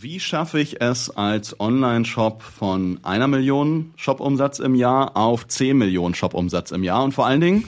[0.00, 6.14] Wie schaffe ich es als Online-Shop von einer Million Shop-Umsatz im Jahr auf 10 Millionen
[6.14, 7.02] Shop-Umsatz im Jahr?
[7.02, 7.64] Und vor allen Dingen,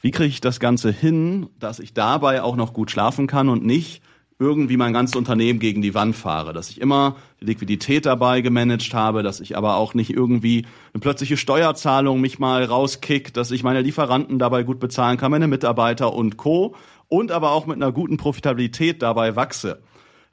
[0.00, 3.66] wie kriege ich das Ganze hin, dass ich dabei auch noch gut schlafen kann und
[3.66, 4.02] nicht
[4.38, 8.94] irgendwie mein ganzes Unternehmen gegen die Wand fahre, dass ich immer die Liquidität dabei gemanagt
[8.94, 13.64] habe, dass ich aber auch nicht irgendwie eine plötzliche Steuerzahlung mich mal rauskickt, dass ich
[13.64, 16.76] meine Lieferanten dabei gut bezahlen kann, meine Mitarbeiter und Co.
[17.08, 19.82] und aber auch mit einer guten Profitabilität dabei wachse.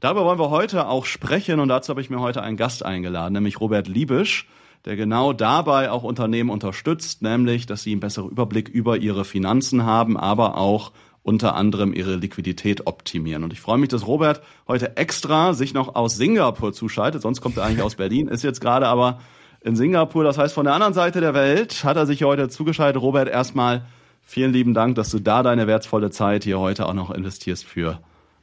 [0.02, 3.34] Darüber wollen wir heute auch sprechen und dazu habe ich mir heute einen Gast eingeladen,
[3.34, 4.48] nämlich Robert Liebisch,
[4.85, 9.85] der genau dabei auch Unternehmen unterstützt, nämlich, dass sie einen besseren Überblick über ihre Finanzen
[9.85, 10.91] haben, aber auch
[11.22, 13.44] unter anderem ihre Liquidität optimieren.
[13.44, 17.22] Und ich freue mich, dass Robert heute extra sich noch aus Singapur zuschaltet.
[17.22, 19.20] Sonst kommt er eigentlich aus Berlin, ist jetzt gerade aber
[19.59, 20.23] in Singapur.
[20.23, 22.99] Das heißt, von der anderen Seite der Welt hat er sich heute zugeschaltet.
[22.99, 23.86] Robert, erstmal
[24.23, 27.99] vielen lieben Dank, dass du da deine wertvolle Zeit hier heute auch noch investierst für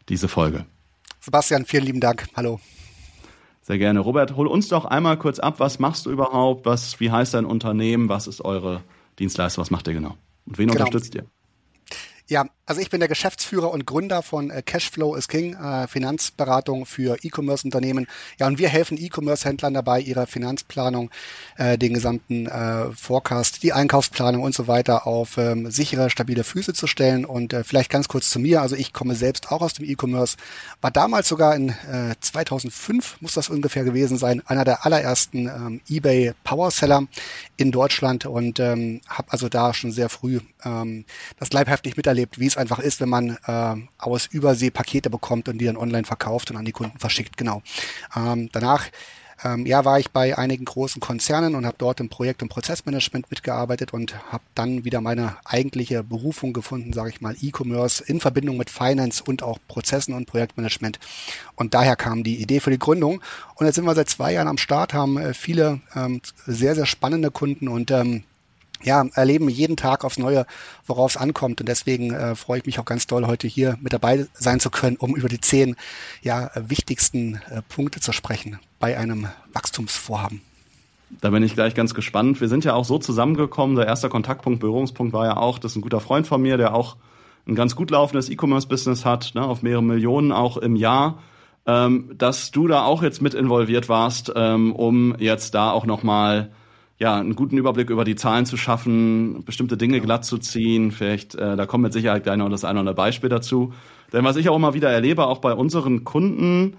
[0.08, 0.64] diese Folge.
[1.28, 2.26] Sebastian, vielen lieben Dank.
[2.36, 2.58] Hallo.
[3.60, 4.00] Sehr gerne.
[4.00, 5.60] Robert, hol uns doch einmal kurz ab.
[5.60, 6.64] Was machst du überhaupt?
[6.64, 8.08] Was, wie heißt dein Unternehmen?
[8.08, 8.82] Was ist eure
[9.18, 9.60] Dienstleistung?
[9.60, 10.16] Was macht ihr genau?
[10.46, 10.80] Und wen genau.
[10.80, 11.26] unterstützt ihr?
[12.28, 16.84] Ja, also ich bin der Geschäftsführer und Gründer von äh, Cashflow is King, äh, Finanzberatung
[16.84, 18.06] für E-Commerce-Unternehmen.
[18.38, 21.10] Ja, und wir helfen E-Commerce-Händlern dabei, ihre Finanzplanung,
[21.56, 22.46] äh, den gesamten
[22.94, 27.24] Forecast, die Einkaufsplanung und so weiter auf ähm, sichere, stabile Füße zu stellen.
[27.24, 28.60] Und vielleicht ganz kurz zu mir.
[28.60, 30.36] Also ich komme selbst auch aus dem E-Commerce,
[30.82, 35.80] war damals sogar in äh, 2005, muss das ungefähr gewesen sein, einer der allerersten ähm,
[35.88, 37.06] eBay Powerseller
[37.56, 40.40] in Deutschland und ähm, habe also da schon sehr früh
[41.38, 45.58] das leibhaftig miterlebt, wie es einfach ist, wenn man äh, aus Übersee Pakete bekommt und
[45.58, 47.36] die dann online verkauft und an die Kunden verschickt.
[47.36, 47.62] Genau.
[48.16, 48.86] Ähm, danach
[49.44, 53.30] ähm, ja, war ich bei einigen großen Konzernen und habe dort im Projekt- und Prozessmanagement
[53.30, 58.56] mitgearbeitet und habe dann wieder meine eigentliche Berufung gefunden, sage ich mal, E-Commerce in Verbindung
[58.56, 60.98] mit Finance und auch Prozessen und Projektmanagement.
[61.54, 63.20] Und daher kam die Idee für die Gründung.
[63.54, 66.86] Und jetzt sind wir seit zwei Jahren am Start, haben äh, viele ähm, sehr, sehr
[66.86, 68.24] spannende Kunden und ähm,
[68.82, 70.46] ja, erleben jeden Tag aufs Neue,
[70.86, 71.60] worauf es ankommt.
[71.60, 74.70] Und deswegen äh, freue ich mich auch ganz doll, heute hier mit dabei sein zu
[74.70, 75.76] können, um über die zehn
[76.22, 80.42] ja, wichtigsten äh, Punkte zu sprechen bei einem Wachstumsvorhaben.
[81.20, 82.40] Da bin ich gleich ganz gespannt.
[82.40, 83.76] Wir sind ja auch so zusammengekommen.
[83.76, 86.74] Der erste Kontaktpunkt, Berührungspunkt war ja auch, das ist ein guter Freund von mir, der
[86.74, 86.96] auch
[87.46, 91.18] ein ganz gut laufendes E-Commerce-Business hat, ne, auf mehrere Millionen auch im Jahr,
[91.66, 96.50] ähm, dass du da auch jetzt mit involviert warst, ähm, um jetzt da auch nochmal
[96.98, 100.90] ja, einen guten Überblick über die Zahlen zu schaffen, bestimmte Dinge glatt zu ziehen.
[100.90, 103.72] Vielleicht, äh, da kommt mit Sicherheit gleich noch das eine oder andere Beispiel dazu.
[104.12, 106.76] Denn was ich auch immer wieder erlebe, auch bei unseren Kunden,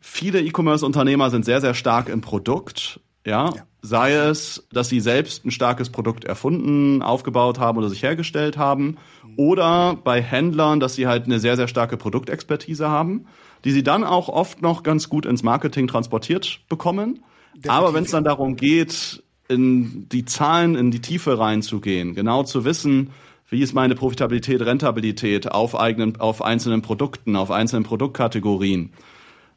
[0.00, 3.00] viele E-Commerce-Unternehmer sind sehr, sehr stark im Produkt.
[3.24, 3.54] Ja?
[3.54, 8.58] ja, sei es, dass sie selbst ein starkes Produkt erfunden, aufgebaut haben oder sich hergestellt
[8.58, 9.34] haben, mhm.
[9.36, 13.26] oder bei Händlern, dass sie halt eine sehr, sehr starke Produktexpertise haben,
[13.64, 17.20] die sie dann auch oft noch ganz gut ins Marketing transportiert bekommen
[17.54, 17.70] Definitiv.
[17.70, 22.64] Aber wenn es dann darum geht, in die Zahlen, in die Tiefe reinzugehen, genau zu
[22.64, 23.10] wissen,
[23.48, 28.92] wie ist meine Profitabilität, Rentabilität auf eigenen, auf einzelnen Produkten, auf einzelnen Produktkategorien?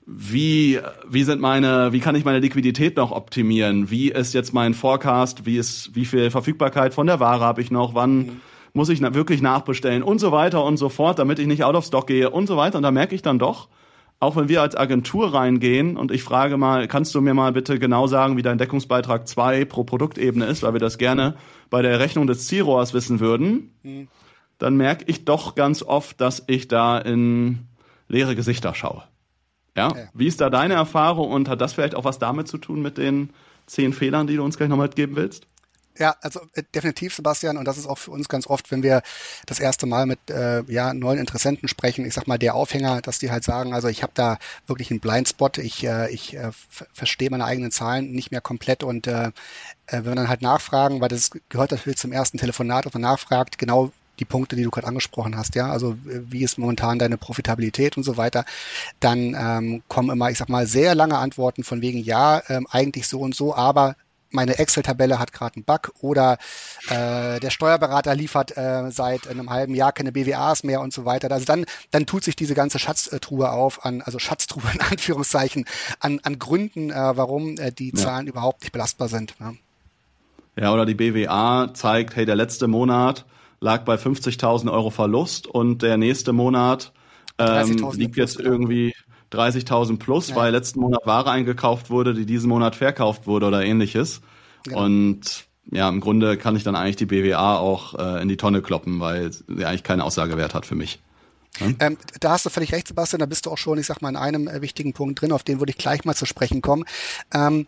[0.05, 0.79] Wie,
[1.09, 3.89] wie sind meine, wie kann ich meine Liquidität noch optimieren?
[3.89, 5.45] Wie ist jetzt mein Forecast?
[5.45, 7.95] Wie ist, wie viel Verfügbarkeit von der Ware habe ich noch?
[7.95, 8.41] Wann mhm.
[8.73, 10.03] muss ich wirklich nachbestellen?
[10.03, 12.57] Und so weiter und so fort, damit ich nicht out of stock gehe und so
[12.57, 12.77] weiter.
[12.77, 13.69] Und da merke ich dann doch,
[14.19, 17.79] auch wenn wir als Agentur reingehen und ich frage mal, kannst du mir mal bitte
[17.79, 21.35] genau sagen, wie dein Deckungsbeitrag 2 pro Produktebene ist, weil wir das gerne
[21.69, 24.07] bei der Rechnung des Zielrohrs wissen würden, mhm.
[24.57, 27.67] dann merke ich doch ganz oft, dass ich da in
[28.07, 29.03] leere Gesichter schaue.
[29.75, 29.89] Ja?
[29.89, 30.07] ja?
[30.13, 32.97] Wie ist da deine Erfahrung und hat das vielleicht auch was damit zu tun mit
[32.97, 33.31] den
[33.65, 35.47] zehn Fehlern, die du uns gleich nochmal mitgeben willst?
[35.97, 39.01] Ja, also äh, definitiv, Sebastian, und das ist auch für uns ganz oft, wenn wir
[39.45, 43.19] das erste Mal mit äh, ja, neuen Interessenten sprechen, ich sag mal, der Aufhänger, dass
[43.19, 46.51] die halt sagen, also ich habe da wirklich einen Blindspot, ich, äh, ich äh,
[46.93, 48.83] verstehe meine eigenen Zahlen nicht mehr komplett.
[48.83, 49.31] Und äh, äh,
[49.87, 53.57] wenn wir dann halt nachfragen, weil das gehört natürlich zum ersten Telefonat, dass man nachfragt,
[53.57, 57.97] genau die Punkte, die du gerade angesprochen hast, ja, also wie ist momentan deine Profitabilität
[57.97, 58.45] und so weiter,
[59.01, 63.07] dann ähm, kommen immer, ich sag mal, sehr lange Antworten von wegen, ja, ähm, eigentlich
[63.07, 63.95] so und so, aber
[64.35, 66.37] meine Excel-Tabelle hat gerade einen Bug oder
[66.89, 71.31] äh, der Steuerberater liefert äh, seit einem halben Jahr keine BWAs mehr und so weiter.
[71.31, 75.65] Also dann, dann tut sich diese ganze Schatztruhe auf an, also Schatztruhe in Anführungszeichen,
[75.99, 78.31] an, an Gründen, äh, warum äh, die Zahlen ja.
[78.31, 79.39] überhaupt nicht belastbar sind.
[79.39, 79.57] Ne?
[80.57, 83.25] Ja, oder die BWA zeigt, hey, der letzte Monat
[83.59, 86.93] lag bei 50.000 Euro Verlust und der nächste Monat
[87.37, 88.93] ähm, liegt jetzt irgendwie
[89.31, 90.35] 30.000 plus, ja.
[90.35, 94.21] weil letzten Monat Ware eingekauft wurde, die diesen Monat verkauft wurde oder ähnliches.
[94.63, 94.83] Genau.
[94.83, 98.61] Und ja, im Grunde kann ich dann eigentlich die BWA auch äh, in die Tonne
[98.61, 100.99] kloppen, weil sie eigentlich keine Aussagewert hat für mich.
[101.59, 101.75] Hm?
[101.79, 104.09] Ähm, da hast du völlig recht, Sebastian, da bist du auch schon, ich sag mal,
[104.09, 106.85] in einem äh, wichtigen Punkt drin, auf den würde ich gleich mal zu sprechen kommen.
[107.33, 107.67] Ähm,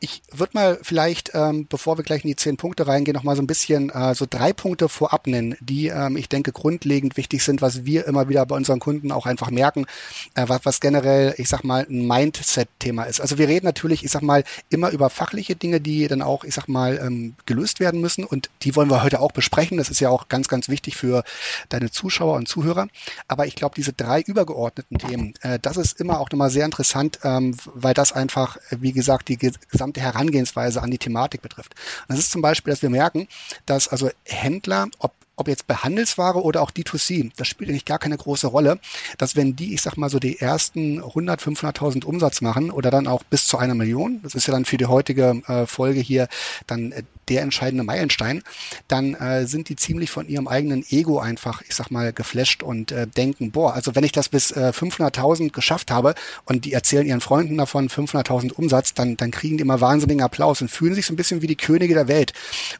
[0.00, 3.36] ich würde mal vielleicht, ähm, bevor wir gleich in die zehn Punkte reingehen, noch mal
[3.36, 7.42] so ein bisschen äh, so drei Punkte vorab nennen, die ähm, ich denke grundlegend wichtig
[7.42, 9.86] sind, was wir immer wieder bei unseren Kunden auch einfach merken,
[10.34, 13.20] äh, was, was generell, ich sag mal, ein Mindset-Thema ist.
[13.20, 16.54] Also wir reden natürlich, ich sag mal, immer über fachliche Dinge, die dann auch, ich
[16.54, 19.78] sag mal, ähm, gelöst werden müssen und die wollen wir heute auch besprechen.
[19.78, 21.24] Das ist ja auch ganz, ganz wichtig für
[21.68, 22.88] deine Zuschauer und Zuhörer.
[23.26, 27.20] Aber ich glaube, diese drei übergeordneten Themen, äh, das ist immer auch nochmal sehr interessant,
[27.22, 31.74] ähm, weil das einfach, wie gesagt, die gesamte Herangehensweise an die Thematik betrifft.
[32.02, 33.28] Und das ist zum Beispiel, dass wir merken,
[33.66, 37.98] dass also Händler, ob ob jetzt bei Handelsware oder auch D2C, das spielt eigentlich gar
[37.98, 38.78] keine große Rolle,
[39.18, 43.06] dass wenn die, ich sag mal so, die ersten 100, 500.000 Umsatz machen oder dann
[43.06, 46.28] auch bis zu einer Million, das ist ja dann für die heutige äh, Folge hier
[46.66, 48.42] dann äh, der entscheidende Meilenstein,
[48.88, 52.92] dann äh, sind die ziemlich von ihrem eigenen Ego einfach, ich sag mal, geflasht und
[52.92, 57.06] äh, denken, boah, also wenn ich das bis äh, 500.000 geschafft habe und die erzählen
[57.06, 61.06] ihren Freunden davon 500.000 Umsatz, dann, dann kriegen die immer wahnsinnigen Applaus und fühlen sich
[61.06, 62.32] so ein bisschen wie die Könige der Welt.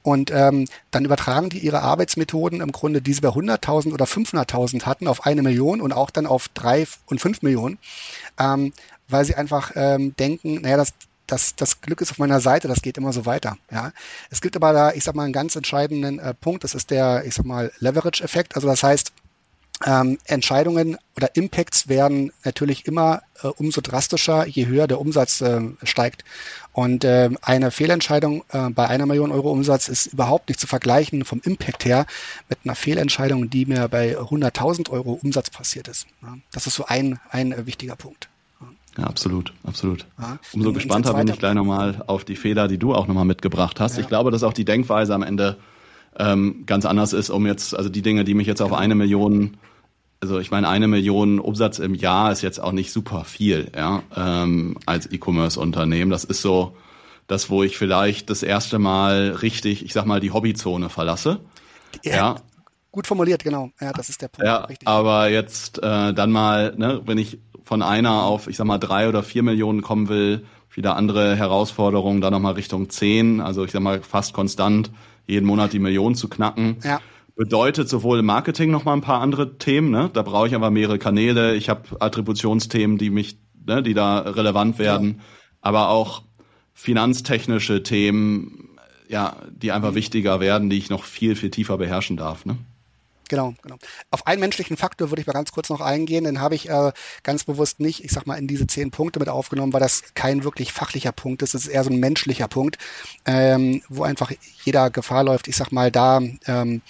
[0.03, 4.07] Und ähm, dann übertragen die ihre Arbeitsmethode Methoden im Grunde, die sie bei 100.000 oder
[4.07, 7.79] 500.000 hatten, auf eine Million und auch dann auf drei und fünf Millionen,
[8.39, 8.73] ähm,
[9.09, 10.93] weil sie einfach ähm, denken, naja, das,
[11.27, 13.57] das, das Glück ist auf meiner Seite, das geht immer so weiter.
[13.71, 13.93] Ja.
[14.31, 17.25] Es gibt aber da, ich sag mal, einen ganz entscheidenden äh, Punkt, das ist der,
[17.25, 18.57] ich sag mal, Leverage-Effekt.
[18.57, 19.13] Also das heißt,
[19.85, 25.61] ähm, Entscheidungen oder Impacts werden natürlich immer äh, umso drastischer, je höher der Umsatz äh,
[25.83, 26.25] steigt.
[26.73, 31.25] Und äh, eine Fehlentscheidung äh, bei einer Million Euro Umsatz ist überhaupt nicht zu vergleichen
[31.25, 32.07] vom Impact her
[32.49, 36.07] mit einer Fehlentscheidung, die mir bei 100.000 Euro Umsatz passiert ist.
[36.23, 38.29] Ja, das ist so ein, ein äh, wichtiger Punkt.
[38.97, 40.07] Ja, absolut, absolut.
[40.19, 40.39] Ja.
[40.53, 43.97] Umso gespannter bin ich gleich nochmal auf die Fehler, die du auch nochmal mitgebracht hast.
[43.97, 44.03] Ja.
[44.03, 45.57] Ich glaube, dass auch die Denkweise am Ende
[46.17, 48.81] ähm, ganz anders ist, um jetzt, also die Dinge, die mich jetzt auf genau.
[48.81, 49.57] eine Million
[50.25, 54.03] also ich meine, eine Million Umsatz im Jahr ist jetzt auch nicht super viel, ja,
[54.17, 56.11] ähm, als E-Commerce-Unternehmen.
[56.11, 56.75] Das ist so
[57.27, 61.41] das, wo ich vielleicht das erste Mal richtig, ich sag mal, die Hobbyzone verlasse.
[62.03, 62.37] Ja, ja.
[62.91, 63.71] Gut formuliert, genau.
[63.81, 64.47] Ja, das ist der Punkt.
[64.47, 64.89] Ja, richtig.
[64.89, 69.09] aber jetzt äh, dann mal, ne, wenn ich von einer auf, ich sag mal, drei
[69.09, 73.83] oder vier Millionen kommen will, wieder andere Herausforderungen, dann nochmal Richtung zehn, also ich sag
[73.83, 74.91] mal fast konstant
[75.27, 76.77] jeden Monat die Million zu knacken.
[76.85, 77.01] Ja
[77.37, 79.91] bedeutet sowohl im Marketing noch mal ein paar andere Themen.
[79.91, 80.11] Ne?
[80.13, 81.55] Da brauche ich aber mehrere Kanäle.
[81.57, 85.25] Ich habe Attributionsthemen, die mich, ne, die da relevant werden, ja.
[85.61, 86.23] aber auch
[86.75, 88.77] finanztechnische Themen,
[89.09, 89.97] ja, die einfach mhm.
[89.97, 92.47] wichtiger werden, die ich noch viel viel tiefer beherrschen darf.
[92.47, 92.57] Ne?
[93.35, 93.79] Genau, genau.
[94.13, 96.23] Auf einen menschlichen Faktor würde ich mal ganz kurz noch eingehen.
[96.23, 96.93] Den habe ich äh,
[97.25, 100.45] ganz bewusst nicht, ich sag mal, in diese zehn Punkte mit aufgenommen, weil das kein
[100.45, 101.53] wirklich fachlicher Punkt ist.
[101.53, 102.79] Es ist eher so ein menschlicher Punkt,
[103.27, 104.31] ähm, wo einfach
[104.63, 106.81] jeder Gefahr läuft, ich sag mal, da ähm,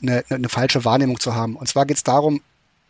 [0.00, 1.56] eine, eine falsche Wahrnehmung zu haben.
[1.56, 2.40] Und zwar geht es darum,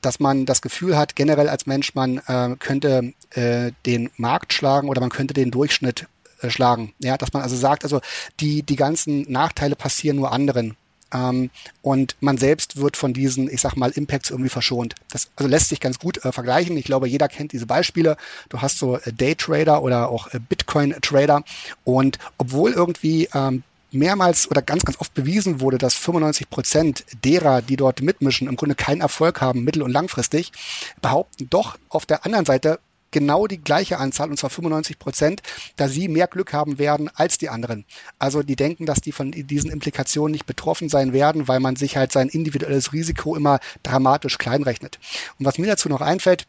[0.02, 4.90] dass man das Gefühl hat, generell als Mensch, man äh, könnte äh, den Markt schlagen
[4.90, 6.06] oder man könnte den Durchschnitt
[6.42, 6.92] äh, schlagen.
[6.98, 8.02] Ja, dass man also sagt, also
[8.40, 10.76] die, die ganzen Nachteile passieren nur anderen.
[11.12, 11.50] Ähm,
[11.82, 14.94] und man selbst wird von diesen, ich sag mal, Impacts irgendwie verschont.
[15.10, 16.76] Das also lässt sich ganz gut äh, vergleichen.
[16.76, 18.16] Ich glaube, jeder kennt diese Beispiele.
[18.48, 21.42] Du hast so äh, Daytrader oder auch äh, Bitcoin-Trader.
[21.84, 27.62] Und obwohl irgendwie ähm, mehrmals oder ganz, ganz oft bewiesen wurde, dass 95 Prozent derer,
[27.62, 30.52] die dort mitmischen, im Grunde keinen Erfolg haben, mittel- und langfristig,
[31.00, 35.42] behaupten doch auf der anderen Seite genau die gleiche Anzahl, und zwar 95 Prozent,
[35.76, 37.84] da sie mehr Glück haben werden als die anderen.
[38.18, 41.96] Also die denken, dass die von diesen Implikationen nicht betroffen sein werden, weil man sich
[41.96, 44.98] halt sein individuelles Risiko immer dramatisch kleinrechnet.
[45.38, 46.46] Und was mir dazu noch einfällt,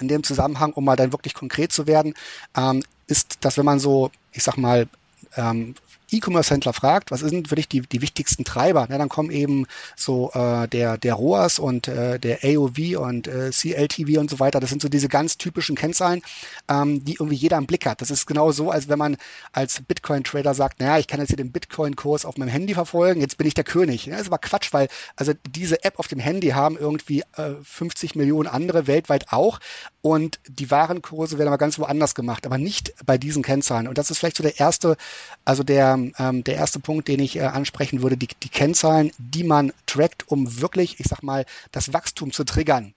[0.00, 2.14] in dem Zusammenhang, um mal dann wirklich konkret zu werden,
[2.56, 4.88] ähm, ist, dass wenn man so, ich sag mal,
[5.36, 5.74] ähm,
[6.12, 10.68] E-Commerce-Händler fragt, was sind wirklich die, die wichtigsten Treiber, ja, dann kommen eben so äh,
[10.68, 14.60] der, der ROAS und äh, der AOV und äh, CLTV und so weiter.
[14.60, 16.22] Das sind so diese ganz typischen Kennzahlen,
[16.68, 18.00] ähm, die irgendwie jeder im Blick hat.
[18.00, 19.16] Das ist genau so, als wenn man
[19.52, 23.38] als Bitcoin-Trader sagt, naja, ich kann jetzt hier den Bitcoin-Kurs auf meinem Handy verfolgen, jetzt
[23.38, 24.06] bin ich der König.
[24.06, 27.54] Ja, das ist aber Quatsch, weil also diese App auf dem Handy haben irgendwie äh,
[27.62, 29.60] 50 Millionen andere weltweit auch
[30.02, 33.86] und die Warenkurse werden aber ganz woanders gemacht, aber nicht bei diesen Kennzahlen.
[33.86, 34.96] Und das ist vielleicht so der erste,
[35.44, 39.44] also der, ähm, der erste Punkt, den ich äh, ansprechen würde, die, die Kennzahlen, die
[39.44, 42.94] man trackt, um wirklich, ich sag mal, das Wachstum zu triggern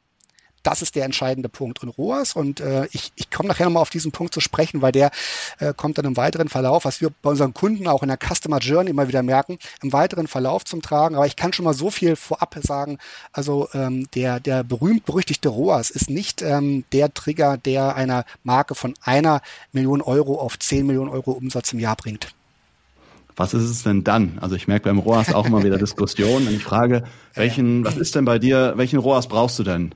[0.64, 1.84] das ist der entscheidende Punkt.
[1.84, 4.92] Und ROAS, und äh, ich, ich komme nachher nochmal auf diesen Punkt zu sprechen, weil
[4.92, 5.12] der
[5.60, 8.60] äh, kommt dann im weiteren Verlauf, was wir bei unseren Kunden auch in der Customer
[8.60, 11.16] Journey immer wieder merken, im weiteren Verlauf zum Tragen.
[11.16, 13.00] Aber ich kann schon mal so viel vorab sagen.
[13.32, 18.94] Also ähm, der, der berühmt-berüchtigte ROAS ist nicht ähm, der Trigger, der einer Marke von
[19.02, 19.42] einer
[19.72, 22.34] Million Euro auf zehn Millionen Euro Umsatz im Jahr bringt.
[23.36, 24.38] Was ist es denn dann?
[24.42, 28.16] Also ich merke beim ROAS auch immer wieder Diskussionen und ich frage, welchen, was ist
[28.16, 29.94] denn bei dir, welchen ROAS brauchst du denn?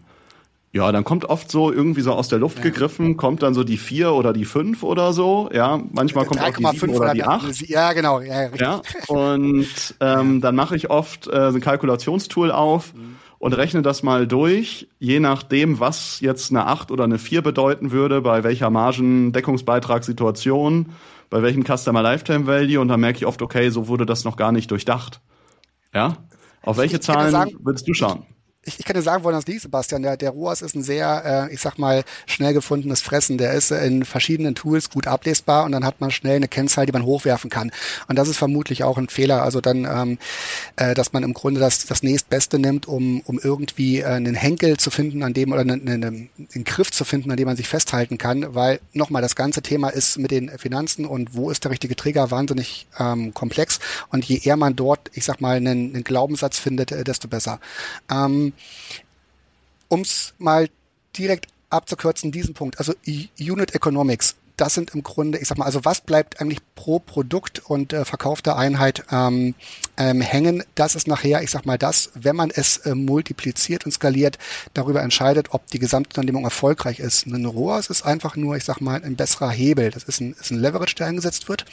[0.74, 2.66] Ja, dann kommt oft so irgendwie so aus der Luft ja.
[2.66, 5.50] gegriffen, kommt dann so die vier oder die fünf oder so.
[5.54, 7.62] Ja, manchmal kommt auch die sieben oder die acht.
[7.68, 8.20] Ja, genau.
[8.20, 9.66] Ja, ja und
[10.02, 13.16] ähm, dann mache ich oft äh, ein Kalkulationstool auf mhm.
[13.40, 17.92] und rechne das mal durch, je nachdem, was jetzt eine acht oder eine vier bedeuten
[17.92, 20.88] würde, bei welcher Margendeckungsbeitragssituation,
[21.30, 24.38] bei welchem Customer Lifetime Value und dann merke ich oft, okay, so wurde das noch
[24.38, 25.22] gar nicht durchdacht.
[25.94, 26.18] Ja?
[26.64, 28.26] Auf welche Zahlen sagen, würdest du schauen?
[28.68, 30.04] Ich, ich kann dir sagen, woran das liegt, Sebastian.
[30.04, 33.38] Der, der ROAS ist ein sehr, äh, ich sag mal, schnell gefundenes Fressen.
[33.38, 36.92] Der ist in verschiedenen Tools gut ablesbar und dann hat man schnell eine Kennzahl, die
[36.92, 37.72] man hochwerfen kann.
[38.08, 39.42] Und das ist vermutlich auch ein Fehler.
[39.42, 40.18] Also dann, ähm,
[40.76, 44.78] äh, dass man im Grunde das, das nächstbeste nimmt, um, um irgendwie äh, einen Henkel
[44.78, 47.70] zu finden, an dem oder einen, einen, einen Griff zu finden, an dem man sich
[47.70, 48.54] festhalten kann.
[48.54, 52.32] Weil nochmal, das ganze Thema ist mit den Finanzen und wo ist der richtige Trigger
[52.32, 53.80] wahnsinnig ähm, komplex.
[54.12, 57.60] Und je eher man dort, ich sag mal, einen, einen Glaubenssatz findet, äh, desto besser.
[58.12, 58.54] Ähm,
[59.88, 60.70] um es mal
[61.16, 62.94] direkt abzukürzen, diesen Punkt, also
[63.40, 67.60] Unit Economics das sind im Grunde, ich sag mal, also was bleibt eigentlich pro Produkt
[67.60, 69.54] und äh, verkaufter Einheit ähm,
[69.98, 70.64] ähm, hängen?
[70.74, 74.40] Das ist nachher, ich sag mal, das, wenn man es äh, multipliziert und skaliert,
[74.74, 77.28] darüber entscheidet, ob die Gesamtunternehmung erfolgreich ist.
[77.28, 79.92] Ein ROAS ist einfach nur, ich sag mal, ein besserer Hebel.
[79.92, 81.66] Das ist ein, ist ein Leverage, der eingesetzt wird.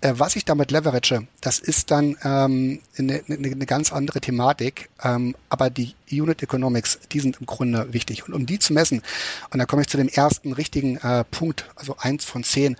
[0.00, 4.90] Äh, was ich damit leverage, das ist dann ähm, eine, eine, eine ganz andere Thematik.
[5.04, 8.26] Ähm, aber die Unit Economics, die sind im Grunde wichtig.
[8.26, 9.02] Und um die zu messen,
[9.50, 12.76] und da komme ich zu dem ersten richtigen äh, Punkt, also eins von zehn,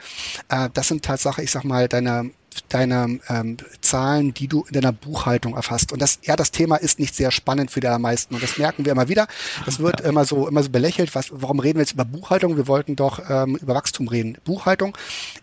[0.49, 2.31] äh, das sind Tatsache, ich sag mal, deine
[2.69, 5.93] deine ähm, Zahlen, die du in deiner Buchhaltung erfasst.
[5.93, 8.35] Und das, ja, das Thema ist nicht sehr spannend für die allermeisten.
[8.35, 9.27] Und das merken wir immer wieder.
[9.65, 10.07] Das wird ja.
[10.09, 11.15] immer so, immer so belächelt.
[11.15, 12.57] Was, warum reden wir jetzt über Buchhaltung?
[12.57, 14.39] Wir wollten doch ähm, über Wachstum reden.
[14.45, 14.97] Buchhaltung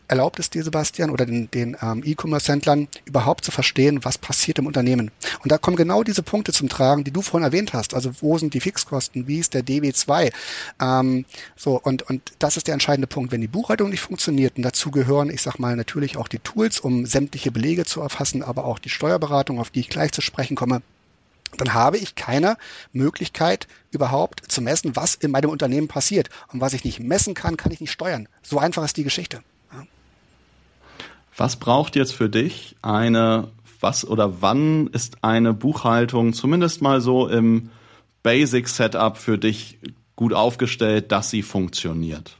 [0.07, 4.67] erlaubt es dir, Sebastian, oder den, den ähm, E-Commerce-Händlern überhaupt zu verstehen, was passiert im
[4.67, 5.09] Unternehmen.
[5.41, 7.93] Und da kommen genau diese Punkte zum Tragen, die du vorhin erwähnt hast.
[7.93, 9.27] Also wo sind die Fixkosten?
[9.27, 10.31] Wie ist der DW2?
[10.81, 11.25] Ähm,
[11.55, 13.31] so, und, und das ist der entscheidende Punkt.
[13.31, 16.79] Wenn die Buchhaltung nicht funktioniert, und dazu gehören, ich sag mal, natürlich auch die Tools,
[16.79, 20.55] um sämtliche Belege zu erfassen, aber auch die Steuerberatung, auf die ich gleich zu sprechen
[20.55, 20.81] komme,
[21.57, 22.57] dann habe ich keine
[22.93, 26.29] Möglichkeit überhaupt zu messen, was in meinem Unternehmen passiert.
[26.51, 28.27] Und was ich nicht messen kann, kann ich nicht steuern.
[28.41, 29.41] So einfach ist die Geschichte.
[29.73, 29.85] Ja.
[31.35, 37.27] Was braucht jetzt für dich eine, was oder wann ist eine Buchhaltung zumindest mal so
[37.27, 37.69] im
[38.23, 39.79] Basic Setup für dich
[40.15, 42.37] gut aufgestellt, dass sie funktioniert?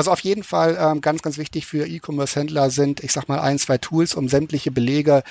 [0.00, 3.58] Also auf jeden Fall ähm, ganz, ganz wichtig für E-Commerce-Händler sind, ich sag mal, ein,
[3.58, 5.22] zwei Tools, um sämtliche Belege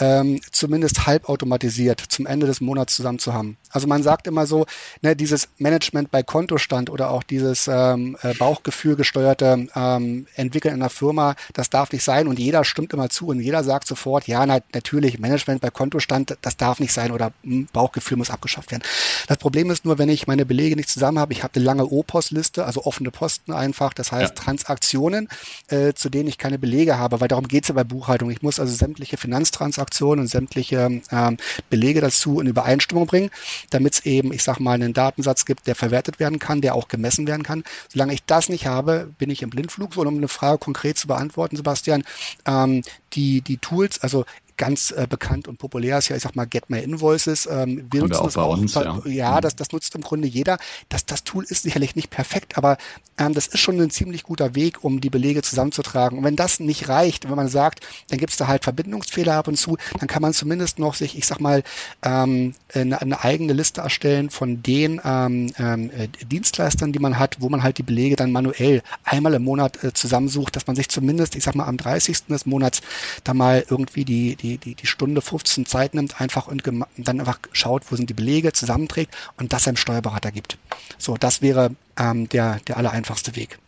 [0.00, 3.58] ähm, zumindest halbautomatisiert zum Ende des Monats zusammen zu haben.
[3.68, 4.64] Also man sagt immer so,
[5.02, 10.80] ne, dieses Management bei Kontostand oder auch dieses ähm, äh, Bauchgefühl gesteuerte ähm, Entwickeln in
[10.80, 14.26] einer Firma, das darf nicht sein und jeder stimmt immer zu und jeder sagt sofort,
[14.28, 18.30] ja, na, natürlich, Management bei Kontostand, das darf nicht sein oder mh, hm, Bauchgefühl muss
[18.30, 18.82] abgeschafft werden.
[19.28, 21.84] Das Problem ist nur, wenn ich meine Belege nicht zusammen habe, ich habe eine lange
[21.84, 24.44] O-Post-Liste, also offene Posten einfach, das heißt ja.
[24.44, 25.28] Transaktionen,
[25.68, 28.30] äh, zu denen ich keine Belege habe, weil darum geht es ja bei Buchhaltung.
[28.30, 31.36] Ich muss also sämtliche Finanztransaktionen und sämtliche ähm,
[31.70, 33.30] Belege dazu in Übereinstimmung bringen
[33.70, 36.88] damit es eben, ich sag mal, einen Datensatz gibt, der verwertet werden kann, der auch
[36.88, 37.64] gemessen werden kann.
[37.88, 39.96] Solange ich das nicht habe, bin ich im Blindflug.
[39.96, 42.04] Und um eine Frage konkret zu beantworten, Sebastian,
[42.46, 42.82] ähm,
[43.12, 44.24] die, die Tools, also
[44.56, 47.46] ganz äh, bekannt und populär ist ja, ich sag mal, Get My Invoices.
[47.46, 48.56] Ähm, wir nutzen das auch.
[48.56, 49.40] Uns, ja, ja mhm.
[49.42, 50.58] das, das nutzt im Grunde jeder.
[50.88, 52.78] Das, das Tool ist sicherlich nicht perfekt, aber
[53.18, 56.18] ähm, das ist schon ein ziemlich guter Weg, um die Belege zusammenzutragen.
[56.18, 59.48] Und wenn das nicht reicht, wenn man sagt, dann gibt es da halt Verbindungsfehler ab
[59.48, 61.62] und zu, dann kann man zumindest noch sich, ich sag mal,
[62.02, 67.36] ähm, eine, eine eigene Liste erstellen von den ähm, ähm, äh, Dienstleistern, die man hat,
[67.40, 70.88] wo man halt die Belege dann manuell einmal im Monat äh, zusammensucht, dass man sich
[70.88, 72.26] zumindest, ich sag mal, am 30.
[72.26, 72.80] des Monats
[73.24, 76.62] da mal irgendwie die, die die, die, die Stunde 15 Zeit nimmt, einfach und
[76.96, 80.58] dann einfach schaut, wo sind die Belege, zusammenträgt und das einem Steuerberater gibt.
[80.98, 83.58] So, das wäre ähm, der, der allereinfachste Weg.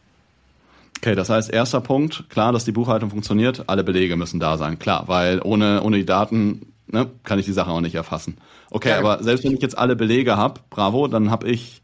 [0.98, 4.78] Okay, das heißt, erster Punkt, klar, dass die Buchhaltung funktioniert, alle Belege müssen da sein,
[4.78, 8.36] klar, weil ohne, ohne die Daten ne, kann ich die Sache auch nicht erfassen.
[8.70, 11.82] Okay, ja, aber selbst wenn ich jetzt alle Belege habe, bravo, dann habe ich,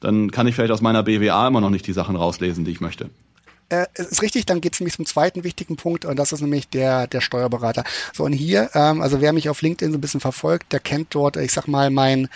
[0.00, 2.80] dann kann ich vielleicht aus meiner BWA immer noch nicht die Sachen rauslesen, die ich
[2.80, 3.10] möchte
[3.68, 6.68] äh, ist richtig, dann geht es nämlich zum zweiten wichtigen Punkt und das ist nämlich
[6.68, 7.84] der, der Steuerberater.
[8.12, 11.14] So, und hier, ähm, also wer mich auf LinkedIn so ein bisschen verfolgt, der kennt
[11.14, 12.28] dort, ich sag mal, mein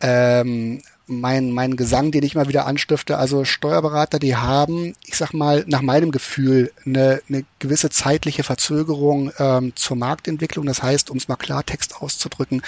[0.00, 3.18] ähm, mein, mein Gesang, den ich mal wieder anstifte.
[3.18, 9.32] Also Steuerberater, die haben, ich sag mal, nach meinem Gefühl eine, eine gewisse zeitliche Verzögerung
[9.38, 10.66] ähm, zur Marktentwicklung.
[10.66, 12.62] Das heißt, um es mal Klartext auszudrücken,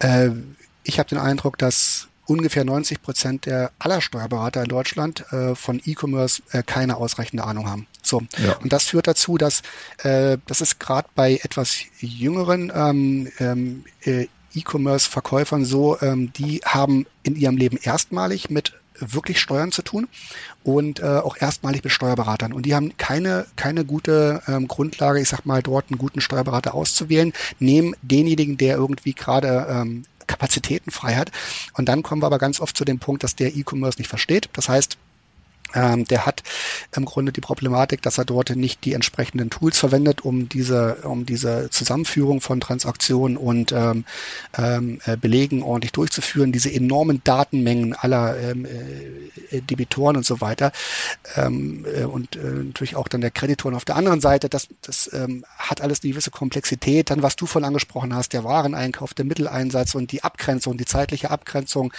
[0.00, 0.30] äh,
[0.84, 5.80] ich habe den Eindruck, dass ungefähr 90 Prozent der aller Steuerberater in Deutschland äh, von
[5.84, 7.86] E-Commerce äh, keine ausreichende Ahnung haben.
[8.02, 8.22] So.
[8.44, 8.56] Ja.
[8.58, 9.62] Und das führt dazu, dass
[9.98, 17.06] äh, das ist gerade bei etwas jüngeren ähm, ähm, äh, E-Commerce-Verkäufern so, ähm, die haben
[17.22, 20.08] in ihrem Leben erstmalig mit wirklich Steuern zu tun
[20.64, 22.52] und äh, auch erstmalig mit Steuerberatern.
[22.52, 26.74] Und die haben keine, keine gute ähm, Grundlage, ich sag mal, dort einen guten Steuerberater
[26.74, 30.04] auszuwählen, nehmen denjenigen, der irgendwie gerade ähm,
[30.42, 31.30] Kapazitäten frei hat.
[31.74, 34.48] Und dann kommen wir aber ganz oft zu dem Punkt, dass der E-Commerce nicht versteht.
[34.54, 34.98] Das heißt,
[35.74, 36.42] ähm, der hat
[36.94, 41.26] im Grunde die Problematik, dass er dort nicht die entsprechenden Tools verwendet, um diese, um
[41.26, 44.04] diese Zusammenführung von Transaktionen und ähm,
[44.56, 50.72] ähm, äh, Belegen ordentlich durchzuführen, diese enormen Datenmengen aller ähm, äh, Debitoren und so weiter
[51.36, 55.10] ähm, äh, und äh, natürlich auch dann der Kreditoren auf der anderen Seite, das, das
[55.12, 57.10] ähm, hat alles eine gewisse Komplexität.
[57.10, 61.30] Dann, was du vorhin angesprochen hast, der Wareneinkauf, der Mitteleinsatz und die Abgrenzung, die zeitliche
[61.30, 61.92] Abgrenzung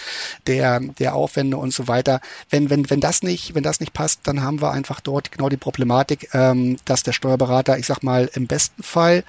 [0.46, 2.20] der, der Aufwände und so weiter.
[2.50, 5.48] Wenn, wenn, wenn das nicht, wenn das nicht passt, dann haben wir einfach dort genau
[5.48, 9.24] die Problematik, ähm, dass der Steuerberater, ich sag mal, im besten Fall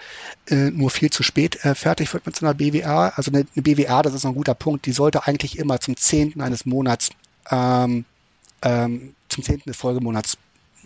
[0.50, 3.10] äh, nur viel zu spät äh, fertig wird mit so einer BWA.
[3.16, 6.42] Also eine, eine BWA, das ist ein guter Punkt, die sollte eigentlich immer zum zehnten
[6.42, 7.10] eines Monats,
[7.50, 8.06] ähm,
[8.62, 10.38] ähm, zum zehnten des Folgemonats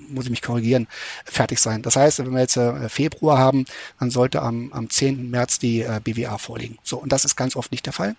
[0.08, 0.88] muss ich mich korrigieren,
[1.26, 1.82] fertig sein.
[1.82, 3.66] Das heißt, wenn wir jetzt äh, Februar haben,
[4.00, 5.30] dann sollte am, am 10.
[5.30, 6.78] März die äh, BWA vorliegen.
[6.84, 8.16] So, und das ist ganz oft nicht der Fall.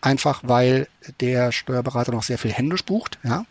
[0.00, 0.88] Einfach weil
[1.20, 3.44] der Steuerberater noch sehr viel händisch bucht, ja.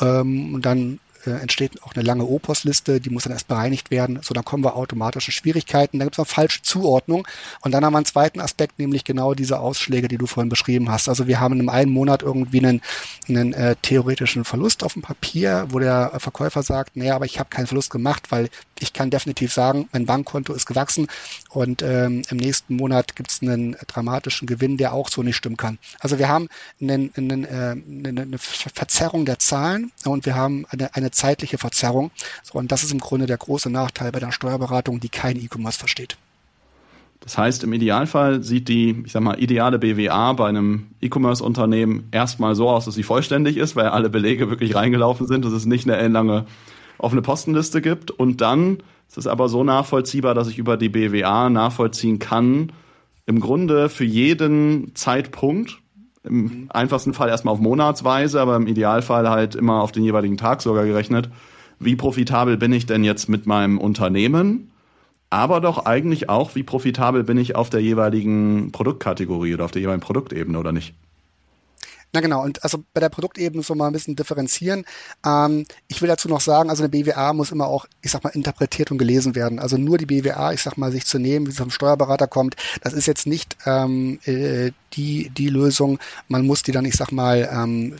[0.00, 4.20] Ähm, und dann äh, entsteht auch eine lange Opos-Liste, die muss dann erst bereinigt werden.
[4.22, 5.98] So, dann kommen wir automatisch in Schwierigkeiten.
[5.98, 7.26] Da gibt es noch falsche Zuordnung.
[7.60, 10.90] Und dann haben wir einen zweiten Aspekt, nämlich genau diese Ausschläge, die du vorhin beschrieben
[10.90, 11.08] hast.
[11.08, 12.82] Also wir haben in einem Monat irgendwie einen,
[13.28, 17.50] einen äh, theoretischen Verlust auf dem Papier, wo der Verkäufer sagt, naja, aber ich habe
[17.50, 18.48] keinen Verlust gemacht, weil
[18.80, 21.06] ich kann definitiv sagen, mein Bankkonto ist gewachsen
[21.50, 25.56] und ähm, im nächsten Monat gibt es einen dramatischen Gewinn, der auch so nicht stimmen
[25.56, 25.78] kann.
[26.00, 26.48] Also wir haben
[26.80, 27.76] einen, einen, äh,
[28.08, 32.10] eine, Verzerrung der Zahlen und wir haben eine, eine zeitliche Verzerrung.
[32.42, 35.78] So, und das ist im Grunde der große Nachteil bei der Steuerberatung, die kein E-Commerce
[35.78, 36.16] versteht.
[37.20, 42.54] Das heißt, im Idealfall sieht die, ich sag mal, ideale BWA bei einem E-Commerce-Unternehmen erstmal
[42.54, 45.86] so aus, dass sie vollständig ist, weil alle Belege wirklich reingelaufen sind, dass es nicht
[45.86, 46.46] eine ellenlange
[46.98, 48.10] offene Postenliste gibt.
[48.10, 48.78] Und dann
[49.08, 52.72] ist es aber so nachvollziehbar, dass ich über die BWA nachvollziehen kann,
[53.26, 55.78] im Grunde für jeden Zeitpunkt,
[56.24, 60.62] im einfachsten Fall erstmal auf Monatsweise, aber im Idealfall halt immer auf den jeweiligen Tag
[60.62, 61.30] sogar gerechnet.
[61.78, 64.70] Wie profitabel bin ich denn jetzt mit meinem Unternehmen?
[65.30, 69.82] Aber doch eigentlich auch, wie profitabel bin ich auf der jeweiligen Produktkategorie oder auf der
[69.82, 70.94] jeweiligen Produktebene oder nicht?
[72.12, 74.86] Na genau, und also bei der Produktebene so mal ein bisschen differenzieren.
[75.26, 78.30] Ähm, ich will dazu noch sagen, also eine BWA muss immer auch, ich sag mal,
[78.30, 79.58] interpretiert und gelesen werden.
[79.58, 82.56] Also nur die BWA, ich sag mal, sich zu nehmen, wie es vom Steuerberater kommt,
[82.82, 85.98] das ist jetzt nicht ähm, äh, die, die Lösung.
[86.28, 87.96] Man muss die dann, ich sag mal, ähm,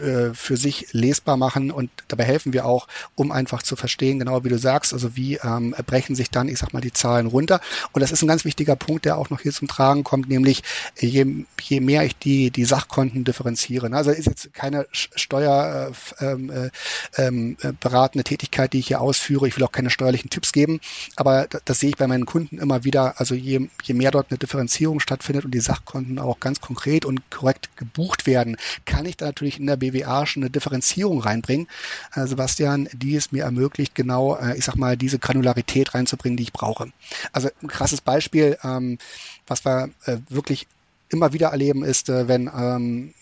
[0.00, 4.42] äh, für sich lesbar machen und dabei helfen wir auch, um einfach zu verstehen, genau
[4.42, 7.60] wie du sagst, also wie ähm, brechen sich dann, ich sag mal, die Zahlen runter.
[7.92, 10.62] Und das ist ein ganz wichtiger Punkt, der auch noch hier zum Tragen kommt, nämlich
[10.98, 13.94] je, je mehr ich die, die Sachkonten differenziere, differenzieren.
[13.94, 16.70] Also ist jetzt keine steuerberatende
[17.16, 19.48] äh, ähm, äh, äh Tätigkeit, die ich hier ausführe.
[19.48, 20.80] Ich will auch keine steuerlichen Tipps geben,
[21.16, 23.20] aber das, das sehe ich bei meinen Kunden immer wieder.
[23.20, 27.30] Also je, je mehr dort eine Differenzierung stattfindet und die Sachkonten auch ganz konkret und
[27.30, 31.68] korrekt gebucht werden, kann ich da natürlich in der BWA schon eine Differenzierung reinbringen,
[32.14, 36.44] äh, Sebastian, die es mir ermöglicht, genau, äh, ich sag mal, diese Granularität reinzubringen, die
[36.44, 36.92] ich brauche.
[37.32, 38.98] Also ein krasses Beispiel, ähm,
[39.46, 40.66] was wir äh, wirklich
[41.12, 43.14] immer wieder erleben, ist, äh, wenn ähm,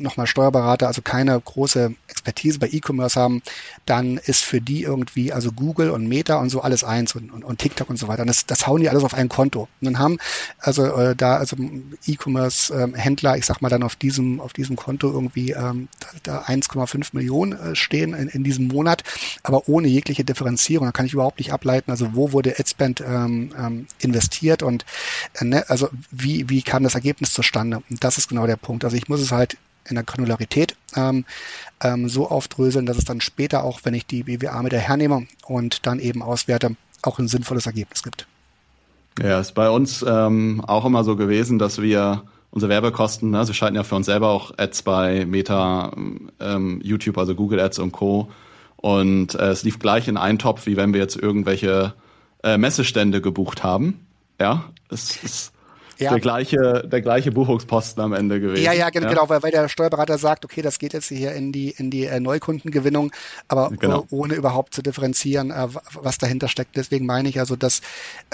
[0.00, 3.42] nochmal Steuerberater, also keine große Expertise bei E-Commerce haben,
[3.86, 7.44] dann ist für die irgendwie, also Google und Meta und so alles eins und, und,
[7.44, 8.22] und TikTok und so weiter.
[8.22, 9.68] Und das, das hauen die alles auf ein Konto.
[9.80, 10.18] Und dann haben
[10.58, 11.56] also äh, da also
[12.06, 17.08] E-Commerce-Händler, ich sag mal dann auf diesem auf diesem Konto irgendwie ähm, da, da 1,5
[17.12, 19.02] Millionen äh, stehen in, in diesem Monat,
[19.42, 20.86] aber ohne jegliche Differenzierung.
[20.86, 24.84] Da kann ich überhaupt nicht ableiten, also wo wurde Adspend ähm, ähm, investiert und
[25.34, 27.82] äh, ne, also wie wie kam das Ergebnis zustande?
[27.88, 28.84] Und das ist genau der Punkt.
[28.84, 29.56] Also ich muss es halt
[29.88, 31.24] in der Granularität ähm,
[31.82, 35.86] ähm, so aufdröseln, dass es dann später auch, wenn ich die BWA mit hernehme und
[35.86, 38.26] dann eben auswerte, auch ein sinnvolles Ergebnis gibt.
[39.20, 43.54] Ja, ist bei uns ähm, auch immer so gewesen, dass wir unsere Werbekosten, also wir
[43.54, 45.92] schalten ja für uns selber auch Ads bei Meta,
[46.40, 48.30] ähm, YouTube, also Google Ads und Co.
[48.76, 51.94] Und äh, es lief gleich in einen Topf, wie wenn wir jetzt irgendwelche
[52.42, 54.06] äh, Messestände gebucht haben.
[54.40, 55.52] Ja, es ist
[56.00, 56.10] ja.
[56.10, 58.62] der gleiche, der gleiche Buchungsposten am Ende gewesen.
[58.62, 58.90] Ja, ja, ja.
[58.90, 62.06] genau, weil, weil der Steuerberater sagt, okay, das geht jetzt hier in die, in die
[62.06, 63.12] äh, Neukundengewinnung,
[63.48, 64.06] aber genau.
[64.10, 66.76] ohne überhaupt zu differenzieren, äh, was dahinter steckt.
[66.76, 67.80] Deswegen meine ich also, dass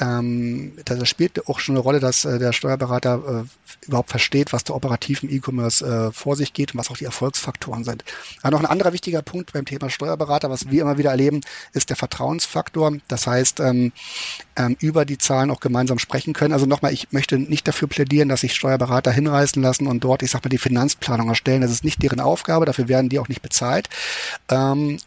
[0.00, 4.64] ähm, das spielt auch schon eine Rolle, dass äh, der Steuerberater äh, überhaupt versteht, was
[4.64, 8.04] der operativen E-Commerce äh, vor sich geht und was auch die Erfolgsfaktoren sind.
[8.42, 11.40] Aber noch ein anderer wichtiger Punkt beim Thema Steuerberater, was wir immer wieder erleben,
[11.72, 12.92] ist der Vertrauensfaktor.
[13.08, 13.92] Das heißt, ähm,
[14.56, 16.52] ähm, über die Zahlen auch gemeinsam sprechen können.
[16.52, 20.30] Also nochmal, ich möchte nicht dafür plädieren, dass sich Steuerberater hinreißen lassen und dort, ich
[20.30, 21.62] sag mal, die Finanzplanung erstellen.
[21.62, 23.88] Das ist nicht deren Aufgabe, dafür werden die auch nicht bezahlt.
[24.48, 24.98] Ähm,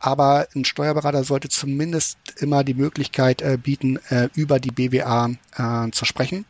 [0.00, 5.90] aber ein Steuerberater sollte zumindest immer die Möglichkeit äh, bieten, äh, über die BWA äh,
[5.92, 6.44] zu sprechen.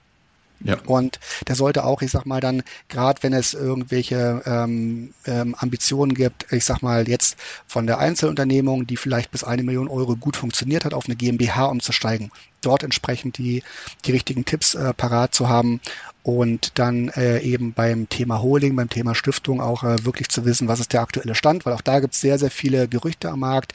[0.65, 0.79] Ja.
[0.87, 6.15] Und der sollte auch, ich sag mal, dann, gerade wenn es irgendwelche ähm, ähm, Ambitionen
[6.15, 10.37] gibt, ich sag mal, jetzt von der Einzelunternehmung, die vielleicht bis eine Million Euro gut
[10.37, 13.63] funktioniert hat, auf eine GmbH umzusteigen, dort entsprechend die,
[14.07, 15.81] die richtigen Tipps äh, parat zu haben
[16.25, 20.67] und dann äh, eben beim Thema Holding, beim Thema Stiftung auch äh, wirklich zu wissen,
[20.67, 23.41] was ist der aktuelle Stand, weil auch da gibt es sehr, sehr viele Gerüchte am
[23.41, 23.75] Markt,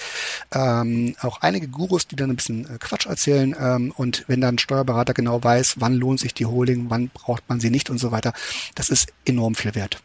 [0.53, 4.55] ähm, auch einige Gurus, die dann ein bisschen äh, Quatsch erzählen ähm, und wenn dann
[4.55, 7.99] ein Steuerberater genau weiß, wann lohnt sich die Holding, wann braucht man sie nicht und
[7.99, 8.33] so weiter,
[8.73, 10.01] das ist enorm viel wert.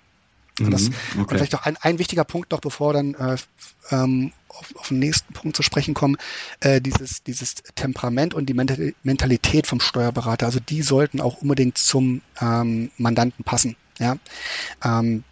[0.58, 1.18] Mhm, das, okay.
[1.18, 3.36] Und vielleicht auch ein, ein wichtiger Punkt noch, bevor dann äh,
[3.90, 6.16] ähm, auf, auf den nächsten Punkt zu sprechen kommen,
[6.60, 12.22] äh, dieses, dieses Temperament und die Mentalität vom Steuerberater, also die sollten auch unbedingt zum
[12.40, 13.76] ähm, Mandanten passen.
[13.98, 14.16] Ja?
[14.84, 15.24] Ähm,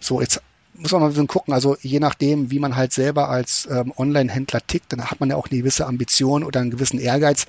[0.00, 0.40] so, jetzt
[0.74, 3.92] muss man mal ein bisschen gucken, also je nachdem, wie man halt selber als ähm,
[3.96, 7.46] Online-Händler tickt, dann hat man ja auch eine gewisse Ambition oder einen gewissen Ehrgeiz.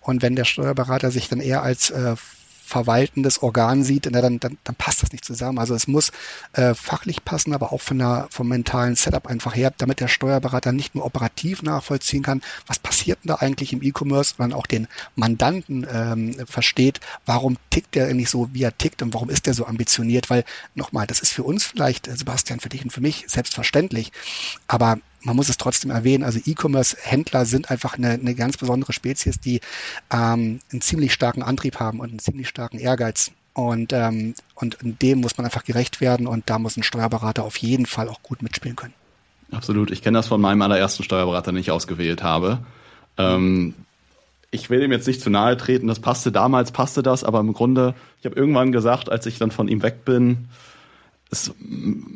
[0.00, 2.16] Und wenn der Steuerberater sich dann eher als äh,
[2.64, 5.58] verwaltendes Organ sieht, na, dann, dann, dann passt das nicht zusammen.
[5.58, 6.12] Also es muss
[6.52, 10.72] äh, fachlich passen, aber auch von der, vom mentalen Setup einfach her, damit der Steuerberater
[10.72, 14.88] nicht nur operativ nachvollziehen kann, was passiert denn da eigentlich im E-Commerce, sondern auch den
[15.16, 19.54] Mandanten ähm, versteht, warum tickt der nicht so, wie er tickt und warum ist der
[19.54, 20.44] so ambitioniert, weil
[20.74, 24.12] nochmal, das ist für uns vielleicht, äh, Sebastian, für dich und für mich selbstverständlich,
[24.66, 29.40] aber man muss es trotzdem erwähnen, also E-Commerce-Händler sind einfach eine, eine ganz besondere Spezies,
[29.40, 29.60] die
[30.12, 33.30] ähm, einen ziemlich starken Antrieb haben und einen ziemlich starken Ehrgeiz.
[33.54, 37.56] Und, ähm, und dem muss man einfach gerecht werden und da muss ein Steuerberater auf
[37.58, 38.94] jeden Fall auch gut mitspielen können.
[39.50, 39.90] Absolut.
[39.90, 42.60] Ich kenne das von meinem allerersten Steuerberater, den ich ausgewählt habe.
[43.18, 43.74] Ähm,
[44.50, 47.52] ich will ihm jetzt nicht zu nahe treten, das passte damals, passte das, aber im
[47.52, 50.48] Grunde, ich habe irgendwann gesagt, als ich dann von ihm weg bin,
[51.32, 51.54] ist,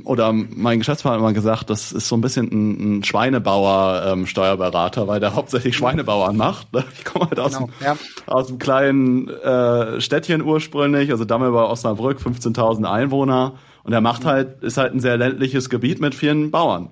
[0.05, 5.09] oder mein Geschäftspartner hat mal gesagt, das ist so ein bisschen ein, ein Schweinebauer-Steuerberater, ähm,
[5.09, 6.73] weil der hauptsächlich Schweinebauern macht.
[6.75, 6.85] Ne?
[6.99, 7.97] Ich komme halt aus, genau, dem, ja.
[8.27, 13.55] aus einem kleinen äh, Städtchen ursprünglich, also damals bei Osnabrück, 15.000 Einwohner.
[13.85, 16.91] Und er macht halt, ist halt ein sehr ländliches Gebiet mit vielen Bauern.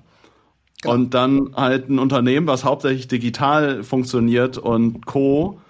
[0.81, 0.95] Genau.
[0.95, 5.61] Und dann halt ein Unternehmen, was hauptsächlich digital funktioniert und Co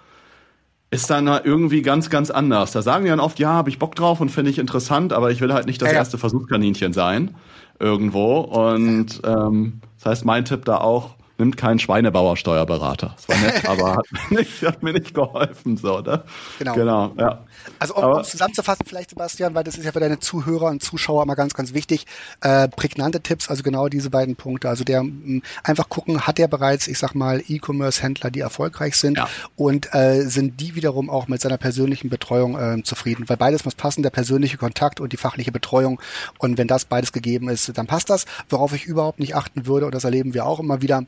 [0.91, 2.71] ist dann irgendwie ganz, ganz anders.
[2.71, 5.31] Da sagen die dann oft, ja, habe ich Bock drauf und finde ich interessant, aber
[5.31, 7.35] ich will halt nicht das ja, erste Versuchskaninchen sein
[7.79, 8.39] irgendwo.
[8.39, 13.15] Und ähm, das heißt, mein Tipp da auch, nimmt keinen Schweinebauer-Steuerberater.
[13.15, 16.23] Das war nett, aber hat mir, nicht, hat mir nicht geholfen, so, ne?
[16.59, 16.73] Genau.
[16.73, 17.43] Genau, ja.
[17.79, 20.81] Also, um, um es zusammenzufassen, vielleicht, Sebastian, weil das ist ja für deine Zuhörer und
[20.81, 22.05] Zuschauer immer ganz, ganz wichtig,
[22.41, 24.69] äh, prägnante Tipps, also genau diese beiden Punkte.
[24.69, 29.17] Also der mh, einfach gucken, hat er bereits, ich sag mal, E-Commerce-Händler, die erfolgreich sind
[29.17, 29.27] ja.
[29.55, 33.27] und äh, sind die wiederum auch mit seiner persönlichen Betreuung äh, zufrieden?
[33.27, 36.01] Weil beides muss passen, der persönliche Kontakt und die fachliche Betreuung.
[36.39, 38.25] Und wenn das beides gegeben ist, dann passt das.
[38.49, 41.03] Worauf ich überhaupt nicht achten würde, und das erleben wir auch immer wieder,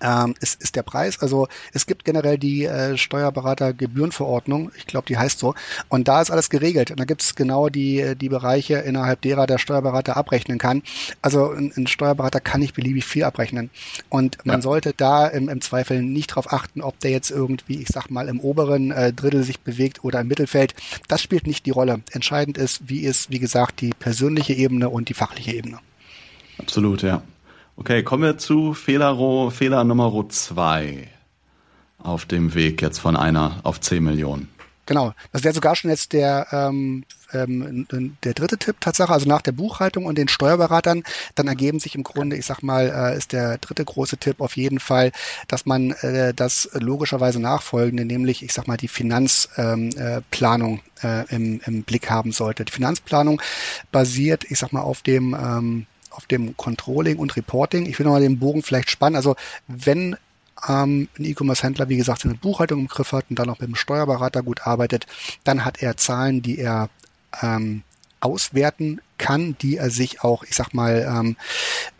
[0.00, 1.20] ähm, ist, ist der Preis.
[1.20, 5.54] Also es gibt generell die äh, Steuerberatergebührenverordnung, ich glaube, die heißt so,
[5.88, 6.90] und da ist alles geregelt.
[6.90, 10.82] Und da gibt es genau die, die Bereiche, innerhalb derer der Steuerberater abrechnen kann.
[11.22, 13.70] Also ein, ein Steuerberater kann nicht beliebig viel abrechnen.
[14.08, 14.62] Und man ja.
[14.62, 18.28] sollte da im, im Zweifel nicht darauf achten, ob der jetzt irgendwie, ich sag mal,
[18.28, 20.74] im oberen äh, Drittel sich bewegt oder im Mittelfeld.
[21.08, 22.00] Das spielt nicht die Rolle.
[22.12, 25.78] Entscheidend ist, wie ist, wie gesagt, die persönliche Ebene und die fachliche Ebene.
[26.58, 27.22] Absolut, ja.
[27.76, 31.08] Okay, kommen wir zu Fehler, Fehler Nummer zwei
[31.98, 34.48] auf dem Weg jetzt von einer auf 10 Millionen.
[34.86, 37.86] Genau, das wäre sogar schon jetzt der, ähm, ähm,
[38.22, 42.04] der dritte Tipp Tatsache, also nach der Buchhaltung und den Steuerberatern, dann ergeben sich im
[42.04, 45.10] Grunde, ich sag mal, äh, ist der dritte große Tipp auf jeden Fall,
[45.48, 51.34] dass man äh, das logischerweise nachfolgende, nämlich ich sag mal die Finanzplanung ähm, äh, äh,
[51.34, 52.66] im, im Blick haben sollte.
[52.66, 53.40] Die Finanzplanung
[53.90, 57.86] basiert, ich sag mal, auf dem ähm, auf dem Controlling und Reporting.
[57.86, 59.16] Ich will nochmal den Bogen vielleicht spannen.
[59.16, 60.16] Also wenn
[60.68, 63.74] ähm, ein E-Commerce-Händler, wie gesagt, seine Buchhaltung im Griff hat und dann auch mit dem
[63.74, 65.06] Steuerberater gut arbeitet,
[65.44, 66.88] dann hat er Zahlen, die er
[67.42, 67.82] ähm,
[68.20, 71.36] auswerten kann, die er sich auch, ich sag mal, ähm,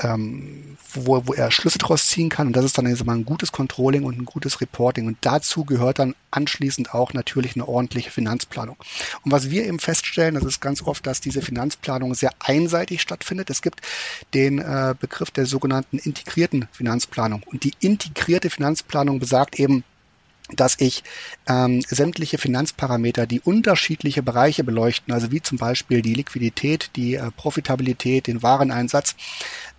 [0.02, 2.48] ähm, wo, wo er Schlüsse daraus ziehen kann.
[2.48, 5.06] Und das ist dann jetzt mal ein gutes Controlling und ein gutes Reporting.
[5.06, 8.76] Und dazu gehört dann anschließend auch natürlich eine ordentliche Finanzplanung.
[9.24, 13.50] Und was wir eben feststellen, das ist ganz oft, dass diese Finanzplanung sehr einseitig stattfindet.
[13.50, 13.80] Es gibt
[14.34, 17.42] den äh, Begriff der sogenannten integrierten Finanzplanung.
[17.46, 19.84] Und die integrierte Finanzplanung besagt eben,
[20.50, 21.02] dass ich
[21.48, 27.30] ähm, sämtliche Finanzparameter, die unterschiedliche Bereiche beleuchten, also wie zum Beispiel die Liquidität, die äh,
[27.30, 29.16] Profitabilität, den Wareneinsatz,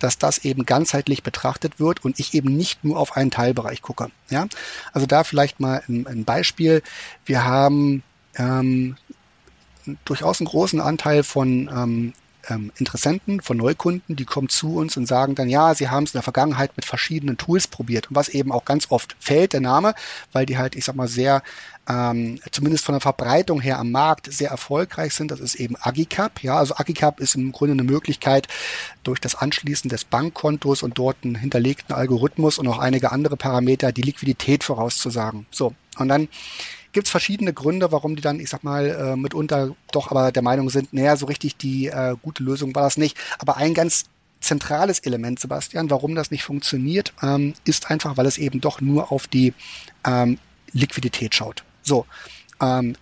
[0.00, 4.10] dass das eben ganzheitlich betrachtet wird und ich eben nicht nur auf einen Teilbereich gucke.
[4.28, 4.46] Ja,
[4.92, 6.82] also da vielleicht mal ein, ein Beispiel.
[7.24, 8.02] Wir haben
[8.36, 8.96] ähm,
[10.04, 12.12] durchaus einen großen Anteil von ähm,
[12.48, 16.10] ähm, Interessenten, von Neukunden, die kommen zu uns und sagen dann, ja, sie haben es
[16.10, 18.08] in der Vergangenheit mit verschiedenen Tools probiert.
[18.08, 19.94] Und was eben auch ganz oft fällt, der Name,
[20.32, 21.42] weil die halt, ich sag mal, sehr
[21.88, 25.30] ähm, zumindest von der Verbreitung her am Markt sehr erfolgreich sind.
[25.30, 26.42] Das ist eben Agicap.
[26.42, 28.48] Ja, also Agicap ist im Grunde eine Möglichkeit,
[29.04, 33.92] durch das Anschließen des Bankkontos und dort einen hinterlegten Algorithmus und auch einige andere Parameter
[33.92, 35.46] die Liquidität vorauszusagen.
[35.50, 35.74] So.
[35.98, 36.28] Und dann
[36.96, 40.42] gibt es verschiedene Gründe, warum die dann, ich sag mal, äh, mitunter doch aber der
[40.42, 43.18] Meinung sind, naja, so richtig die äh, gute Lösung war das nicht.
[43.38, 44.06] Aber ein ganz
[44.40, 49.12] zentrales Element, Sebastian, warum das nicht funktioniert, ähm, ist einfach, weil es eben doch nur
[49.12, 49.52] auf die
[50.06, 50.38] ähm,
[50.72, 51.64] Liquidität schaut.
[51.82, 52.06] So,
[52.62, 52.96] ähm,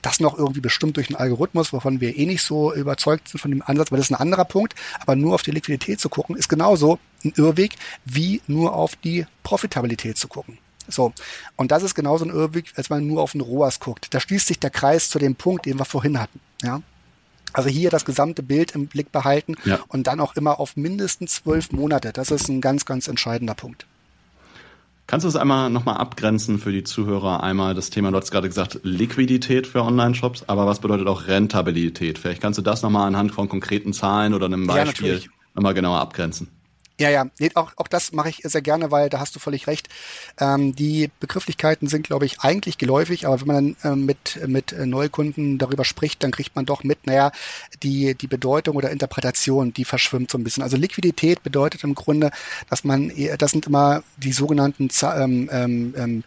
[0.00, 3.50] das noch irgendwie bestimmt durch einen Algorithmus, wovon wir eh nicht so überzeugt sind von
[3.50, 4.74] dem Ansatz, weil das ist ein anderer Punkt.
[5.00, 7.74] Aber nur auf die Liquidität zu gucken, ist genauso ein Irrweg,
[8.06, 10.56] wie nur auf die Profitabilität zu gucken.
[10.88, 11.12] So.
[11.56, 14.12] Und das ist genauso ein Irrweg, als man nur auf den ROAS guckt.
[14.12, 16.40] Da schließt sich der Kreis zu dem Punkt, den wir vorhin hatten.
[16.62, 16.82] Ja.
[17.52, 19.78] Also hier das gesamte Bild im Blick behalten ja.
[19.88, 22.12] und dann auch immer auf mindestens zwölf Monate.
[22.12, 23.86] Das ist ein ganz, ganz entscheidender Punkt.
[25.06, 27.42] Kannst du es einmal nochmal abgrenzen für die Zuhörer?
[27.42, 32.18] Einmal das Thema, du hast gerade gesagt, Liquidität für Online-Shops, aber was bedeutet auch Rentabilität?
[32.18, 36.00] Vielleicht kannst du das nochmal anhand von konkreten Zahlen oder einem Beispiel ja, nochmal genauer
[36.00, 36.48] abgrenzen.
[37.00, 39.66] Ja, ja, nee, auch, auch das mache ich sehr gerne, weil da hast du völlig
[39.66, 39.88] recht.
[40.38, 44.72] Ähm, die Begrifflichkeiten sind, glaube ich, eigentlich geläufig, aber wenn man dann äh, mit, mit
[44.78, 47.32] Neukunden darüber spricht, dann kriegt man doch mit, naja,
[47.82, 50.62] die, die Bedeutung oder Interpretation, die verschwimmt so ein bisschen.
[50.62, 52.30] Also Liquidität bedeutet im Grunde,
[52.70, 56.24] dass man, das sind immer die sogenannten ähm, ähm, ähm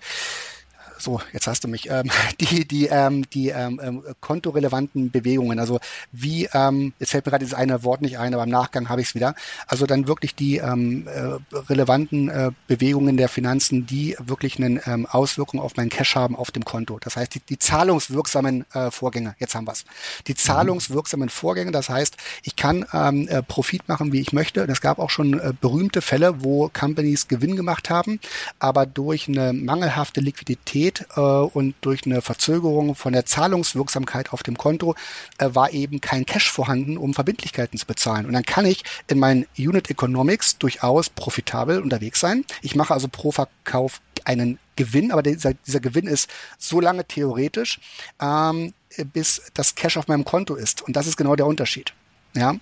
[1.00, 5.80] so, jetzt hast du mich, ähm, die, die, ähm, die ähm, ähm, kontorelevanten Bewegungen, also
[6.12, 9.02] wie, ähm, jetzt fällt mir gerade dieses eine Wort nicht ein, aber im Nachgang habe
[9.02, 9.36] ich es wieder,
[9.68, 11.38] also dann wirklich die ähm, äh,
[11.70, 16.52] relevanten äh, Bewegungen der Finanzen, die wirklich eine ähm, Auswirkung auf meinen Cash haben auf
[16.52, 17.00] dem Konto.
[17.00, 19.86] Das heißt, die, die zahlungswirksamen äh, Vorgänge, jetzt haben wir es.
[20.28, 20.38] Die mhm.
[20.38, 24.64] zahlungswirksamen Vorgänge, das heißt, ich kann ähm, äh, Profit machen, wie ich möchte.
[24.64, 28.20] Und es gab auch schon äh, berühmte Fälle, wo Companies Gewinn gemacht haben,
[28.60, 34.44] aber durch eine mangelhafte Liquidität Liquidität äh, und durch eine Verzögerung von der Zahlungswirksamkeit auf
[34.44, 34.96] dem Konto
[35.38, 38.26] äh, war eben kein Cash vorhanden, um Verbindlichkeiten zu bezahlen.
[38.26, 42.46] Und dann kann ich in meinen Unit Economics durchaus profitabel unterwegs sein.
[42.62, 47.80] Ich mache also pro Verkauf einen Gewinn, aber dieser, dieser Gewinn ist so lange theoretisch,
[48.22, 48.74] ähm,
[49.14, 50.82] bis das Cash auf meinem Konto ist.
[50.82, 51.94] Und das ist genau der Unterschied.
[52.38, 52.56] Ja,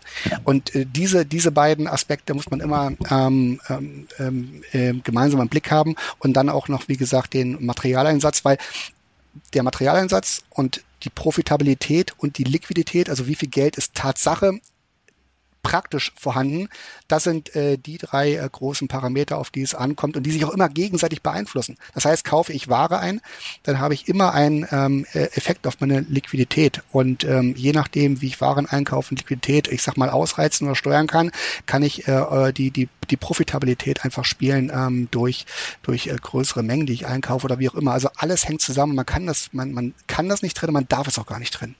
[0.45, 5.69] und äh, diese, diese beiden Aspekte muss man immer ähm, ähm, äh, gemeinsam im Blick
[5.69, 8.57] haben und dann auch noch, wie gesagt, den Materialeinsatz, weil
[9.53, 14.59] der Materialeinsatz und die Profitabilität und die Liquidität, also wie viel Geld ist Tatsache
[15.65, 16.69] praktisch vorhanden.
[17.07, 20.45] Das sind äh, die drei äh, großen Parameter, auf die es ankommt und die sich
[20.45, 21.77] auch immer gegenseitig beeinflussen.
[21.95, 23.19] Das heißt, kaufe ich Ware ein,
[23.63, 26.83] dann habe ich immer einen ähm, äh, Effekt auf meine Liquidität.
[26.91, 30.75] Und ähm, je nachdem, wie ich Waren einkaufe und Liquidität, ich sag mal, ausreizen oder
[30.75, 31.31] steuern kann,
[31.65, 35.47] kann ich äh, äh, die, die, die Profitabilität einfach spielen ähm, durch,
[35.81, 37.93] durch äh, größere Mengen, die ich einkaufe oder wie auch immer.
[37.93, 38.93] Also alles hängt zusammen.
[38.93, 41.55] Man kann das, man, man kann das nicht trennen, man darf es auch gar nicht
[41.55, 41.75] trennen.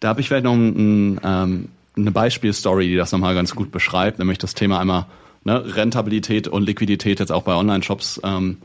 [0.00, 4.18] Da habe ich vielleicht noch ein, ähm, eine Beispielstory, die das nochmal ganz gut beschreibt,
[4.18, 5.06] nämlich das Thema einmal
[5.44, 8.20] ne, Rentabilität und Liquidität jetzt auch bei Online-Shops.
[8.24, 8.58] Ähm,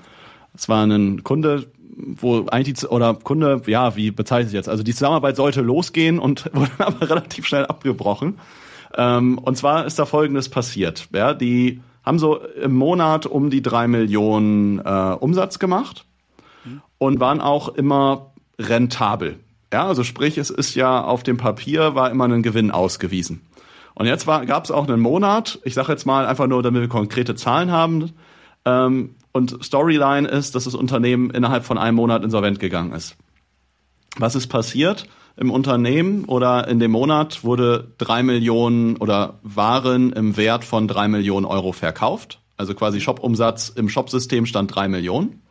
[0.54, 4.70] es war ein Kunde, wo eigentlich die, oder Kunde, ja, wie bezeichnet sich jetzt?
[4.70, 8.40] Also die Zusammenarbeit sollte losgehen und wurde aber relativ schnell abgebrochen.
[8.96, 11.08] Ähm, und zwar ist da Folgendes passiert.
[11.14, 16.06] Ja, die haben so im Monat um die drei Millionen äh, Umsatz gemacht
[16.66, 16.82] mhm.
[16.98, 19.38] und waren auch immer rentabel.
[19.74, 23.42] Ja, also sprich, es ist ja auf dem Papier war immer ein Gewinn ausgewiesen.
[23.94, 26.90] Und jetzt gab es auch einen Monat, ich sage jetzt mal einfach nur, damit wir
[26.90, 28.12] konkrete Zahlen haben.
[28.66, 33.16] Ähm, und Storyline ist, dass das Unternehmen innerhalb von einem Monat insolvent gegangen ist.
[34.18, 35.08] Was ist passiert?
[35.38, 41.08] Im Unternehmen oder in dem Monat wurde drei Millionen oder Waren im Wert von drei
[41.08, 42.42] Millionen Euro verkauft.
[42.58, 45.42] Also quasi Shopumsatz im Shopsystem stand drei Millionen.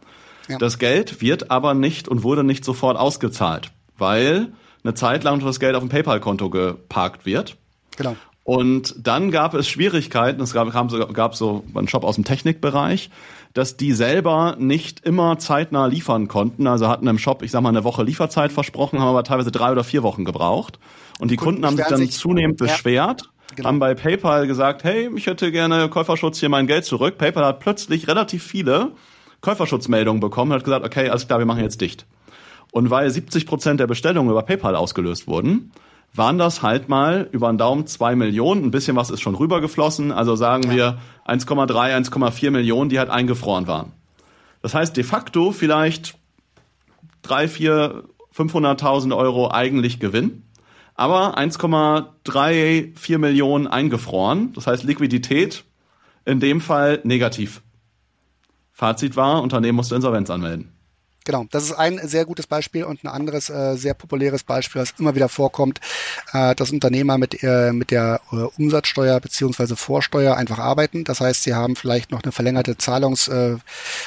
[0.49, 0.59] Ja.
[0.59, 4.49] Das Geld wird aber nicht und wurde nicht sofort ausgezahlt weil
[4.83, 7.57] eine Zeit lang das Geld auf dem PayPal-Konto geparkt wird.
[7.97, 8.17] Genau.
[8.45, 13.11] Und dann gab es Schwierigkeiten, es gab, gab so einen Shop aus dem Technikbereich,
[13.53, 16.67] dass die selber nicht immer zeitnah liefern konnten.
[16.67, 19.71] Also hatten im Shop, ich sag mal, eine Woche Lieferzeit versprochen, haben aber teilweise drei
[19.71, 20.79] oder vier Wochen gebraucht.
[21.19, 23.31] Und die Kunden, Kunden haben sich dann sich, zunehmend beschwert.
[23.57, 23.69] Genau.
[23.69, 27.19] haben bei PayPal gesagt, hey, ich hätte gerne Käuferschutz hier mein Geld zurück.
[27.19, 28.93] PayPal hat plötzlich relativ viele
[29.41, 32.07] Käuferschutzmeldungen bekommen und hat gesagt, okay, alles klar, wir machen jetzt dicht.
[32.73, 35.73] Und weil 70 Prozent der Bestellungen über PayPal ausgelöst wurden,
[36.15, 38.65] waren das halt mal über den Daumen zwei Millionen.
[38.65, 40.13] Ein bisschen was ist schon rübergeflossen.
[40.13, 43.93] Also sagen wir 1,3, 1,4 Millionen, die halt eingefroren waren.
[44.63, 46.17] Das heißt de facto vielleicht
[47.23, 48.05] drei, vier,
[48.35, 50.45] 500.000 Euro eigentlich Gewinn.
[50.95, 54.53] Aber 1,34 Millionen eingefroren.
[54.53, 55.65] Das heißt Liquidität
[56.25, 57.63] in dem Fall negativ.
[58.73, 60.73] Fazit war, Unternehmen musste Insolvenz anmelden.
[61.31, 64.95] Genau, das ist ein sehr gutes Beispiel und ein anderes äh, sehr populäres Beispiel, was
[64.99, 65.79] immer wieder vorkommt,
[66.33, 71.05] äh, dass Unternehmer mit, äh, mit der äh, Umsatzsteuer beziehungsweise Vorsteuer einfach arbeiten.
[71.05, 73.59] Das heißt, sie haben vielleicht noch eine verlängerte Zahlungs- äh,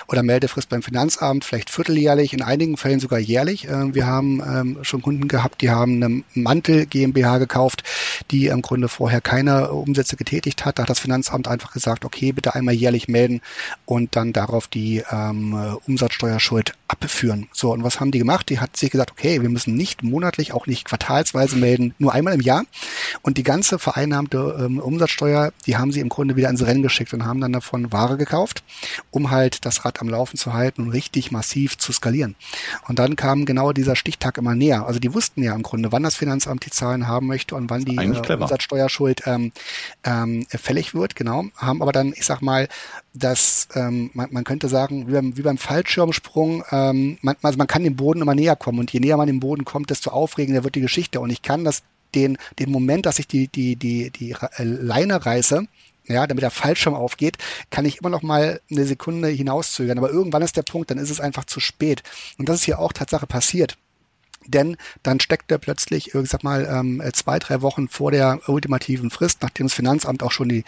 [0.09, 3.69] oder Meldefrist beim Finanzamt, vielleicht vierteljährlich, in einigen Fällen sogar jährlich.
[3.69, 7.83] Äh, wir haben ähm, schon Kunden gehabt, die haben eine Mantel GmbH gekauft,
[8.31, 10.77] die im Grunde vorher keine Umsätze getätigt hat.
[10.77, 13.39] Da hat das Finanzamt einfach gesagt, okay, bitte einmal jährlich melden
[13.85, 17.49] und dann darauf die ähm, Umsatzsteuerschuld ab führen.
[17.51, 18.49] So, und was haben die gemacht?
[18.49, 22.33] Die hat sich gesagt, okay, wir müssen nicht monatlich, auch nicht quartalsweise melden, nur einmal
[22.33, 22.63] im Jahr.
[23.23, 27.13] Und die ganze vereinnahmte ähm, Umsatzsteuer, die haben sie im Grunde wieder ins Rennen geschickt
[27.13, 28.63] und haben dann davon Ware gekauft,
[29.09, 32.35] um halt das Rad am Laufen zu halten und richtig massiv zu skalieren.
[32.87, 34.85] Und dann kam genau dieser Stichtag immer näher.
[34.85, 37.85] Also die wussten ja im Grunde, wann das Finanzamt die Zahlen haben möchte und wann
[37.85, 39.51] die äh, Umsatzsteuerschuld ähm,
[40.03, 41.45] ähm, fällig wird, genau.
[41.57, 42.67] Haben aber dann, ich sag mal,
[43.13, 47.67] dass ähm, man, man könnte sagen, wie beim, wie beim Fallschirmsprung, ähm, man, also man
[47.67, 50.63] kann dem Boden immer näher kommen und je näher man dem Boden kommt, desto aufregender
[50.63, 51.19] wird die Geschichte.
[51.19, 51.83] Und ich kann das
[52.15, 55.65] den, den Moment, dass ich die, die, die, die äh, Leine reiße,
[56.07, 57.37] ja, damit der Fallschirm aufgeht,
[57.69, 59.97] kann ich immer noch mal eine Sekunde hinauszögern.
[59.97, 62.03] Aber irgendwann ist der Punkt, dann ist es einfach zu spät.
[62.37, 63.77] Und das ist hier auch Tatsache passiert.
[64.47, 69.09] Denn dann steckt er plötzlich, ich sag mal, ähm, zwei, drei Wochen vor der ultimativen
[69.09, 70.63] Frist, nachdem das Finanzamt auch schon die,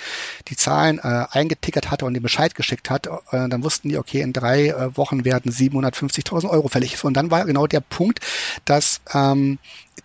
[0.48, 4.22] die Zahlen äh, eingetickert hatte und den Bescheid geschickt hat, äh, dann wussten die, okay,
[4.22, 7.04] in drei äh, Wochen werden 750.000 Euro fällig.
[7.04, 8.20] Und dann war genau der Punkt,
[8.66, 9.60] dass ähm,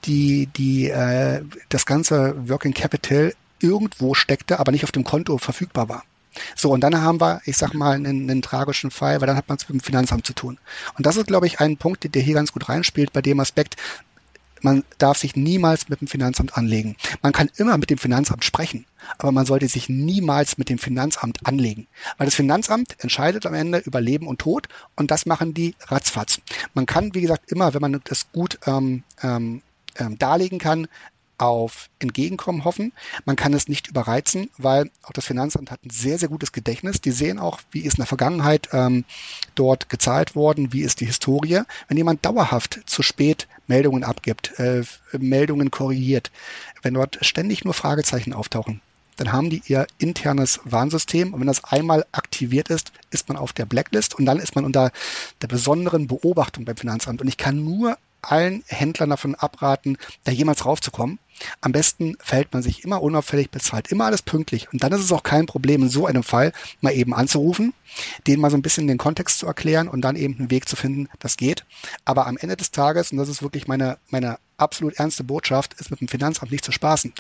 [0.05, 5.89] die, die, äh, das ganze Working Capital irgendwo steckte, aber nicht auf dem Konto verfügbar
[5.89, 6.05] war.
[6.57, 9.49] So, und dann haben wir, ich sag mal, einen, einen tragischen Fall, weil dann hat
[9.49, 10.59] man es mit dem Finanzamt zu tun.
[10.97, 13.77] Und das ist, glaube ich, ein Punkt, der hier ganz gut reinspielt bei dem Aspekt,
[14.63, 16.97] man darf sich niemals mit dem Finanzamt anlegen.
[17.23, 18.85] Man kann immer mit dem Finanzamt sprechen,
[19.19, 21.87] aber man sollte sich niemals mit dem Finanzamt anlegen.
[22.19, 26.41] Weil das Finanzamt entscheidet am Ende über Leben und Tod und das machen die ratzfatz.
[26.75, 29.63] Man kann, wie gesagt, immer, wenn man das gut ähm, ähm,
[29.97, 30.89] ähm darlegen kann,
[31.41, 32.93] auf Entgegenkommen hoffen.
[33.25, 37.01] Man kann es nicht überreizen, weil auch das Finanzamt hat ein sehr, sehr gutes Gedächtnis.
[37.01, 39.05] Die sehen auch, wie ist in der Vergangenheit ähm,
[39.55, 41.63] dort gezahlt worden, wie ist die Historie.
[41.89, 44.83] Wenn jemand dauerhaft zu spät Meldungen abgibt, äh,
[45.19, 46.31] Meldungen korrigiert,
[46.83, 48.81] wenn dort ständig nur Fragezeichen auftauchen,
[49.17, 53.53] dann haben die ihr internes Warnsystem und wenn das einmal aktiviert ist, ist man auf
[53.53, 54.93] der Blacklist und dann ist man unter
[55.43, 57.21] der besonderen Beobachtung beim Finanzamt.
[57.21, 61.19] Und ich kann nur allen Händlern davon abraten, da jemals raufzukommen.
[61.61, 64.71] Am besten verhält man sich immer unauffällig, bezahlt immer alles pünktlich.
[64.73, 67.73] Und dann ist es auch kein Problem, in so einem Fall mal eben anzurufen,
[68.27, 70.77] denen mal so ein bisschen den Kontext zu erklären und dann eben einen Weg zu
[70.77, 71.65] finden, das geht.
[72.05, 75.91] Aber am Ende des Tages, und das ist wirklich meine, meine absolut ernste Botschaft, ist
[75.91, 77.15] mit dem Finanzamt nicht zu spaßen.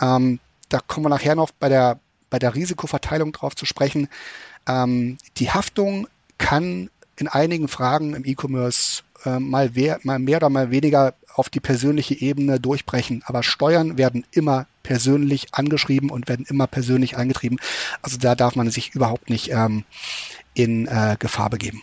[0.00, 4.08] Ähm, da kommen wir nachher noch bei der, bei der Risikoverteilung drauf zu sprechen.
[4.66, 10.50] Ähm, die Haftung kann in einigen Fragen im E-Commerce äh, mal, wer, mal mehr oder
[10.50, 13.22] mal weniger auf die persönliche Ebene durchbrechen.
[13.26, 17.58] Aber Steuern werden immer persönlich angeschrieben und werden immer persönlich eingetrieben.
[18.02, 19.84] Also da darf man sich überhaupt nicht ähm,
[20.54, 21.82] in äh, Gefahr begeben.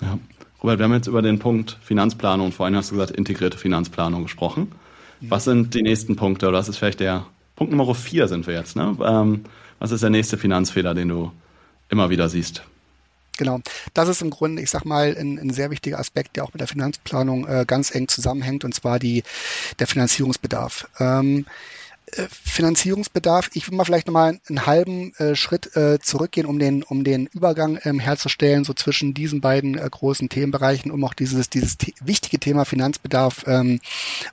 [0.00, 0.18] Ja.
[0.62, 4.22] Robert, wir haben jetzt über den Punkt Finanzplanung und vorhin hast du gesagt integrierte Finanzplanung
[4.22, 4.72] gesprochen.
[5.22, 8.54] Was sind die nächsten Punkte oder was ist vielleicht der Punkt Nummer vier sind wir
[8.54, 8.76] jetzt?
[8.76, 8.96] Ne?
[9.04, 9.44] Ähm,
[9.78, 11.32] was ist der nächste Finanzfehler, den du
[11.88, 12.62] immer wieder siehst?
[13.40, 13.60] Genau.
[13.94, 16.60] Das ist im Grunde, ich sag mal, ein, ein sehr wichtiger Aspekt, der auch mit
[16.60, 19.22] der Finanzplanung äh, ganz eng zusammenhängt, und zwar die,
[19.78, 20.86] der Finanzierungsbedarf.
[20.98, 21.79] Ähm, äh,
[22.28, 23.50] Finanzierungsbedarf.
[23.54, 27.26] Ich will mal vielleicht nochmal einen halben äh, Schritt äh, zurückgehen, um den, um den
[27.26, 31.94] Übergang ähm, herzustellen, so zwischen diesen beiden äh, großen Themenbereichen, um auch dieses, dieses the
[32.00, 33.80] wichtige Thema Finanzbedarf ähm,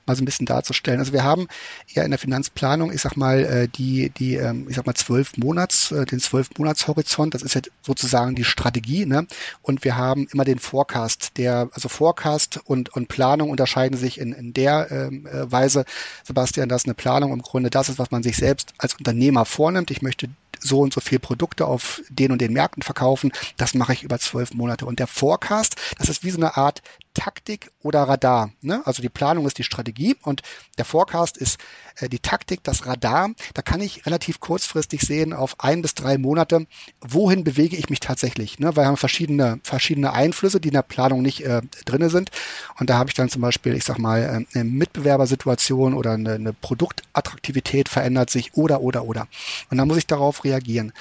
[0.06, 1.00] mal so ein bisschen darzustellen.
[1.00, 1.48] Also wir haben
[1.88, 5.36] ja in der Finanzplanung, ich sag mal, äh, die, die, ähm, ich sag mal, zwölf
[5.36, 9.26] Monats, äh, den zwölf Monatshorizont, das ist ja sozusagen die Strategie, ne?
[9.62, 14.32] Und wir haben immer den Forecast, der, also Forecast und, und Planung unterscheiden sich in,
[14.32, 15.84] in der ähm, äh, Weise,
[16.24, 19.44] Sebastian, dass eine Planung im Grunde Grunde das ist, was man sich selbst als Unternehmer
[19.44, 19.90] vornimmt.
[19.90, 23.30] Ich möchte so und so viel Produkte auf den und den Märkten verkaufen.
[23.56, 24.86] Das mache ich über zwölf Monate.
[24.86, 26.82] Und der Forecast, das ist wie so eine Art
[27.18, 28.52] Taktik oder Radar.
[28.60, 28.80] Ne?
[28.84, 30.42] Also die Planung ist die Strategie und
[30.78, 31.58] der Forecast ist
[31.96, 33.30] äh, die Taktik, das Radar.
[33.54, 36.66] Da kann ich relativ kurzfristig sehen, auf ein bis drei Monate,
[37.00, 38.60] wohin bewege ich mich tatsächlich.
[38.60, 38.68] Ne?
[38.76, 42.30] Weil wir haben verschiedene, verschiedene Einflüsse, die in der Planung nicht äh, drinne sind.
[42.78, 46.34] Und da habe ich dann zum Beispiel, ich sag mal, äh, eine Mitbewerbersituation oder eine,
[46.34, 49.26] eine Produktattraktivität verändert sich oder, oder, oder.
[49.70, 50.92] Und da muss ich darauf reagieren.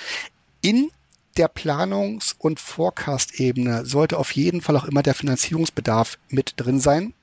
[0.62, 0.90] In
[1.38, 7.14] der Planungs- und Forecast-Ebene sollte auf jeden Fall auch immer der Finanzierungsbedarf mit drin sein.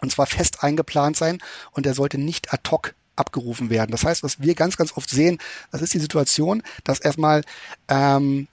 [0.00, 1.38] Und zwar fest eingeplant sein
[1.70, 3.92] und der sollte nicht ad hoc abgerufen werden.
[3.92, 5.38] Das heißt, was wir ganz, ganz oft sehen,
[5.70, 7.42] das ist die Situation, dass erstmal
[7.88, 8.48] ähm,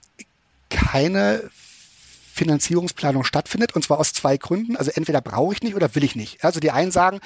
[0.68, 1.50] keine
[2.32, 4.76] Finanzierungsplanung stattfindet und zwar aus zwei Gründen.
[4.76, 6.44] Also entweder brauche ich nicht oder will ich nicht.
[6.44, 7.20] Also die einen sagen,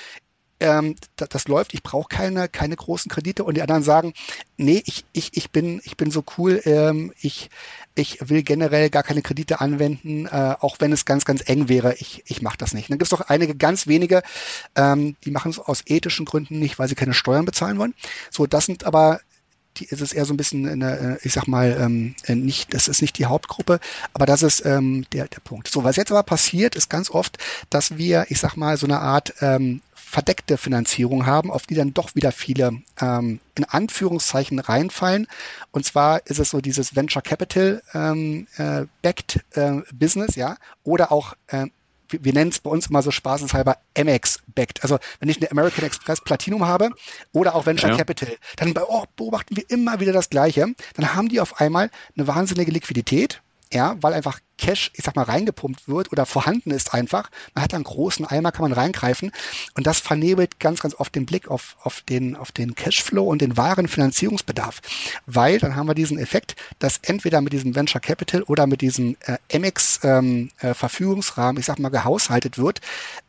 [0.61, 4.15] ähm, das, läuft, ich brauche keine, keine großen Kredite und die anderen sagen,
[4.57, 7.51] nee, ich, ich, ich, bin, ich bin so cool, ähm, ich,
[7.95, 11.95] ich will generell gar keine Kredite anwenden, äh, auch wenn es ganz, ganz eng wäre,
[11.95, 12.91] ich, ich mache das nicht.
[12.91, 14.23] dann gibt es doch einige ganz wenige,
[14.77, 17.95] ähm, die machen es aus ethischen Gründen nicht, weil sie keine Steuern bezahlen wollen.
[18.31, 19.21] So, das sind aber
[19.77, 23.03] die, es ist eher so ein bisschen eine, ich sag mal, ähm, nicht, das ist
[23.03, 23.81] nicht die Hauptgruppe,
[24.13, 25.69] aber das ist ähm, der, der Punkt.
[25.69, 27.39] So, was jetzt aber passiert, ist ganz oft,
[27.71, 29.81] dass wir, ich sag mal, so eine Art ähm,
[30.15, 35.27] verdeckte Finanzierung haben, auf die dann doch wieder viele ähm, in Anführungszeichen reinfallen.
[35.73, 41.11] Und zwar ist es so dieses Venture Capital ähm, äh, backed äh, Business, ja, oder
[41.11, 41.67] auch äh,
[42.11, 44.85] wir nennen es bei uns immer so spaßeshalber MX backed.
[44.85, 46.91] Also wenn ich eine American Express Platinum habe
[47.33, 47.97] oder auch Venture ja.
[47.97, 50.75] Capital, dann oh, beobachten wir immer wieder das Gleiche.
[50.95, 53.41] Dann haben die auf einmal eine wahnsinnige Liquidität
[53.75, 57.31] ja, weil einfach Cash, ich sag mal, reingepumpt wird oder vorhanden ist einfach.
[57.55, 59.33] Man hat einen großen Eimer, kann man reingreifen
[59.77, 63.43] und das vernebelt ganz, ganz oft den Blick auf, auf den, auf den Cashflow und
[63.43, 64.81] den wahren Finanzierungsbedarf,
[65.27, 69.17] weil dann haben wir diesen Effekt, dass entweder mit diesem Venture Capital oder mit diesem
[69.21, 72.81] äh, MX ähm, äh, Verfügungsrahmen, ich sag mal, gehaushaltet wird,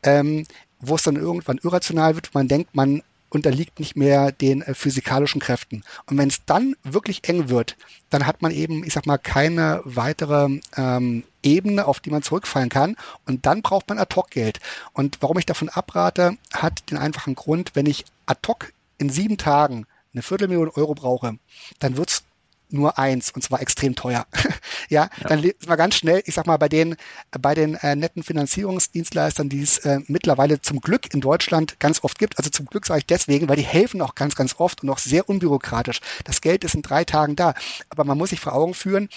[0.02, 0.46] ähm,
[0.80, 5.40] wo es dann irgendwann irrational wird, man denkt, man unterliegt nicht mehr den äh, physikalischen
[5.40, 5.82] Kräften.
[6.06, 7.76] Und wenn es dann wirklich eng wird,
[8.10, 12.68] dann hat man eben, ich sag mal, keine weitere ähm, Ebene, auf die man zurückfallen
[12.68, 12.96] kann.
[13.26, 14.60] Und dann braucht man Ad-Hoc-Geld.
[14.92, 19.86] Und warum ich davon abrate, hat den einfachen Grund, wenn ich Ad-Hoc in sieben Tagen
[20.12, 21.38] eine Viertelmillion Euro brauche,
[21.78, 22.24] dann wird's
[22.68, 24.26] nur eins und zwar extrem teuer.
[24.88, 26.96] ja, ja, dann ist man ganz schnell, ich sag mal, bei den,
[27.38, 32.18] bei den äh, netten Finanzierungsdienstleistern, die es äh, mittlerweile zum Glück in Deutschland ganz oft
[32.18, 32.38] gibt.
[32.38, 34.98] Also zum Glück sage ich deswegen, weil die helfen auch ganz, ganz oft und auch
[34.98, 36.00] sehr unbürokratisch.
[36.24, 37.54] Das Geld ist in drei Tagen da.
[37.88, 39.08] Aber man muss sich vor Augen führen,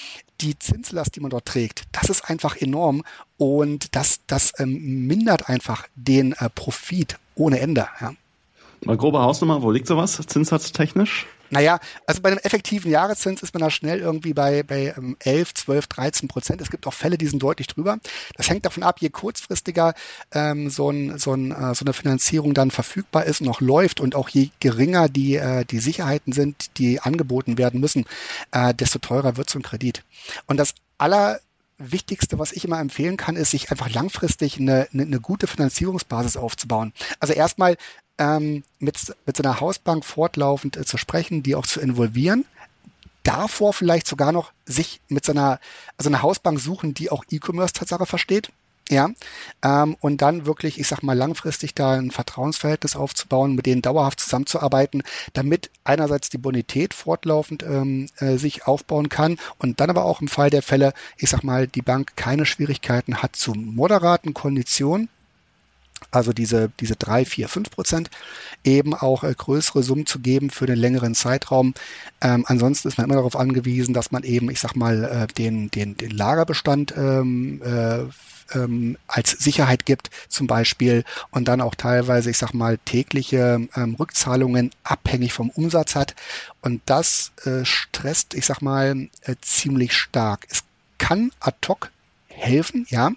[0.41, 3.03] die Zinslast, die man dort trägt, das ist einfach enorm
[3.37, 7.87] und das, das ähm, mindert einfach den äh, Profit ohne Ende.
[7.99, 8.13] Ja.
[8.85, 11.27] Mal grobe Hausnummer, wo liegt sowas zinssatztechnisch?
[11.49, 15.87] Naja, also bei einem effektiven Jahreszins ist man da schnell irgendwie bei, bei 11, 12,
[15.87, 16.61] 13 Prozent.
[16.61, 17.97] Es gibt auch Fälle, die sind deutlich drüber.
[18.35, 19.93] Das hängt davon ab, je kurzfristiger
[20.31, 23.99] ähm, so, ein, so, ein, äh, so eine Finanzierung dann verfügbar ist und auch läuft
[23.99, 28.05] und auch je geringer die, äh, die Sicherheiten sind, die angeboten werden müssen,
[28.51, 30.03] äh, desto teurer wird so ein Kredit.
[30.45, 31.39] Und das aller
[31.79, 36.35] Wichtigste, was ich immer empfehlen kann, ist, sich einfach langfristig eine, eine, eine gute Finanzierungsbasis
[36.35, 36.93] aufzubauen.
[37.19, 37.77] Also erstmal
[38.19, 42.45] ähm, mit, mit seiner Hausbank fortlaufend äh, zu sprechen, die auch zu involvieren.
[43.23, 45.59] Davor vielleicht sogar noch sich mit seiner,
[45.97, 48.51] also eine Hausbank suchen, die auch E-Commerce-Tatsache versteht.
[48.91, 49.11] Ja,
[49.61, 54.19] ähm, und dann wirklich, ich sag mal, langfristig da ein Vertrauensverhältnis aufzubauen, mit denen dauerhaft
[54.19, 55.03] zusammenzuarbeiten,
[55.33, 60.27] damit einerseits die Bonität fortlaufend ähm, äh, sich aufbauen kann und dann aber auch im
[60.27, 65.07] Fall der Fälle, ich sag mal, die Bank keine Schwierigkeiten hat zu moderaten Konditionen,
[66.11, 68.09] also diese, diese drei, vier, fünf Prozent,
[68.63, 71.73] eben auch äh, größere Summen zu geben für den längeren Zeitraum.
[72.21, 75.69] Ähm, ansonsten ist man immer darauf angewiesen, dass man eben, ich sag mal, äh, den,
[75.71, 78.05] den, den Lagerbestand ähm, äh,
[78.53, 83.95] ähm, als Sicherheit gibt, zum Beispiel, und dann auch teilweise, ich sag mal, tägliche ähm,
[83.95, 86.15] Rückzahlungen abhängig vom Umsatz hat.
[86.61, 90.47] Und das äh, stresst, ich sag mal, äh, ziemlich stark.
[90.49, 90.63] Es
[90.97, 91.91] kann ad hoc
[92.27, 93.11] helfen, ja.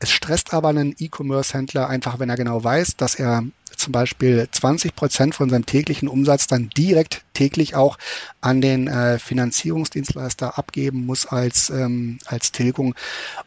[0.00, 3.42] Es stresst aber einen E-Commerce-Händler einfach, wenn er genau weiß, dass er
[3.76, 7.96] zum Beispiel 20 Prozent von seinem täglichen Umsatz dann direkt täglich auch
[8.40, 12.94] an den äh, Finanzierungsdienstleister abgeben muss als, ähm, als Tilgung.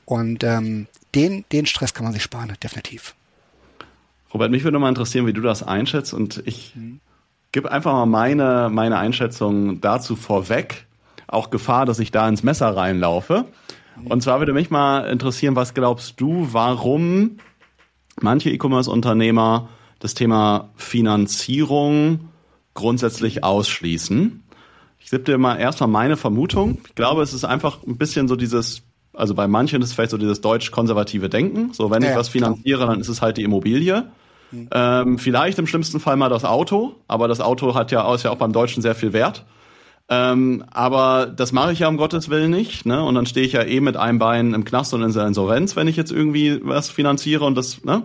[0.06, 3.14] Und ähm, den, den Stress kann man sich sparen, definitiv.
[4.34, 7.02] Robert, mich würde mal interessieren, wie du das einschätzt und ich mhm.
[7.52, 10.86] gebe einfach mal meine, meine Einschätzung dazu vorweg.
[11.28, 13.46] Auch Gefahr, dass ich da ins Messer reinlaufe.
[14.06, 17.38] Und zwar würde mich mal interessieren, was glaubst du, warum
[18.20, 19.70] manche E-Commerce-Unternehmer
[20.00, 22.32] das Thema Finanzierung
[22.74, 24.44] grundsätzlich ausschließen.
[25.00, 26.80] Ich gebe dir mal erstmal meine Vermutung.
[26.88, 28.84] Ich glaube, es ist einfach ein bisschen so dieses,
[29.14, 31.74] also bei manchen ist es vielleicht so dieses deutsch-konservative Denken.
[31.74, 34.10] So, wenn ja, ich was finanziere, dann ist es halt die Immobilie.
[34.52, 34.70] Mhm.
[34.72, 38.32] Ähm, vielleicht im schlimmsten Fall mal das Auto, aber das Auto hat ja, ist ja
[38.32, 39.46] auch beim Deutschen sehr viel wert.
[40.14, 42.86] Ähm, aber das mache ich ja um Gottes Willen nicht.
[42.86, 43.02] Ne?
[43.02, 45.78] Und dann stehe ich ja eh mit einem Bein im Knast und in der Insolvenz,
[45.78, 48.04] wenn ich jetzt irgendwie was finanziere und das, ne?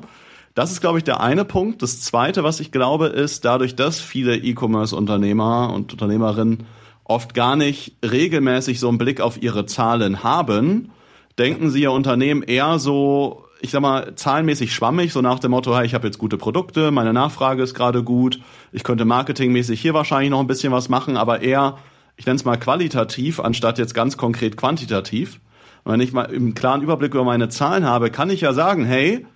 [0.54, 1.82] Das ist, glaube ich, der eine Punkt.
[1.82, 6.64] Das zweite, was ich glaube, ist, dadurch, dass viele E-Commerce-Unternehmer und Unternehmerinnen
[7.04, 10.92] oft gar nicht regelmäßig so einen Blick auf ihre Zahlen haben,
[11.38, 15.76] denken sie ihr Unternehmen eher so, ich sag mal, zahlenmäßig schwammig, so nach dem Motto,
[15.76, 18.40] hey, ich habe jetzt gute Produkte, meine Nachfrage ist gerade gut,
[18.72, 21.76] ich könnte marketingmäßig hier wahrscheinlich noch ein bisschen was machen, aber eher,
[22.16, 25.40] ich nenne es mal qualitativ, anstatt jetzt ganz konkret quantitativ.
[25.84, 28.84] Und wenn ich mal einen klaren Überblick über meine Zahlen habe, kann ich ja sagen,
[28.84, 29.26] hey,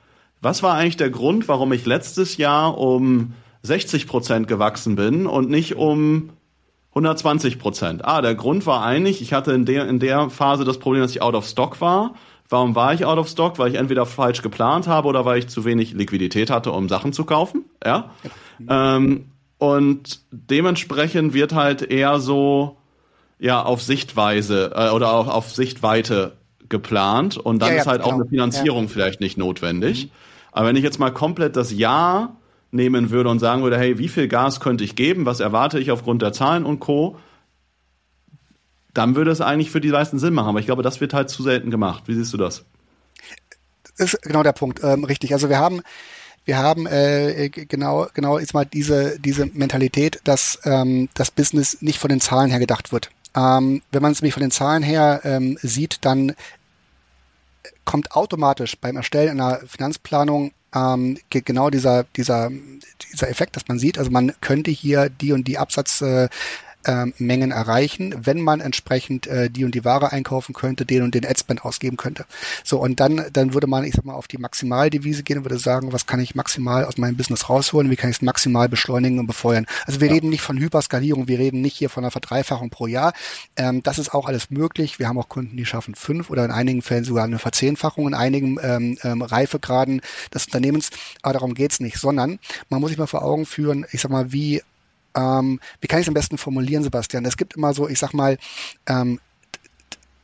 [0.41, 5.51] was war eigentlich der Grund, warum ich letztes Jahr um 60 Prozent gewachsen bin und
[5.51, 6.31] nicht um
[6.91, 8.05] 120 Prozent?
[8.05, 11.11] Ah, der Grund war eigentlich, ich hatte in der, in der Phase das Problem, dass
[11.11, 12.15] ich out of stock war.
[12.49, 13.59] Warum war ich out of stock?
[13.59, 17.13] Weil ich entweder falsch geplant habe oder weil ich zu wenig Liquidität hatte, um Sachen
[17.13, 17.67] zu kaufen.
[17.85, 18.11] Ja.
[18.69, 19.27] Ähm,
[19.61, 22.79] und dementsprechend wird halt eher so,
[23.39, 26.39] ja, auf Sichtweise äh, oder auch auf Sichtweite
[26.71, 28.15] geplant und dann ja, ja, ist halt genau.
[28.15, 28.89] auch eine Finanzierung ja.
[28.89, 30.07] vielleicht nicht notwendig.
[30.07, 30.11] Mhm.
[30.53, 32.39] Aber wenn ich jetzt mal komplett das Jahr
[32.71, 35.91] nehmen würde und sagen würde, hey, wie viel Gas könnte ich geben, was erwarte ich
[35.91, 37.19] aufgrund der Zahlen und Co.,
[38.95, 40.49] dann würde es eigentlich für die meisten Sinn machen.
[40.49, 42.05] Aber ich glaube, das wird halt zu selten gemacht.
[42.07, 42.65] Wie siehst du das?
[43.99, 45.35] Das ist genau der Punkt, ähm, richtig.
[45.35, 45.83] Also wir haben
[46.51, 52.01] wir haben äh, genau genau jetzt mal diese diese Mentalität, dass ähm, das Business nicht
[52.01, 53.09] von den Zahlen her gedacht wird.
[53.37, 56.35] Ähm, wenn man es nämlich von den Zahlen her ähm, sieht, dann
[57.85, 62.51] kommt automatisch beim Erstellen einer Finanzplanung ähm, genau dieser, dieser,
[63.13, 66.29] dieser Effekt, dass man sieht, also man könnte hier die und die Absatz äh,
[66.85, 71.15] äh, Mengen erreichen, wenn man entsprechend äh, die und die Ware einkaufen könnte, den und
[71.15, 72.25] den Adspend ausgeben könnte.
[72.65, 75.59] So, und dann, dann würde man, ich sag mal, auf die Maximaldevise gehen und würde
[75.59, 79.19] sagen, was kann ich maximal aus meinem Business rausholen, wie kann ich es maximal beschleunigen
[79.19, 79.67] und befeuern.
[79.87, 80.15] Also wir ja.
[80.15, 83.13] reden nicht von Hyperskalierung, wir reden nicht hier von einer Verdreifachung pro Jahr.
[83.57, 84.99] Ähm, das ist auch alles möglich.
[84.99, 88.15] Wir haben auch Kunden, die schaffen fünf oder in einigen Fällen sogar eine Verzehnfachung in
[88.15, 90.01] einigen ähm, ähm, Reifegraden
[90.33, 90.91] des Unternehmens.
[91.23, 94.33] Aber darum geht's nicht, sondern man muss sich mal vor Augen führen, ich sag mal,
[94.33, 94.63] wie
[95.17, 97.25] ähm, wie kann ich es am besten formulieren, Sebastian?
[97.25, 98.39] Es gibt immer so, ich sag mal,
[98.89, 99.21] ähm,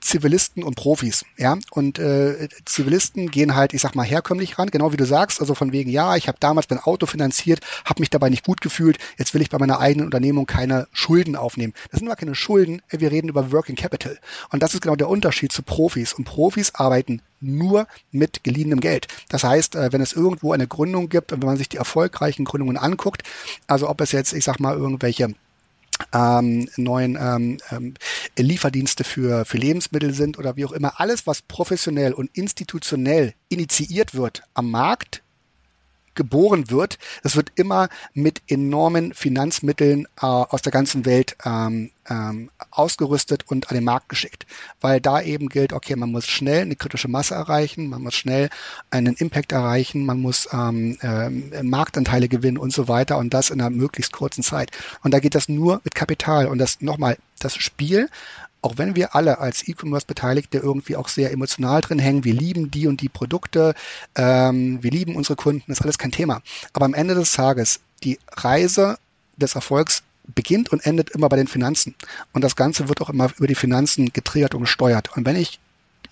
[0.06, 1.58] Zivilisten und Profis, ja.
[1.70, 5.54] Und äh, Zivilisten gehen halt, ich sag mal, herkömmlich ran, genau wie du sagst, also
[5.54, 8.98] von wegen, ja, ich habe damals mein Auto finanziert, habe mich dabei nicht gut gefühlt,
[9.18, 11.74] jetzt will ich bei meiner eigenen Unternehmung keine Schulden aufnehmen.
[11.90, 14.18] Das sind aber keine Schulden, wir reden über Working Capital.
[14.50, 16.12] Und das ist genau der Unterschied zu Profis.
[16.12, 19.08] Und Profis arbeiten nur mit geliehenem Geld.
[19.28, 22.44] Das heißt, äh, wenn es irgendwo eine Gründung gibt und wenn man sich die erfolgreichen
[22.44, 23.22] Gründungen anguckt,
[23.66, 25.34] also ob es jetzt, ich sag mal, irgendwelche
[26.12, 27.94] ähm, neuen ähm, ähm,
[28.38, 31.00] Lieferdienste für, für Lebensmittel sind oder wie auch immer.
[31.00, 35.22] Alles, was professionell und institutionell initiiert wird am Markt,
[36.16, 42.50] geboren wird, das wird immer mit enormen Finanzmitteln äh, aus der ganzen Welt ähm, ähm,
[42.70, 44.46] ausgerüstet und an den Markt geschickt.
[44.80, 48.48] Weil da eben gilt, okay, man muss schnell eine kritische Masse erreichen, man muss schnell
[48.90, 53.60] einen Impact erreichen, man muss ähm, ähm, Marktanteile gewinnen und so weiter und das in
[53.60, 54.70] einer möglichst kurzen Zeit.
[55.02, 56.46] Und da geht das nur mit Kapital.
[56.46, 58.08] Und das nochmal, das Spiel
[58.62, 62.86] auch wenn wir alle als E-Commerce-Beteiligte irgendwie auch sehr emotional drin hängen, wir lieben die
[62.86, 63.74] und die Produkte,
[64.16, 66.42] ähm, wir lieben unsere Kunden, ist alles kein Thema.
[66.72, 68.98] Aber am Ende des Tages, die Reise
[69.36, 70.02] des Erfolgs
[70.34, 71.94] beginnt und endet immer bei den Finanzen.
[72.32, 75.16] Und das Ganze wird auch immer über die Finanzen getriggert und gesteuert.
[75.16, 75.60] Und wenn ich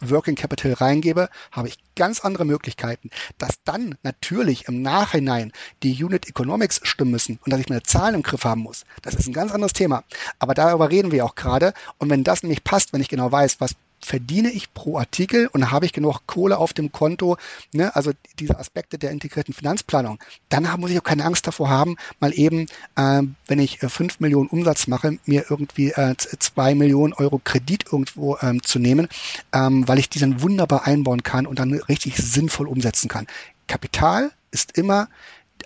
[0.00, 3.10] Working Capital reingebe, habe ich ganz andere Möglichkeiten.
[3.38, 8.16] Dass dann natürlich im Nachhinein die Unit Economics stimmen müssen und dass ich meine Zahlen
[8.16, 10.04] im Griff haben muss, das ist ein ganz anderes Thema.
[10.38, 11.74] Aber darüber reden wir auch gerade.
[11.98, 13.74] Und wenn das nämlich passt, wenn ich genau weiß, was
[14.04, 17.36] verdiene ich pro Artikel und habe ich genug Kohle auf dem Konto,
[17.72, 21.96] ne, also diese Aspekte der integrierten Finanzplanung, dann muss ich auch keine Angst davor haben,
[22.20, 27.14] mal eben, äh, wenn ich äh, 5 Millionen Umsatz mache, mir irgendwie äh, 2 Millionen
[27.14, 29.08] Euro Kredit irgendwo ähm, zu nehmen,
[29.52, 33.26] ähm, weil ich diesen wunderbar einbauen kann und dann richtig sinnvoll umsetzen kann.
[33.66, 35.08] Kapital ist immer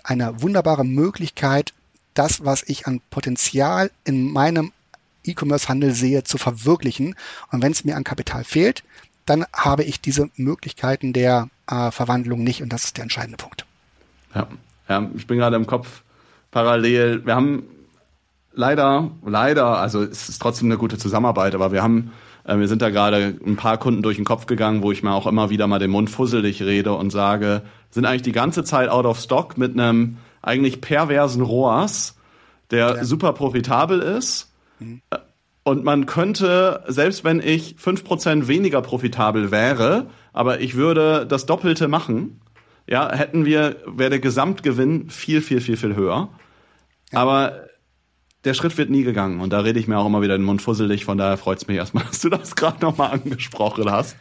[0.03, 1.73] eine wunderbare Möglichkeit,
[2.13, 4.71] das, was ich an Potenzial in meinem
[5.25, 7.15] E-Commerce-Handel sehe, zu verwirklichen.
[7.51, 8.83] Und wenn es mir an Kapital fehlt,
[9.25, 12.61] dann habe ich diese Möglichkeiten der äh, Verwandlung nicht.
[12.61, 13.65] Und das ist der entscheidende Punkt.
[14.33, 14.47] Ja,
[14.87, 16.03] ja ich bin gerade im Kopf
[16.51, 17.25] parallel.
[17.25, 17.63] Wir haben
[18.53, 22.11] leider, leider, also es ist trotzdem eine gute Zusammenarbeit, aber wir haben,
[22.43, 25.13] äh, wir sind da gerade ein paar Kunden durch den Kopf gegangen, wo ich mir
[25.13, 27.61] auch immer wieder mal den Mund fusselig rede und sage,
[27.91, 32.15] sind eigentlich die ganze Zeit out of stock mit einem eigentlich perversen ROAS,
[32.71, 33.03] der ja.
[33.03, 34.48] super profitabel ist.
[34.79, 35.01] Mhm.
[35.63, 41.87] Und man könnte, selbst wenn ich 5% weniger profitabel wäre, aber ich würde das Doppelte
[41.87, 42.41] machen,
[42.87, 46.29] ja, hätten wir, wäre der Gesamtgewinn viel, viel, viel, viel höher.
[47.11, 47.19] Ja.
[47.19, 47.67] Aber
[48.45, 50.61] der Schritt wird nie gegangen und da rede ich mir auch immer wieder den Mund
[50.61, 54.17] fusselig, von daher freut es mich erstmal, dass du das gerade nochmal angesprochen hast.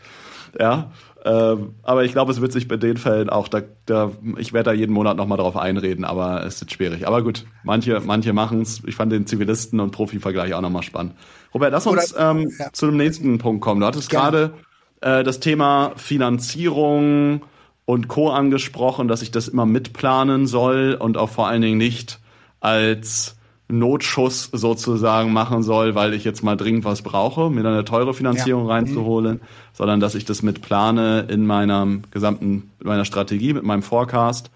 [0.59, 0.93] Ja,
[1.25, 4.71] ähm, aber ich glaube, es wird sich bei den Fällen auch, da, da, ich werde
[4.71, 7.07] da jeden Monat nochmal drauf einreden, aber es ist schwierig.
[7.07, 8.83] Aber gut, manche, manche machen es.
[8.87, 11.15] Ich fand den Zivilisten- und Profi-Vergleich auch nochmal spannend.
[11.53, 12.73] Robert, lass uns Oder, ähm, ja.
[12.73, 13.81] zu dem nächsten Punkt kommen.
[13.81, 14.55] Du hattest gerade
[15.01, 17.43] äh, das Thema Finanzierung
[17.85, 18.31] und Co.
[18.31, 22.21] angesprochen, dass ich das immer mitplanen soll und auch vor allen Dingen nicht
[22.61, 23.39] als
[23.71, 28.15] Notschuss sozusagen machen soll, weil ich jetzt mal dringend was brauche, mir dann eine teure
[28.15, 28.75] Finanzierung ja.
[28.75, 29.41] reinzuholen, mhm.
[29.79, 34.51] Sondern dass ich das mit plane in meiner gesamten, in meiner Strategie, mit meinem Forecast.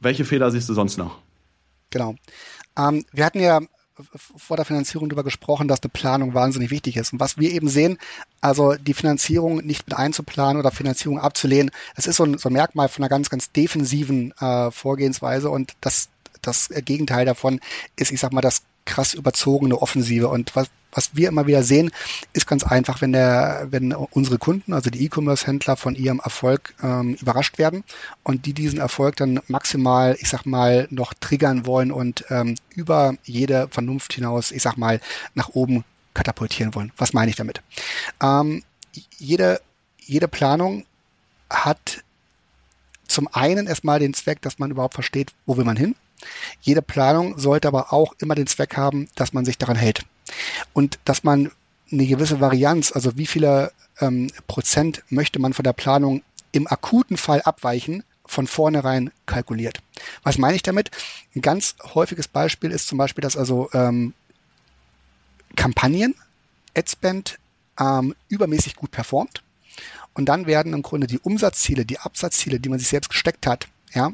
[0.00, 1.18] Welche Fehler siehst du sonst noch?
[1.90, 2.16] Genau.
[2.76, 3.60] Ähm, wir hatten ja
[4.36, 7.12] vor der Finanzierung darüber gesprochen, dass eine Planung wahnsinnig wichtig ist.
[7.12, 7.98] Und was wir eben sehen,
[8.40, 12.52] also die Finanzierung nicht mit einzuplanen oder Finanzierung abzulehnen, das ist so ein, so ein
[12.52, 16.08] Merkmal von einer ganz, ganz defensiven äh, Vorgehensweise und das
[16.46, 17.60] das Gegenteil davon
[17.96, 20.28] ist, ich sag mal, das krass überzogene Offensive.
[20.28, 21.90] Und was, was wir immer wieder sehen,
[22.32, 27.14] ist ganz einfach, wenn der, wenn unsere Kunden, also die E-Commerce-Händler von ihrem Erfolg ähm,
[27.20, 27.84] überrascht werden
[28.22, 33.14] und die diesen Erfolg dann maximal, ich sag mal, noch triggern wollen und ähm, über
[33.24, 35.00] jede Vernunft hinaus, ich sag mal,
[35.34, 35.84] nach oben
[36.14, 36.92] katapultieren wollen.
[36.96, 37.60] Was meine ich damit?
[38.22, 38.62] Ähm,
[39.18, 39.60] jede,
[39.98, 40.86] jede Planung
[41.50, 42.02] hat
[43.06, 45.94] zum einen erstmal den Zweck, dass man überhaupt versteht, wo will man hin.
[46.60, 50.04] Jede Planung sollte aber auch immer den Zweck haben, dass man sich daran hält.
[50.72, 51.52] Und dass man
[51.92, 57.16] eine gewisse Varianz, also wie viele ähm, Prozent möchte man von der Planung im akuten
[57.16, 59.80] Fall abweichen, von vornherein kalkuliert.
[60.24, 60.90] Was meine ich damit?
[61.34, 64.14] Ein ganz häufiges Beispiel ist zum Beispiel, dass also ähm,
[65.54, 66.14] Kampagnen,
[66.76, 67.38] Adspend
[67.78, 69.42] ähm, übermäßig gut performt.
[70.14, 73.68] Und dann werden im Grunde die Umsatzziele, die Absatzziele, die man sich selbst gesteckt hat,
[73.92, 74.12] ja,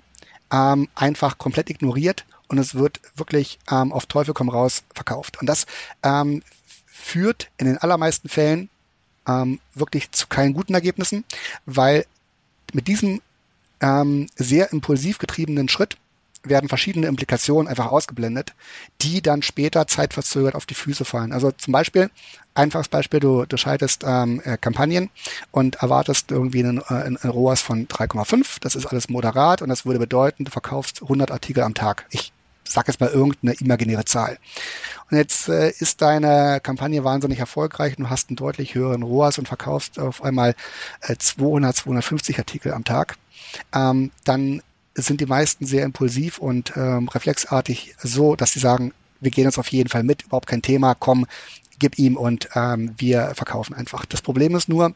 [0.53, 5.41] ähm, einfach komplett ignoriert und es wird wirklich ähm, auf Teufel komm raus verkauft.
[5.41, 5.67] Und das
[6.03, 6.43] ähm,
[6.87, 8.69] führt in den allermeisten Fällen
[9.27, 11.25] ähm, wirklich zu keinen guten Ergebnissen,
[11.67, 12.07] weil
[12.73, 13.21] mit diesem
[13.81, 15.97] ähm, sehr impulsiv getriebenen Schritt
[16.45, 18.53] werden verschiedene Implikationen einfach ausgeblendet,
[19.01, 21.33] die dann später zeitverzögert auf die Füße fallen.
[21.33, 22.11] Also zum Beispiel,
[22.55, 25.11] einfaches Beispiel, du, du schaltest ähm, äh, Kampagnen
[25.51, 28.59] und erwartest irgendwie einen, äh, einen ROAS von 3,5.
[28.61, 32.07] Das ist alles moderat und das würde bedeuten, du verkaufst 100 Artikel am Tag.
[32.11, 32.33] Ich
[32.65, 34.39] sag jetzt mal irgendeine imaginäre Zahl.
[35.11, 39.49] Und jetzt äh, ist deine Kampagne wahnsinnig erfolgreich, du hast einen deutlich höheren ROAS und
[39.49, 40.55] verkaufst auf einmal
[41.03, 43.17] äh, 200, 250 Artikel am Tag.
[43.75, 44.63] Ähm, dann
[44.95, 49.59] sind die meisten sehr impulsiv und ähm, reflexartig so, dass sie sagen, wir gehen jetzt
[49.59, 51.27] auf jeden Fall mit, überhaupt kein Thema, komm,
[51.79, 54.05] gib ihm und ähm, wir verkaufen einfach.
[54.05, 54.95] Das Problem ist nur,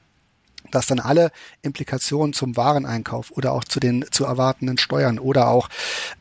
[0.70, 1.30] dass dann alle
[1.62, 5.68] Implikationen zum Wareneinkauf oder auch zu den zu erwartenden Steuern oder auch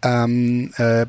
[0.01, 1.07] ähm, äh, äh,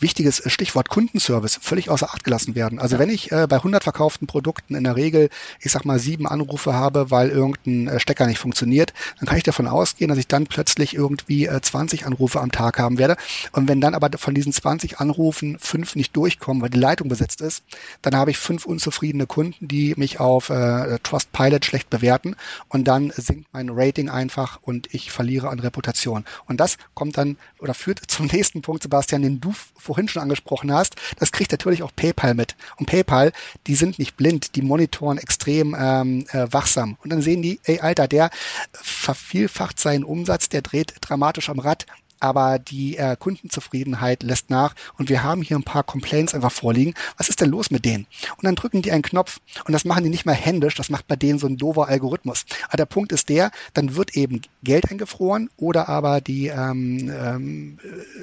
[0.00, 2.78] wichtiges Stichwort Kundenservice völlig außer Acht gelassen werden.
[2.78, 5.28] Also wenn ich äh, bei 100 verkauften Produkten in der Regel,
[5.60, 9.44] ich sag mal, sieben Anrufe habe, weil irgendein äh, Stecker nicht funktioniert, dann kann ich
[9.44, 13.16] davon ausgehen, dass ich dann plötzlich irgendwie äh, 20 Anrufe am Tag haben werde.
[13.52, 17.40] Und wenn dann aber von diesen 20 Anrufen fünf nicht durchkommen, weil die Leitung besetzt
[17.40, 17.62] ist,
[18.02, 22.36] dann habe ich fünf unzufriedene Kunden, die mich auf äh, Trustpilot schlecht bewerten
[22.68, 26.24] und dann sinkt mein Rating einfach und ich verliere an Reputation.
[26.46, 30.72] Und das kommt dann oder führt zum nächsten Punkt, Sebastian, den du vorhin schon angesprochen
[30.72, 30.96] hast.
[31.18, 32.56] Das kriegt natürlich auch PayPal mit.
[32.76, 33.32] Und PayPal,
[33.66, 36.96] die sind nicht blind, die monitoren extrem ähm, äh, wachsam.
[37.02, 38.30] Und dann sehen die, ey Alter, der
[38.72, 41.86] vervielfacht seinen Umsatz, der dreht dramatisch am Rad
[42.20, 46.94] aber die äh, Kundenzufriedenheit lässt nach und wir haben hier ein paar Complaints einfach vorliegen.
[47.16, 48.06] Was ist denn los mit denen?
[48.36, 51.08] Und dann drücken die einen Knopf und das machen die nicht mal händisch, das macht
[51.08, 52.44] bei denen so ein dover Algorithmus.
[52.68, 57.78] Aber der Punkt ist der, dann wird eben Geld eingefroren oder aber die ähm, ähm,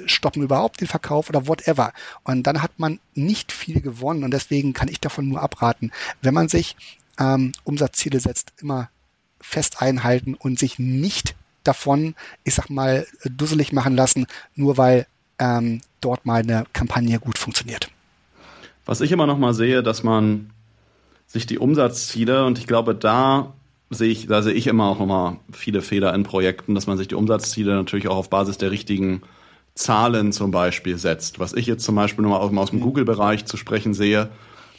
[0.06, 1.92] stoppen überhaupt den Verkauf oder whatever.
[2.24, 5.92] Und dann hat man nicht viel gewonnen und deswegen kann ich davon nur abraten,
[6.22, 6.76] wenn man sich
[7.18, 8.88] ähm, Umsatzziele setzt, immer
[9.40, 11.34] fest einhalten und sich nicht
[11.68, 12.14] davon,
[12.44, 15.06] ich sag mal, dusselig machen lassen, nur weil
[15.38, 17.90] ähm, dort mal eine Kampagne gut funktioniert.
[18.86, 20.50] Was ich immer noch mal sehe, dass man
[21.26, 23.52] sich die Umsatzziele und ich glaube, da
[23.90, 27.08] sehe ich, da sehe ich immer auch immer viele Fehler in Projekten, dass man sich
[27.08, 29.22] die Umsatzziele natürlich auch auf Basis der richtigen
[29.74, 31.38] Zahlen zum Beispiel setzt.
[31.38, 32.84] Was ich jetzt zum Beispiel nur mal aus dem mhm.
[32.84, 34.30] Google-Bereich zu sprechen sehe,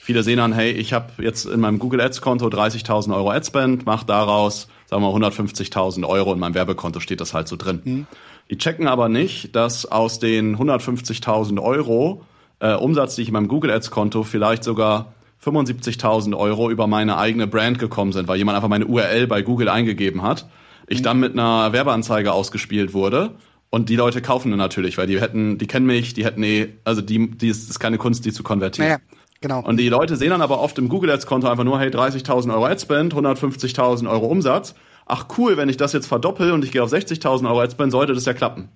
[0.10, 4.08] viele sehen dann, hey, ich habe jetzt in meinem Google Ads-Konto 30.000 Euro Adspend, mache
[4.08, 7.82] daraus sagen wir 150.000 Euro in meinem Werbekonto steht das halt so drin.
[7.84, 8.08] Mhm.
[8.50, 12.24] Die checken aber nicht, dass aus den 150.000 Euro
[12.58, 15.14] äh, Umsatz, die ich in meinem Google Ads Konto vielleicht sogar
[15.46, 19.70] 75.000 Euro über meine eigene Brand gekommen sind, weil jemand einfach meine URL bei Google
[19.70, 20.48] eingegeben hat.
[20.88, 23.36] Ich dann mit einer Werbeanzeige ausgespielt wurde
[23.70, 26.70] und die Leute kaufen dann natürlich, weil die hätten, die kennen mich, die hätten eh,
[26.84, 28.90] also die, die ist, ist keine Kunst, die zu konvertieren.
[28.90, 29.00] Naja,
[29.42, 29.62] genau.
[29.62, 32.54] Und die Leute sehen dann aber oft im Google Ads Konto einfach nur, hey, 30.000
[32.54, 34.76] Euro Adspend, 150.000 Euro Umsatz.
[35.06, 38.14] Ach cool, wenn ich das jetzt verdoppel und ich gehe auf 60.000 Euro Adspend, sollte
[38.14, 38.70] das ja klappen.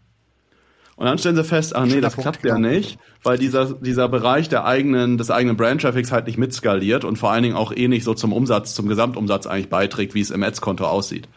[0.96, 4.48] Und dann stellen sie fest, ach nee, das klappt ja nicht, weil dieser, dieser Bereich
[4.48, 8.04] der eigenen, des eigenen Brand-Traffics halt nicht mitskaliert und vor allen Dingen auch eh nicht
[8.04, 11.28] so zum Umsatz, zum Gesamtumsatz eigentlich beiträgt, wie es im Ads-Konto aussieht.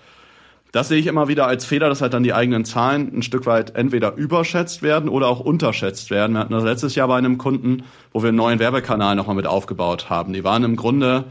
[0.73, 3.47] Das sehe ich immer wieder als Fehler, dass halt dann die eigenen Zahlen ein Stück
[3.47, 6.35] weit entweder überschätzt werden oder auch unterschätzt werden.
[6.35, 9.47] Wir hatten das letztes Jahr bei einem Kunden, wo wir einen neuen Werbekanal nochmal mit
[9.47, 10.33] aufgebaut haben.
[10.33, 11.25] Die waren im Grunde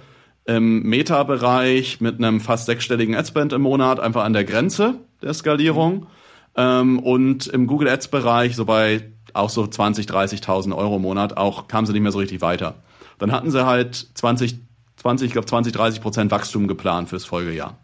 [0.46, 6.08] im Meta-Bereich mit einem fast sechsstelligen Adspend im Monat einfach an der Grenze der Skalierung.
[6.56, 11.38] Ähm, und im Google Ads Bereich so bei auch so 20, 30.000 Euro im Monat
[11.38, 12.76] auch kamen sie nicht mehr so richtig weiter.
[13.18, 14.60] Dann hatten sie halt 20,
[14.98, 17.78] 20, ich glaube 20, 30 Prozent Wachstum geplant fürs Folgejahr,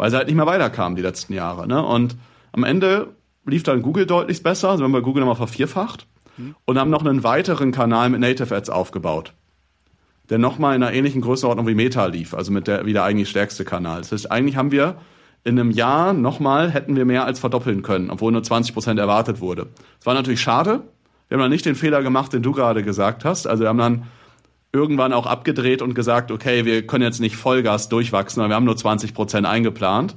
[0.00, 1.68] weil sie halt nicht mehr weiterkamen die letzten Jahre.
[1.68, 1.84] Ne?
[1.84, 2.16] Und
[2.52, 3.08] am Ende
[3.44, 6.06] lief dann Google deutlich besser, also wir haben bei Google nochmal vervierfacht
[6.38, 6.54] mhm.
[6.64, 9.34] und haben noch einen weiteren Kanal mit Native Ads aufgebaut,
[10.30, 13.66] der nochmal in einer ähnlichen Größenordnung wie Meta lief, also mit der wieder eigentlich stärkste
[13.66, 13.98] Kanal.
[13.98, 14.96] Das heißt, eigentlich haben wir
[15.44, 19.42] in einem Jahr nochmal hätten wir mehr als verdoppeln können, obwohl nur 20 Prozent erwartet
[19.42, 19.66] wurde.
[20.00, 20.80] Es war natürlich schade.
[21.28, 23.46] Wir haben dann nicht den Fehler gemacht, den du gerade gesagt hast.
[23.46, 24.04] Also wir haben dann
[24.72, 28.64] irgendwann auch abgedreht und gesagt, okay, wir können jetzt nicht Vollgas durchwachsen, aber wir haben
[28.64, 30.16] nur 20 Prozent eingeplant.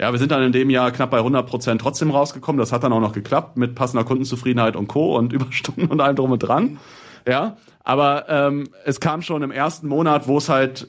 [0.00, 2.58] Ja, wir sind dann in dem Jahr knapp bei 100 Prozent trotzdem rausgekommen.
[2.58, 5.16] Das hat dann auch noch geklappt mit passender Kundenzufriedenheit und Co.
[5.16, 6.78] und Überstunden und allem drum und dran.
[7.26, 10.88] Ja, aber ähm, es kam schon im ersten Monat, wo es halt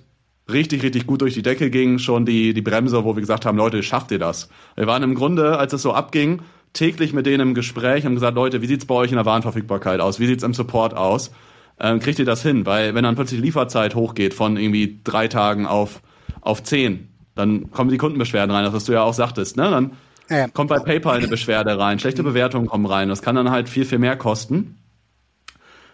[0.52, 3.58] richtig, richtig gut durch die Decke ging, schon die, die Bremse, wo wir gesagt haben,
[3.58, 4.50] Leute, schafft ihr das?
[4.76, 6.42] Wir waren im Grunde, als es so abging,
[6.74, 10.00] täglich mit denen im Gespräch und gesagt, Leute, wie sieht's bei euch in der Warenverfügbarkeit
[10.00, 10.20] aus?
[10.20, 11.32] Wie sieht's im Support aus?
[11.80, 12.66] Ähm, kriegt ihr das hin?
[12.66, 16.02] Weil wenn dann plötzlich Lieferzeit hochgeht von irgendwie drei Tagen auf,
[16.42, 19.70] auf zehn, dann kommen die Kundenbeschwerden rein, das was du ja auch sagtest, ne?
[19.70, 19.92] Dann
[20.30, 20.48] ja.
[20.48, 23.86] kommt bei PayPal eine Beschwerde rein, schlechte Bewertungen kommen rein, das kann dann halt viel,
[23.86, 24.78] viel mehr kosten.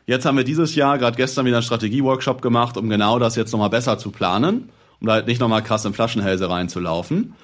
[0.05, 3.51] Jetzt haben wir dieses Jahr gerade gestern wieder einen Strategie-Workshop gemacht, um genau das jetzt
[3.51, 4.69] nochmal besser zu planen,
[4.99, 7.35] um da halt nicht nochmal krass in Flaschenhälse reinzulaufen.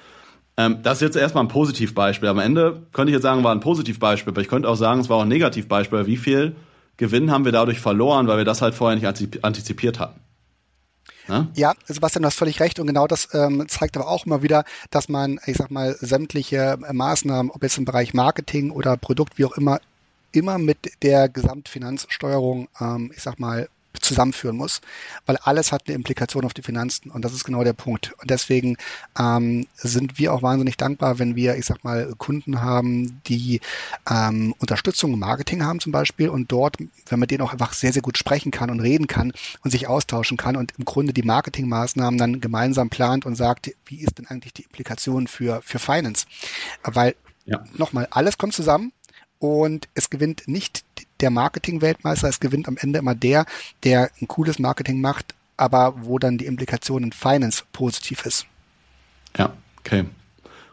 [0.56, 2.28] Ähm, das ist jetzt erstmal ein Positivbeispiel.
[2.28, 5.08] Am Ende könnte ich jetzt sagen, war ein Positivbeispiel, aber ich könnte auch sagen, es
[5.08, 6.06] war auch ein Negativbeispiel.
[6.06, 6.56] Wie viel
[6.96, 10.20] Gewinn haben wir dadurch verloren, weil wir das halt vorher nicht antizipiert hatten?
[11.28, 11.48] Ja?
[11.54, 14.64] ja, Sebastian, du hast völlig recht und genau das ähm, zeigt aber auch immer wieder,
[14.90, 19.44] dass man, ich sag mal, sämtliche Maßnahmen, ob jetzt im Bereich Marketing oder Produkt, wie
[19.44, 19.80] auch immer,
[20.32, 23.68] immer mit der Gesamtfinanzsteuerung, ähm, ich sag mal,
[24.00, 24.80] zusammenführen muss,
[25.26, 28.14] weil alles hat eine Implikation auf die Finanzen und das ist genau der Punkt.
[28.20, 28.76] Und deswegen
[29.18, 33.60] ähm, sind wir auch wahnsinnig dankbar, wenn wir, ich sag mal, Kunden haben, die
[34.10, 36.76] ähm, Unterstützung im Marketing haben zum Beispiel und dort,
[37.08, 39.32] wenn man denen auch einfach sehr, sehr gut sprechen kann und reden kann
[39.62, 44.00] und sich austauschen kann und im Grunde die Marketingmaßnahmen dann gemeinsam plant und sagt, wie
[44.00, 46.26] ist denn eigentlich die Implikation für, für Finance?
[46.82, 47.64] Weil ja.
[47.76, 48.92] nochmal, alles kommt zusammen
[49.38, 50.84] und es gewinnt nicht
[51.20, 53.46] der Marketing-Weltmeister, es gewinnt am Ende immer der,
[53.84, 58.46] der ein cooles Marketing macht, aber wo dann die Implikation in Finance positiv ist.
[59.36, 60.04] Ja, okay.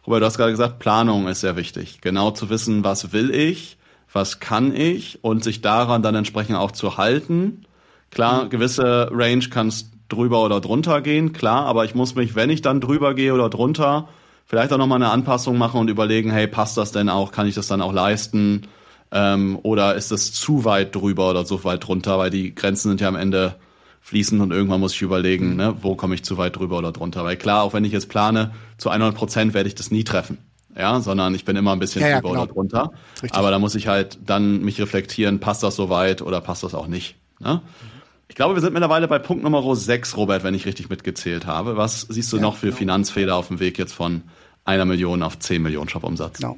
[0.05, 2.01] Robert, du hast gerade gesagt, Planung ist sehr wichtig.
[2.01, 3.77] Genau zu wissen, was will ich,
[4.11, 7.65] was kann ich und sich daran dann entsprechend auch zu halten.
[8.11, 8.49] Klar, mhm.
[8.49, 12.61] gewisse Range kann es drüber oder drunter gehen, klar, aber ich muss mich, wenn ich
[12.61, 14.09] dann drüber gehe oder drunter,
[14.45, 17.31] vielleicht auch nochmal eine Anpassung machen und überlegen, hey, passt das denn auch?
[17.31, 18.67] Kann ich das dann auch leisten?
[19.15, 22.17] Ähm, oder ist das zu weit drüber oder so weit drunter?
[22.17, 23.55] Weil die Grenzen sind ja am Ende
[24.01, 25.55] fließend und irgendwann muss ich überlegen, mhm.
[25.55, 27.23] ne, wo komme ich zu weit drüber oder drunter?
[27.23, 30.39] Weil klar, auch wenn ich jetzt plane, zu 100 Prozent werde ich das nie treffen.
[30.75, 32.43] Ja, sondern ich bin immer ein bisschen ja, ja, drüber genau.
[32.43, 32.91] oder drunter.
[33.29, 36.73] Aber da muss ich halt dann mich reflektieren, passt das so weit oder passt das
[36.73, 37.15] auch nicht?
[37.39, 37.61] Ne?
[37.63, 37.93] Mhm.
[38.27, 41.77] Ich glaube, wir sind mittlerweile bei Punkt Nummer 6, Robert, wenn ich richtig mitgezählt habe.
[41.77, 42.77] Was siehst du ja, noch für genau.
[42.77, 44.23] Finanzfehler auf dem Weg jetzt von
[44.65, 46.39] einer Million auf 10 Millionen Shop-Umsatz?
[46.39, 46.57] Genau.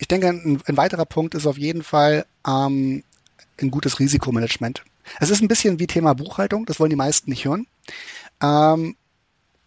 [0.00, 3.04] Ich denke, ein, ein, weiterer Punkt ist auf jeden Fall ähm,
[3.60, 4.82] ein gutes Risikomanagement.
[5.20, 7.66] Es ist ein bisschen wie Thema Buchhaltung, das wollen die meisten nicht hören.
[8.42, 8.96] Ähm,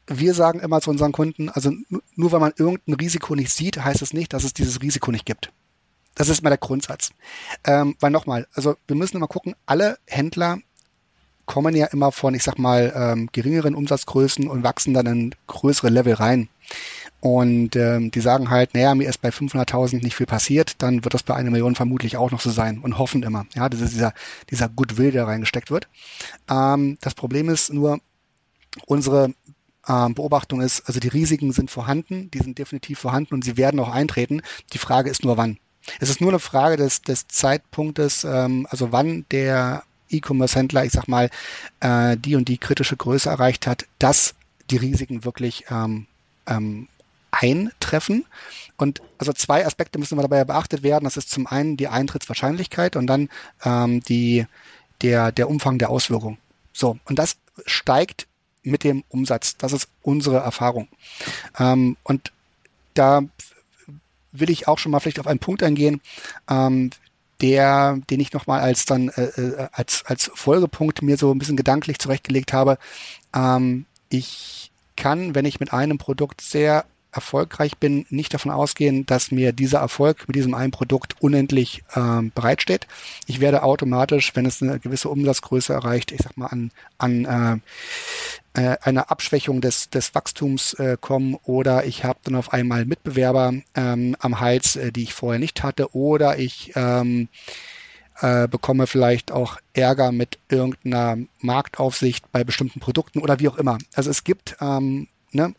[0.07, 1.71] wir sagen immer zu unseren Kunden, also
[2.15, 5.11] nur weil man irgendein Risiko nicht sieht, heißt es das nicht, dass es dieses Risiko
[5.11, 5.51] nicht gibt.
[6.15, 7.11] Das ist mal der Grundsatz.
[7.63, 10.57] Ähm, weil nochmal, also wir müssen immer gucken, alle Händler
[11.45, 15.89] kommen ja immer von, ich sag mal, ähm, geringeren Umsatzgrößen und wachsen dann in größere
[15.89, 16.49] Level rein.
[17.23, 21.13] Und ähm, die sagen halt, naja, mir ist bei 500.000 nicht viel passiert, dann wird
[21.13, 23.45] das bei einer Million vermutlich auch noch so sein und hoffen immer.
[23.55, 24.13] Ja, das ist dieser,
[24.49, 25.87] dieser Goodwill, der reingesteckt wird.
[26.51, 28.01] Ähm, das Problem ist nur,
[28.87, 29.33] unsere
[29.87, 33.79] ähm, Beobachtung ist, also die Risiken sind vorhanden, die sind definitiv vorhanden und sie werden
[33.79, 34.41] auch eintreten.
[34.73, 35.59] Die Frage ist nur wann.
[36.01, 41.07] Es ist nur eine Frage des, des Zeitpunktes, ähm, also wann der E-Commerce-Händler, ich sag
[41.07, 41.29] mal,
[41.79, 44.35] äh, die und die kritische Größe erreicht hat, dass
[44.69, 46.07] die Risiken wirklich ähm,
[46.47, 46.89] ähm,
[47.33, 48.25] eintreffen.
[48.77, 51.05] Und also zwei Aspekte müssen dabei beachtet werden.
[51.05, 53.29] Das ist zum einen die Eintrittswahrscheinlichkeit und dann
[53.63, 54.45] ähm, die,
[55.01, 56.37] der, der Umfang der Auswirkung.
[56.73, 58.27] So, und das steigt
[58.63, 59.57] mit dem Umsatz.
[59.57, 60.87] Das ist unsere Erfahrung.
[61.59, 62.31] Ähm, und
[62.93, 63.21] da
[64.31, 66.01] will ich auch schon mal vielleicht auf einen Punkt eingehen,
[66.49, 66.89] ähm,
[67.41, 71.57] der, den ich nochmal als dann äh, äh, als, als Folgepunkt mir so ein bisschen
[71.57, 72.77] gedanklich zurechtgelegt habe.
[73.35, 79.31] Ähm, ich kann, wenn ich mit einem Produkt sehr erfolgreich bin, nicht davon ausgehen, dass
[79.31, 82.87] mir dieser Erfolg mit diesem einen Produkt unendlich ähm, bereitsteht.
[83.27, 87.61] Ich werde automatisch, wenn es eine gewisse Umsatzgröße erreicht, ich sag mal an, an
[88.53, 92.85] äh, äh, einer Abschwächung des, des Wachstums äh, kommen oder ich habe dann auf einmal
[92.85, 97.29] Mitbewerber ähm, am Hals, äh, die ich vorher nicht hatte oder ich ähm,
[98.19, 103.77] äh, bekomme vielleicht auch Ärger mit irgendeiner Marktaufsicht bei bestimmten Produkten oder wie auch immer.
[103.95, 105.53] Also es gibt ähm, ne,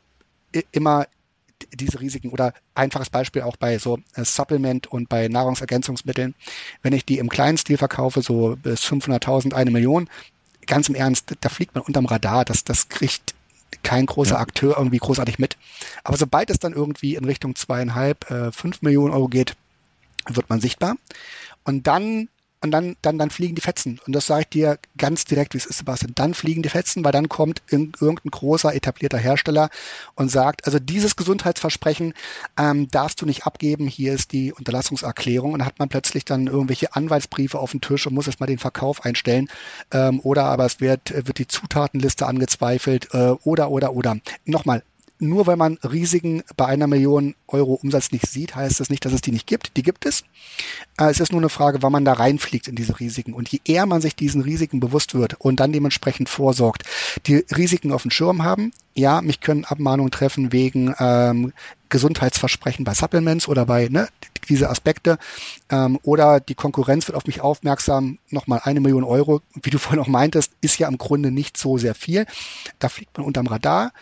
[0.72, 1.06] immer
[1.72, 6.34] diese Risiken oder einfaches Beispiel auch bei so äh, Supplement und bei Nahrungsergänzungsmitteln.
[6.82, 10.08] Wenn ich die im kleinen Stil verkaufe, so bis 500.000, eine Million,
[10.66, 12.44] ganz im Ernst, da fliegt man unterm Radar.
[12.44, 13.34] Das, das kriegt
[13.82, 14.40] kein großer ja.
[14.40, 15.56] Akteur irgendwie großartig mit.
[16.04, 19.56] Aber sobald es dann irgendwie in Richtung zweieinhalb, äh, fünf Millionen Euro geht,
[20.28, 20.96] wird man sichtbar.
[21.64, 22.28] Und dann
[22.64, 24.00] und dann, dann, dann fliegen die Fetzen.
[24.06, 26.12] Und das sage ich dir ganz direkt, wie es ist, Sebastian.
[26.14, 29.68] Dann fliegen die Fetzen, weil dann kommt irgendein großer etablierter Hersteller
[30.14, 32.14] und sagt, also dieses Gesundheitsversprechen
[32.58, 35.52] ähm, darfst du nicht abgeben, hier ist die Unterlassungserklärung.
[35.52, 38.58] Und dann hat man plötzlich dann irgendwelche Anwaltsbriefe auf dem Tisch und muss erstmal den
[38.58, 39.48] Verkauf einstellen.
[39.92, 44.16] Ähm, oder aber es wird, wird die Zutatenliste angezweifelt äh, oder, oder, oder.
[44.46, 44.82] Nochmal,
[45.18, 49.12] nur weil man Risiken bei einer Million Euro Umsatz nicht sieht, heißt das nicht, dass
[49.12, 49.76] es die nicht gibt.
[49.76, 50.24] Die gibt es.
[50.98, 53.32] Äh, es ist nur eine Frage, wann man da reinfliegt in diese Risiken.
[53.32, 56.82] Und je eher man sich diesen Risiken bewusst wird und dann dementsprechend vorsorgt,
[57.26, 61.52] die Risiken auf dem Schirm haben, ja, mich können Abmahnungen treffen wegen ähm,
[61.88, 64.08] Gesundheitsversprechen bei Supplements oder bei ne,
[64.48, 65.18] diese Aspekte.
[65.70, 70.00] Ähm, oder die Konkurrenz wird auf mich aufmerksam, nochmal eine Million Euro, wie du vorhin
[70.00, 72.26] auch meintest, ist ja im Grunde nicht so sehr viel.
[72.78, 73.92] Da fliegt man unterm Radar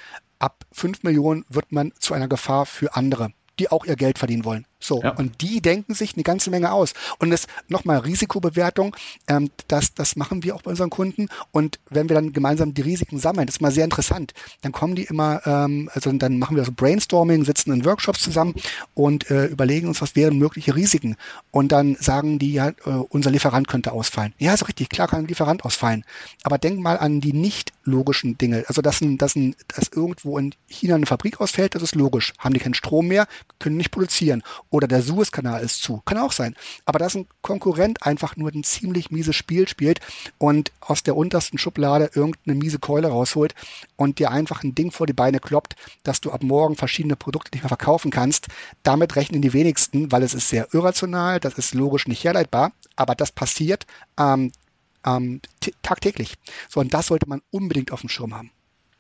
[0.43, 4.45] ab 5 Millionen wird man zu einer Gefahr für andere, die auch ihr Geld verdienen
[4.45, 4.67] wollen.
[4.83, 5.11] So, ja.
[5.11, 6.93] und die denken sich eine ganze Menge aus.
[7.19, 8.97] Und das nochmal Risikobewertung,
[9.29, 11.29] ähm, das, das machen wir auch bei unseren Kunden.
[11.53, 14.97] Und wenn wir dann gemeinsam die Risiken sammeln, das ist mal sehr interessant, dann kommen
[14.97, 18.55] die immer, ähm, also dann machen wir so Brainstorming, sitzen in Workshops zusammen
[18.95, 21.17] und äh, überlegen uns, was wären mögliche Risiken.
[21.53, 24.35] Und dann sagen die, ja, äh, unser Lieferant könnte ausfallen.
[24.39, 26.05] Ja, ist richtig, klar kann ein Lieferant ausfallen.
[26.43, 28.65] Aber denk mal an die nicht logischen Dinge.
[28.67, 32.33] Also dass, ein, dass, ein, dass irgendwo in China eine Fabrik ausfällt, das ist logisch.
[32.39, 33.27] Haben die keinen Strom mehr,
[33.59, 34.43] können nicht produzieren
[34.73, 36.01] oder der Suezkanal ist zu.
[36.05, 36.57] Kann auch sein.
[36.87, 40.01] Aber dass ein Konkurrent einfach nur ein ziemlich mieses Spiel spielt
[40.39, 43.55] und aus der untersten Schublade irgendeine miese Keule rausholt
[43.97, 47.51] und dir einfach ein Ding vor die Beine kloppt, dass du ab morgen verschiedene Produkte
[47.53, 48.49] nicht mehr verkaufen kannst,
[48.83, 53.15] damit rechnen die wenigsten, weil es ist sehr irrational, das ist logisch nicht herleitbar, aber
[53.15, 53.87] das passiert
[54.19, 54.53] ähm,
[55.05, 55.43] ähm,
[55.83, 56.35] tagtäglich.
[56.71, 58.51] So, und das sollte man unbedingt auf dem Schirm haben.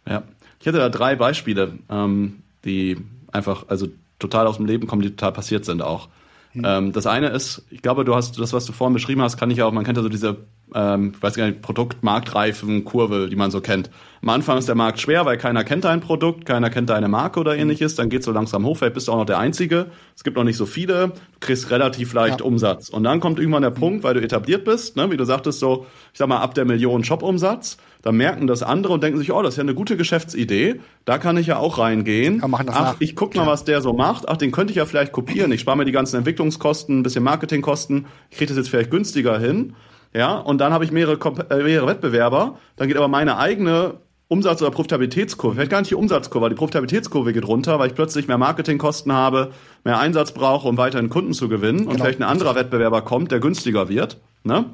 [0.07, 0.23] Ja,
[0.61, 2.99] ich hätte da drei Beispiele, ähm, die
[3.33, 3.89] einfach, also
[4.23, 6.09] total aus dem Leben kommen, die total passiert sind auch.
[6.55, 6.64] Mhm.
[6.66, 9.51] Ähm, das eine ist, ich glaube, du hast das, was du vorhin beschrieben hast, kann
[9.51, 10.39] ich auch, man kennt ja so diese,
[10.75, 13.91] ähm, ich weiß gar nicht, Produkt-Marktreifen-Kurve, die man so kennt.
[14.23, 17.41] Am Anfang ist der Markt schwer, weil keiner kennt dein Produkt, keiner kennt deine Marke
[17.41, 17.97] oder ähnliches.
[17.97, 19.87] Dann geht so langsam hoch, vielleicht bist du auch noch der Einzige.
[20.14, 21.09] Es gibt noch nicht so viele.
[21.09, 22.47] Du kriegst relativ leicht ja.
[22.47, 22.89] Umsatz.
[22.89, 25.87] Und dann kommt irgendwann der Punkt, weil du etabliert bist, ne, wie du sagtest, so,
[26.12, 27.79] ich sag mal, ab der Million Shop-Umsatz.
[28.03, 30.81] Dann merken das andere und denken sich, oh, das ist ja eine gute Geschäftsidee.
[31.05, 32.41] Da kann ich ja auch reingehen.
[32.41, 32.97] Ja, Ach, nach.
[33.01, 34.29] ich guck mal, was der so macht.
[34.29, 35.51] Ach, den könnte ich ja vielleicht kopieren.
[35.51, 38.07] Ich spare mir die ganzen Entwicklungskosten, ein bisschen Marketingkosten.
[38.31, 39.75] Ich kriege das jetzt vielleicht günstiger hin.
[40.15, 41.19] Ja, und dann habe ich mehrere,
[41.51, 42.59] äh, mehrere Wettbewerber.
[42.77, 43.95] Dann geht aber meine eigene
[44.33, 48.29] Umsatz- oder Profitabilitätskurve, vielleicht gar nicht die Umsatzkurve, die Profitabilitätskurve geht runter, weil ich plötzlich
[48.29, 49.53] mehr Marketingkosten habe,
[49.85, 51.91] mehr Einsatz brauche, um weiterhin Kunden zu gewinnen genau.
[51.91, 54.21] und vielleicht ein anderer Wettbewerber kommt, der günstiger wird.
[54.43, 54.65] Ne?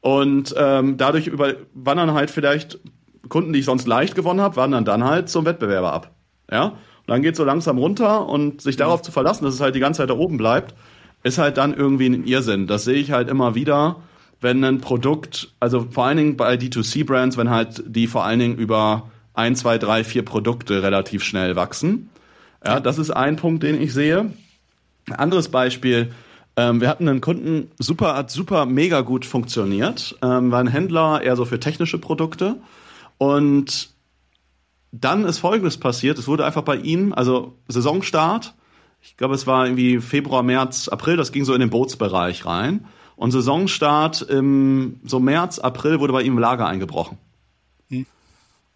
[0.00, 2.80] Und ähm, dadurch über, wandern halt vielleicht
[3.28, 6.10] Kunden, die ich sonst leicht gewonnen habe, wandern dann halt zum Wettbewerber ab.
[6.50, 6.64] Ja?
[6.64, 6.74] Und
[7.06, 9.98] dann geht so langsam runter und sich darauf zu verlassen, dass es halt die ganze
[9.98, 10.74] Zeit da oben bleibt,
[11.22, 12.66] ist halt dann irgendwie ein Irrsinn.
[12.66, 14.02] Das sehe ich halt immer wieder
[14.44, 18.56] wenn ein Produkt, also vor allen Dingen bei D2C-Brands, wenn halt die vor allen Dingen
[18.56, 22.10] über ein, zwei, drei, vier Produkte relativ schnell wachsen.
[22.64, 24.32] Ja, das ist ein Punkt, den ich sehe.
[25.08, 26.12] Ein anderes Beispiel,
[26.56, 31.22] ähm, wir hatten einen Kunden, super, hat super mega gut funktioniert, ähm, war ein Händler
[31.22, 32.56] eher so für technische Produkte
[33.16, 33.94] und
[34.92, 38.54] dann ist Folgendes passiert, es wurde einfach bei ihm, also Saisonstart,
[39.00, 42.86] ich glaube, es war irgendwie Februar, März, April, das ging so in den Bootsbereich rein.
[43.16, 47.18] Und Saisonstart im so März, April wurde bei ihm im Lager eingebrochen.
[47.90, 48.06] Hm.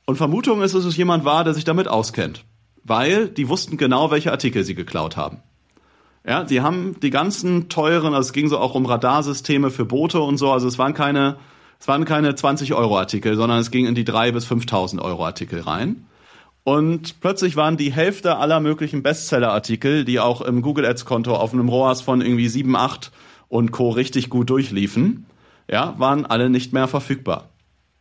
[0.07, 2.45] Und Vermutung ist, dass es jemand war, der sich damit auskennt.
[2.85, 5.43] Weil die wussten genau, welche Artikel sie geklaut haben.
[6.27, 10.21] Ja, die haben die ganzen teuren, also es ging so auch um Radarsysteme für Boote
[10.21, 11.37] und so, also es waren keine,
[11.81, 15.25] es waren keine 20 Euro Artikel, sondern es ging in die 3 bis 5.000 Euro
[15.25, 16.07] Artikel rein.
[16.65, 21.71] Und plötzlich waren die Hälfte aller möglichen Bestseller-Artikel, die auch im Google Ads-Konto auf einem
[21.71, 23.11] ROAS von irgendwie 7, 8
[23.49, 23.91] und Co.
[23.91, 25.27] richtig gut durchliefen,
[25.71, 27.51] ja, waren alle nicht mehr verfügbar.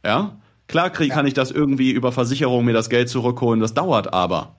[0.06, 0.38] Ja,
[0.68, 4.56] klar krieg, kann ich das irgendwie über Versicherung mir das Geld zurückholen, das dauert aber.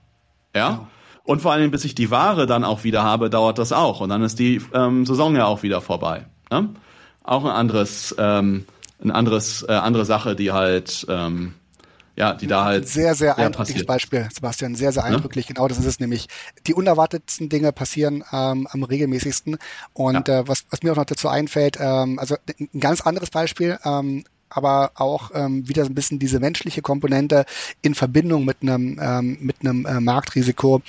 [0.55, 0.69] Ja.
[0.69, 0.87] ja.
[1.23, 4.01] Und vor allem, bis ich die Ware dann auch wieder habe, dauert das auch.
[4.01, 6.25] Und dann ist die ähm, Saison ja auch wieder vorbei.
[6.49, 6.69] Ne?
[7.23, 8.65] Auch ein anderes, ähm,
[8.99, 11.53] ein anderes, äh, andere Sache, die halt ähm,
[12.19, 12.87] ja, die da halt.
[12.87, 14.75] Sehr, sehr eindrückliches Beispiel, Sebastian.
[14.75, 15.47] Sehr, sehr eindrücklich.
[15.47, 15.53] Ja?
[15.53, 16.27] Genau, das ist es nämlich.
[16.67, 19.57] Die unerwartetsten Dinge passieren ähm, am regelmäßigsten.
[19.93, 20.39] Und ja.
[20.39, 24.25] äh, was, was mir auch noch dazu einfällt, ähm, also ein ganz anderes Beispiel, ähm,
[24.49, 27.45] aber auch ähm, wieder so ein bisschen diese menschliche Komponente
[27.81, 30.81] in Verbindung mit einem ähm, mit einem äh, Marktrisiko.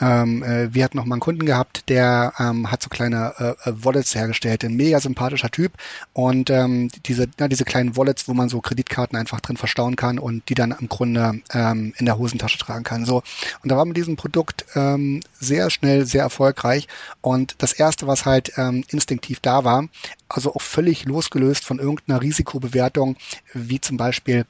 [0.00, 3.68] Ähm, äh, wir hatten noch mal einen Kunden gehabt, der ähm, hat so kleine äh,
[3.68, 5.72] äh, Wallets hergestellt, ein mega sympathischer Typ
[6.12, 10.18] und ähm, diese na, diese kleinen Wallets, wo man so Kreditkarten einfach drin verstauen kann
[10.18, 13.04] und die dann im Grunde ähm, in der Hosentasche tragen kann.
[13.04, 13.22] So
[13.62, 16.88] und da war mit diesem Produkt ähm, sehr schnell sehr erfolgreich
[17.20, 19.88] und das erste, was halt ähm, instinktiv da war,
[20.28, 23.16] also auch völlig losgelöst von irgendeiner Risikobewertung,
[23.54, 24.44] wie zum Beispiel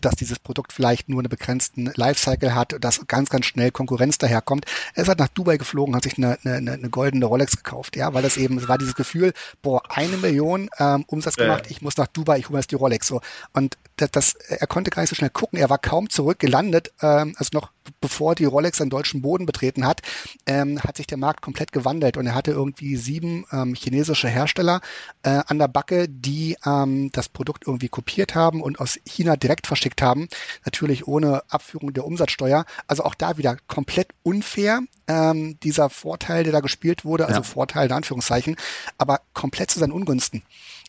[0.00, 4.66] dass dieses Produkt vielleicht nur einen begrenzten Lifecycle hat, dass ganz, ganz schnell Konkurrenz daherkommt.
[4.94, 8.12] Er ist halt nach Dubai geflogen, hat sich eine, eine, eine goldene Rolex gekauft, ja,
[8.12, 9.32] weil das eben, es war dieses Gefühl,
[9.62, 12.76] boah, eine Million ähm, Umsatz gemacht, ich muss nach Dubai, ich hole mir jetzt die
[12.76, 13.20] Rolex so.
[13.52, 17.34] Und das, das, er konnte gar nicht so schnell gucken, er war kaum zurückgelandet, ähm,
[17.38, 20.02] also noch bevor die Rolex den deutschen Boden betreten hat,
[20.46, 24.80] ähm, hat sich der Markt komplett gewandelt und er hatte irgendwie sieben ähm, chinesische Hersteller
[25.22, 29.66] äh, an der Backe, die ähm, das Produkt irgendwie kopiert haben und aus China direkt
[29.66, 30.28] verschickt haben,
[30.64, 32.64] natürlich ohne Abführung der Umsatzsteuer.
[32.86, 37.42] Also auch da wieder komplett unfair, ähm, dieser Vorteil, der da gespielt wurde, also ja.
[37.42, 38.56] Vorteil in Anführungszeichen,
[38.98, 40.42] aber komplett zu seinen Ungunsten.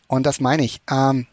[0.06, 0.80] Und das meine ich.
[0.90, 1.26] Ähm,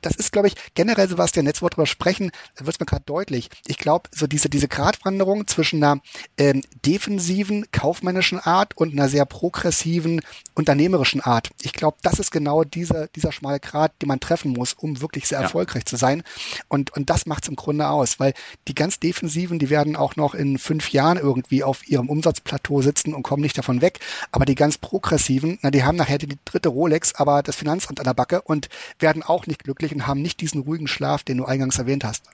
[0.00, 3.50] das ist, glaube ich, generell, Sebastian, jetzt drüber sprechen, wird es mir gerade deutlich.
[3.66, 6.00] Ich glaube, so diese, diese Gratwanderung zwischen einer
[6.38, 10.20] ähm, defensiven, kaufmännischen Art und einer sehr progressiven,
[10.54, 11.50] unternehmerischen Art.
[11.62, 15.28] Ich glaube, das ist genau dieser, dieser schmale Grat, den man treffen muss, um wirklich
[15.28, 15.44] sehr ja.
[15.44, 16.22] erfolgreich zu sein.
[16.68, 18.34] Und, und das macht es im Grunde aus, weil
[18.68, 23.14] die ganz Defensiven, die werden auch noch in fünf Jahren irgendwie auf ihrem Umsatzplateau sitzen
[23.14, 24.00] und kommen nicht davon weg.
[24.32, 28.04] Aber die ganz progressiven, na, die haben nachher die dritte Rolex, aber das Finanzamt an
[28.04, 31.44] der Backe und werden auch nicht glücklich und haben nicht diesen ruhigen Schlaf, den du
[31.44, 32.24] eingangs erwähnt hast.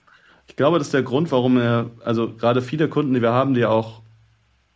[0.47, 3.53] Ich glaube, das ist der Grund, warum er, also gerade viele Kunden, die wir haben,
[3.53, 4.01] die auch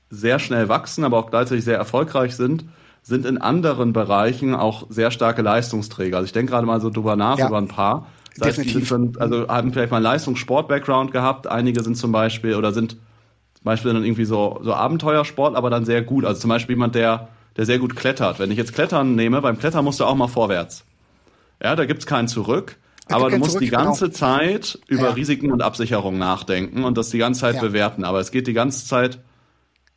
[0.09, 2.65] sehr schnell wachsen, aber auch gleichzeitig sehr erfolgreich sind,
[3.01, 6.17] sind in anderen Bereichen auch sehr starke Leistungsträger.
[6.17, 8.07] Also ich denke gerade mal so drüber nach ja, über ein paar.
[8.37, 11.47] Das heißt, die sind schon, also haben vielleicht mal einen Leistungssport-Background gehabt.
[11.47, 15.85] Einige sind zum Beispiel oder sind zum Beispiel dann irgendwie so, so Abenteuersport, aber dann
[15.85, 16.25] sehr gut.
[16.25, 18.39] Also zum Beispiel jemand, der, der sehr gut klettert.
[18.39, 20.85] Wenn ich jetzt Klettern nehme, beim Klettern musst du auch mal vorwärts.
[21.63, 22.77] Ja, da gibt's kein Zurück.
[23.09, 24.17] aber du musst zurück, die ganze genau.
[24.17, 25.11] Zeit über ja.
[25.11, 27.61] Risiken und Absicherung nachdenken und das die ganze Zeit ja.
[27.61, 28.03] bewerten.
[28.03, 29.19] Aber es geht die ganze Zeit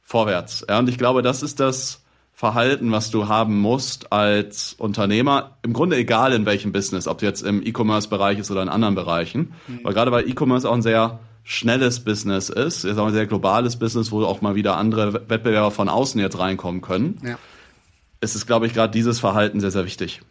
[0.03, 0.65] vorwärts.
[0.69, 2.03] Ja, und ich glaube, das ist das
[2.33, 5.57] Verhalten, was du haben musst als Unternehmer.
[5.63, 9.55] Im Grunde egal in welchem Business, ob jetzt im E-Commerce-Bereich ist oder in anderen Bereichen.
[9.69, 9.81] Mhm.
[9.85, 13.77] Weil gerade weil E-Commerce auch ein sehr schnelles Business ist, ist auch ein sehr globales
[13.79, 17.21] Business, wo auch mal wieder andere Wettbewerber von außen jetzt reinkommen können.
[17.23, 17.39] Ja.
[18.21, 20.23] Es ist, glaube ich, gerade dieses Verhalten sehr, sehr wichtig.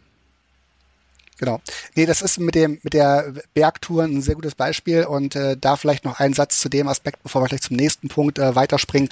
[1.44, 1.60] Genau.
[1.94, 5.76] Nee, das ist mit dem mit der Bergtour ein sehr gutes Beispiel und äh, da
[5.76, 9.10] vielleicht noch ein Satz zu dem Aspekt, bevor wir gleich zum nächsten Punkt äh, weiterspringen.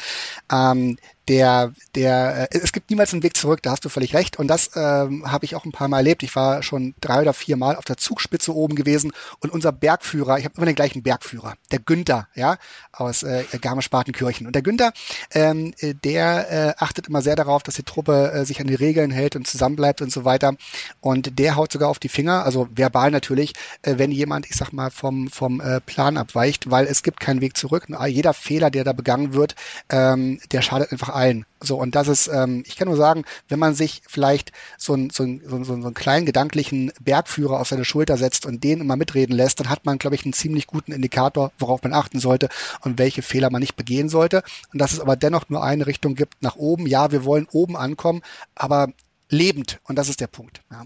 [0.51, 0.97] Ähm,
[1.29, 4.39] der, der, äh, es gibt niemals einen Weg zurück, da hast du völlig recht.
[4.39, 6.23] Und das ähm, habe ich auch ein paar Mal erlebt.
[6.23, 10.39] Ich war schon drei oder vier Mal auf der Zugspitze oben gewesen und unser Bergführer,
[10.39, 12.57] ich habe immer den gleichen Bergführer, der Günther, ja,
[12.93, 14.47] aus äh, Garmisch-Partenkirchen.
[14.47, 14.93] Und der Günther,
[15.33, 18.75] ähm, äh, der äh, achtet immer sehr darauf, dass die Truppe äh, sich an die
[18.75, 20.55] Regeln hält und zusammenbleibt und so weiter.
[21.01, 23.53] Und der haut sogar auf die Finger, also verbal natürlich,
[23.83, 27.41] äh, wenn jemand, ich sag mal, vom, vom äh, Plan abweicht, weil es gibt keinen
[27.41, 27.87] Weg zurück.
[28.07, 29.55] Jeder Fehler, der da begangen wird,
[29.89, 31.45] ähm, der schadet einfach allen.
[31.61, 35.11] So, und das ist, ähm, ich kann nur sagen, wenn man sich vielleicht so, ein,
[35.11, 38.81] so, ein, so, ein, so einen kleinen gedanklichen Bergführer auf seine Schulter setzt und den
[38.81, 42.19] immer mitreden lässt, dann hat man, glaube ich, einen ziemlich guten Indikator, worauf man achten
[42.19, 42.49] sollte
[42.81, 44.43] und welche Fehler man nicht begehen sollte.
[44.73, 46.87] Und dass es aber dennoch nur eine Richtung gibt nach oben.
[46.87, 48.23] Ja, wir wollen oben ankommen,
[48.55, 48.89] aber
[49.29, 49.81] lebend.
[49.85, 50.63] Und das ist der Punkt.
[50.71, 50.85] Ja.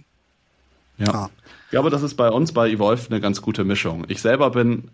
[0.98, 1.14] Ja.
[1.14, 1.30] Ah.
[1.66, 4.04] Ich glaube, das ist bei uns bei Evolve eine ganz gute Mischung.
[4.08, 4.90] Ich selber bin,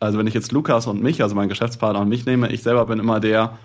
[0.00, 2.86] also wenn ich jetzt Lukas und mich, also meinen Geschäftspartner und mich nehme, ich selber
[2.86, 3.58] bin immer der,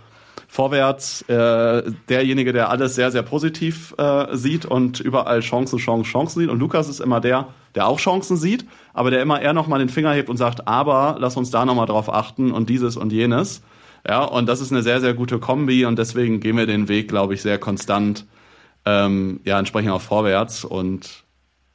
[0.48, 6.40] vorwärts äh, derjenige, der alles sehr, sehr positiv äh, sieht und überall Chancen, Chancen, Chancen
[6.42, 6.50] sieht.
[6.50, 9.90] Und Lukas ist immer der, der auch Chancen sieht, aber der immer eher nochmal den
[9.90, 13.62] Finger hebt und sagt, aber lass uns da nochmal drauf achten und dieses und jenes.
[14.08, 17.08] Ja, und das ist eine sehr, sehr gute Kombi und deswegen gehen wir den Weg,
[17.08, 18.26] glaube ich, sehr konstant,
[18.86, 21.24] ähm, ja, entsprechend auch vorwärts und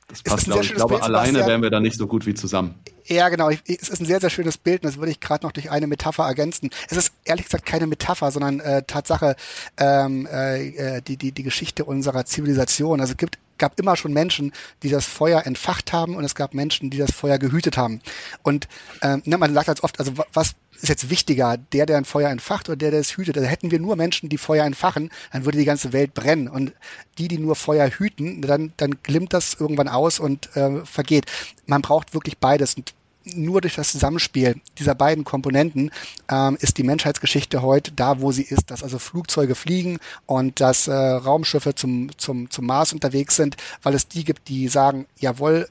[0.08, 0.70] das passt, glaube ich.
[0.70, 2.74] Ich glaube, alleine wären wir da nicht so gut wie zusammen.
[3.09, 3.50] Ja, genau.
[3.50, 5.86] es ist ein sehr, sehr schönes Bild und das würde ich gerade noch durch eine
[5.86, 6.70] Metapher ergänzen.
[6.90, 9.36] Es ist ehrlich gesagt keine Metapher, sondern äh, Tatsache
[9.76, 13.00] ähm, äh, äh, die, die, die Geschichte unserer Zivilisation.
[13.00, 14.52] Also es gibt, gab immer schon Menschen,
[14.82, 18.00] die das Feuer entfacht haben und es gab Menschen, die das Feuer gehütet haben.
[18.42, 18.66] Und
[19.02, 22.28] ähm, ne, man sagt als oft, also was ist jetzt wichtiger, der, der ein Feuer
[22.28, 23.36] entfacht oder der, der es hütet?
[23.36, 26.48] Also hätten wir nur Menschen, die Feuer entfachen, dann würde die ganze Welt brennen.
[26.48, 26.72] Und
[27.18, 31.26] die, die nur Feuer hüten, dann, dann glimmt das irgendwann aus und äh, vergeht.
[31.66, 32.74] Man braucht wirklich beides.
[32.74, 32.94] Und
[33.35, 35.91] nur durch das Zusammenspiel dieser beiden Komponenten
[36.31, 40.89] ähm, ist die Menschheitsgeschichte heute da, wo sie ist, dass also Flugzeuge fliegen und dass
[40.89, 45.68] äh, Raumschiffe zum, zum, zum Mars unterwegs sind, weil es die gibt, die sagen, jawohl,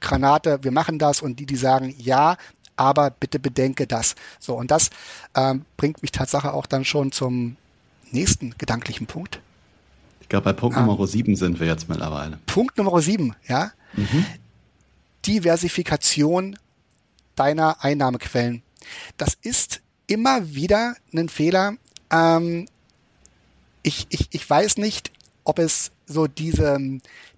[0.00, 2.36] Granate, wir machen das und die, die sagen, ja,
[2.76, 4.14] aber bitte bedenke das.
[4.38, 4.90] So, und das
[5.34, 7.56] ähm, bringt mich Tatsache auch dann schon zum
[8.10, 9.40] nächsten gedanklichen Punkt.
[10.20, 12.38] Ich glaube, bei Punkt ähm, Nummer 7 sind wir jetzt mittlerweile.
[12.46, 13.72] Punkt Nummer 7, ja.
[13.94, 14.26] Mhm.
[15.26, 16.56] Diversifikation
[17.36, 18.62] deiner Einnahmequellen.
[19.16, 21.74] Das ist immer wieder ein Fehler.
[22.10, 22.66] Ähm,
[23.82, 25.10] ich, ich, ich weiß nicht,
[25.44, 26.78] ob es so diese,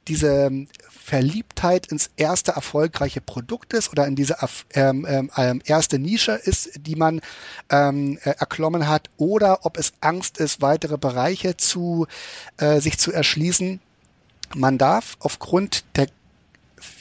[0.09, 0.51] diese
[0.91, 4.37] Verliebtheit ins erste erfolgreiche Produkt ist oder in diese
[4.73, 7.21] ähm, ähm, ähm, erste Nische ist, die man
[7.71, 12.07] ähm, äh, erklommen hat, oder ob es Angst ist, weitere Bereiche zu
[12.57, 13.81] äh, sich zu erschließen.
[14.55, 16.07] Man darf aufgrund der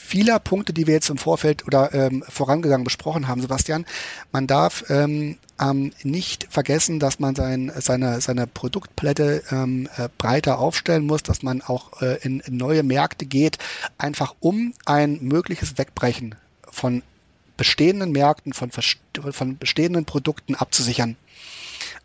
[0.04, 3.86] vieler Punkte, die wir jetzt im Vorfeld oder ähm, vorangegangen besprochen haben, Sebastian,
[4.32, 10.60] man darf ähm, ähm, nicht vergessen, dass man sein, seine, seine Produktpalette ähm, äh, breiter
[10.60, 13.58] aufstellen muss, dass man auch äh, in, in neue Märkte geht,
[13.98, 16.36] einfach um ein mögliches Wegbrechen
[16.70, 17.02] von
[17.56, 21.16] bestehenden Märkten, von, von bestehenden Produkten abzusichern.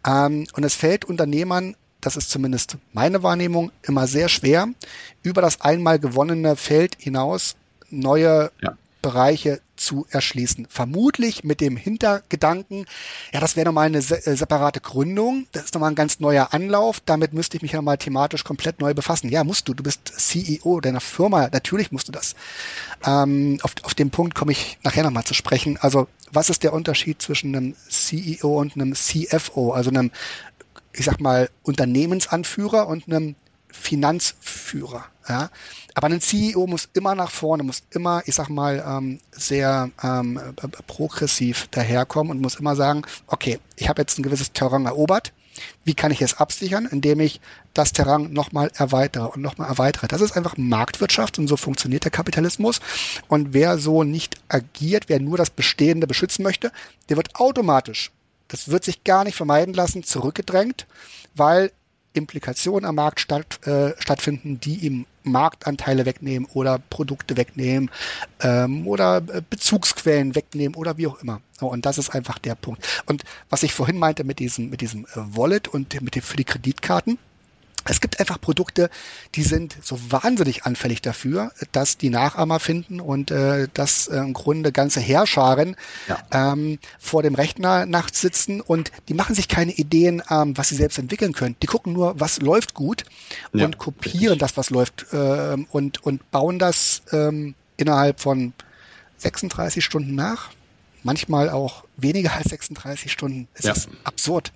[0.06, 4.68] Ähm, und es fällt Unternehmern das ist zumindest meine Wahrnehmung, immer sehr schwer,
[5.24, 7.56] über das einmal gewonnene Feld hinaus
[7.90, 8.76] neue ja.
[9.02, 10.66] Bereiche zu erschließen.
[10.68, 12.86] Vermutlich mit dem Hintergedanken,
[13.32, 16.52] ja, das wäre nochmal eine se äh, separate Gründung, das ist nochmal ein ganz neuer
[16.52, 19.28] Anlauf, damit müsste ich mich ja mal thematisch komplett neu befassen.
[19.28, 22.34] Ja, musst du, du bist CEO deiner Firma, natürlich musst du das.
[23.06, 25.78] Ähm, auf, auf den Punkt komme ich nachher nochmal zu sprechen.
[25.80, 30.10] Also, was ist der Unterschied zwischen einem CEO und einem CFO, also einem,
[30.92, 33.36] ich sag mal, Unternehmensanführer und einem
[33.78, 35.04] Finanzführer?
[35.28, 35.50] Ja?
[35.94, 40.40] Aber ein CEO muss immer nach vorne, muss immer, ich sag mal, ähm, sehr ähm,
[40.86, 45.32] progressiv daherkommen und muss immer sagen, okay, ich habe jetzt ein gewisses Terrain erobert.
[45.84, 47.40] Wie kann ich es absichern, indem ich
[47.74, 50.06] das Terrain nochmal erweitere und nochmal erweitere?
[50.06, 52.80] Das ist einfach Marktwirtschaft und so funktioniert der Kapitalismus.
[53.26, 56.70] Und wer so nicht agiert, wer nur das Bestehende beschützen möchte,
[57.08, 58.12] der wird automatisch,
[58.46, 60.86] das wird sich gar nicht vermeiden lassen, zurückgedrängt,
[61.34, 61.72] weil
[62.12, 67.90] Implikationen am Markt statt, äh, stattfinden, die ihm Marktanteile wegnehmen oder Produkte wegnehmen
[68.40, 71.40] ähm, oder äh, Bezugsquellen wegnehmen oder wie auch immer.
[71.60, 73.02] Und das ist einfach der Punkt.
[73.06, 76.36] Und was ich vorhin meinte mit diesem, mit diesem äh, Wallet und mit dem für
[76.36, 77.18] die Kreditkarten,
[77.88, 78.90] es gibt einfach Produkte,
[79.34, 84.32] die sind so wahnsinnig anfällig dafür, dass die Nachahmer finden und äh, dass äh, im
[84.32, 85.76] Grunde ganze Heerscharen
[86.08, 86.18] ja.
[86.32, 90.76] ähm, vor dem Rechner nachts sitzen und die machen sich keine Ideen, ähm, was sie
[90.76, 91.56] selbst entwickeln können.
[91.62, 93.04] Die gucken nur, was läuft gut
[93.52, 94.38] ja, und kopieren richtig.
[94.38, 98.52] das, was läuft äh, und, und bauen das ähm, innerhalb von
[99.18, 100.50] 36 Stunden nach.
[101.02, 103.48] Manchmal auch weniger als 36 Stunden.
[103.54, 103.72] Es ja.
[103.72, 104.52] ist absurd.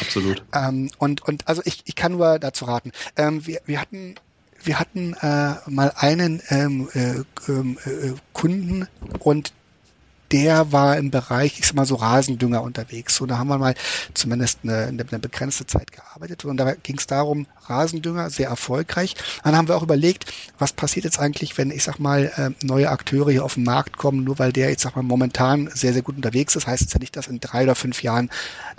[0.00, 0.44] Absolut.
[0.54, 2.92] Ähm, und, und also ich, ich kann nur dazu raten.
[3.16, 4.16] Ähm, wir, wir hatten
[4.62, 9.52] wir hatten äh, mal einen ähm, äh, ähm, äh, Kunden und
[10.36, 13.22] der war im Bereich, ich sag mal so Rasendünger unterwegs.
[13.22, 13.74] Und da haben wir mal
[14.12, 16.44] zumindest eine, eine begrenzte Zeit gearbeitet.
[16.44, 19.16] Und da ging es darum, Rasendünger, sehr erfolgreich.
[19.44, 22.90] Dann haben wir auch überlegt, was passiert jetzt eigentlich, wenn, ich sag mal, äh, neue
[22.90, 26.02] Akteure hier auf den Markt kommen, nur weil der, ich sag mal, momentan sehr, sehr
[26.02, 28.28] gut unterwegs ist, heißt es ja nicht, dass in drei oder fünf Jahren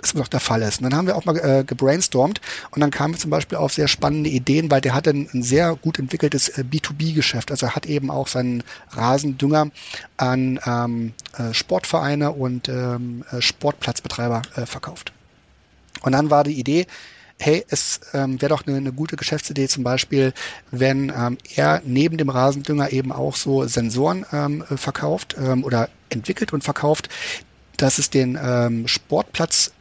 [0.00, 0.78] das noch der Fall ist.
[0.78, 2.40] Und dann haben wir auch mal äh, gebrainstormt
[2.70, 5.42] und dann kamen wir zum Beispiel auf sehr spannende Ideen, weil der hatte ein, ein
[5.42, 7.50] sehr gut entwickeltes äh, B2B-Geschäft.
[7.50, 8.62] Also er hat eben auch seinen
[8.92, 9.70] Rasendünger
[10.18, 15.12] an ähm, äh, Sportvereine und ähm, äh, Sportplatzbetreiber äh, verkauft.
[16.02, 16.86] Und dann war die Idee,
[17.40, 20.32] hey, es ähm, wäre doch eine, eine gute Geschäftsidee zum Beispiel,
[20.70, 26.52] wenn ähm, er neben dem Rasendünger eben auch so Sensoren ähm, verkauft ähm, oder entwickelt
[26.52, 27.08] und verkauft,
[27.76, 28.88] dass es den ähm,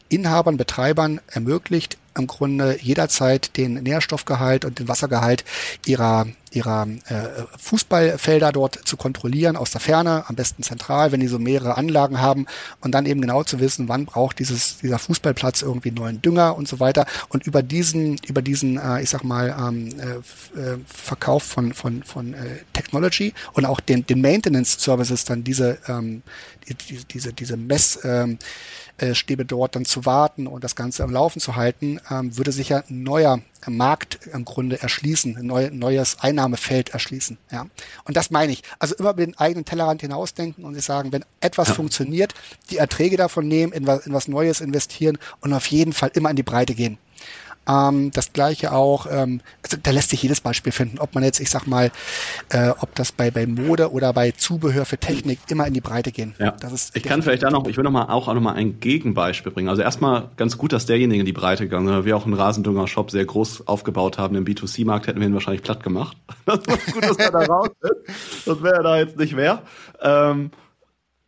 [0.07, 5.43] Sportplatzinhabern, Betreibern ermöglicht, im Grunde jederzeit den Nährstoffgehalt und den Wassergehalt
[5.85, 11.27] ihrer ihrer äh, Fußballfelder dort zu kontrollieren aus der Ferne, am besten zentral, wenn die
[11.27, 12.47] so mehrere Anlagen haben.
[12.81, 16.67] Und dann eben genau zu wissen, wann braucht dieses dieser Fußballplatz irgendwie neuen Dünger und
[16.67, 17.05] so weiter.
[17.29, 22.01] Und über diesen über diesen äh, ich sag mal ähm, äh, äh Verkauf von von
[22.03, 22.37] von äh,
[22.73, 26.23] Technology und auch den den Maintenance Services dann diese ähm,
[26.67, 28.39] die, diese diese Mess ähm,
[28.97, 32.51] äh, Stäbe dort dann zu warten und das Ganze am Laufen zu halten, ähm, würde
[32.51, 37.37] sich ja ein neuer Markt im Grunde erschließen, ein neu, neues Einnahmefeld erschließen.
[37.51, 37.67] Ja.
[38.05, 38.63] Und das meine ich.
[38.79, 41.73] Also immer über den eigenen Tellerrand hinausdenken und sich sagen, wenn etwas ja.
[41.73, 42.33] funktioniert,
[42.69, 46.29] die Erträge davon nehmen, in was, in was Neues investieren und auf jeden Fall immer
[46.29, 46.97] in die Breite gehen.
[47.67, 51.39] Ähm, das gleiche auch, ähm, also da lässt sich jedes Beispiel finden, ob man jetzt,
[51.39, 51.91] ich sag mal,
[52.49, 56.11] äh, ob das bei, bei Mode oder bei Zubehör für Technik immer in die Breite
[56.11, 56.33] gehen.
[56.39, 56.51] Ja.
[56.51, 58.53] Das ist ich kann vielleicht da noch, ich will noch mal auch, auch noch mal
[58.53, 59.69] ein Gegenbeispiel bringen.
[59.69, 62.05] Also erstmal ganz gut, dass derjenige in die Breite gegangen ist.
[62.05, 65.83] Wir auch einen Rasendünger-Shop sehr groß aufgebaut haben im B2C-Markt, hätten wir ihn wahrscheinlich platt
[65.83, 66.17] gemacht.
[66.45, 68.47] Das ist gut, dass er da raus ist.
[68.47, 69.63] Das wäre da jetzt nicht mehr.
[70.01, 70.51] Ähm,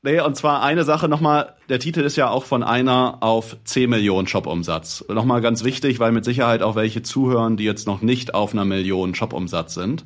[0.02, 3.90] Nee, und zwar eine Sache nochmal, der Titel ist ja auch von einer auf 10
[3.90, 5.04] Millionen Shop-Umsatz.
[5.10, 8.64] Nochmal ganz wichtig, weil mit Sicherheit auch welche zuhören, die jetzt noch nicht auf einer
[8.64, 10.06] Million Shop-Umsatz sind.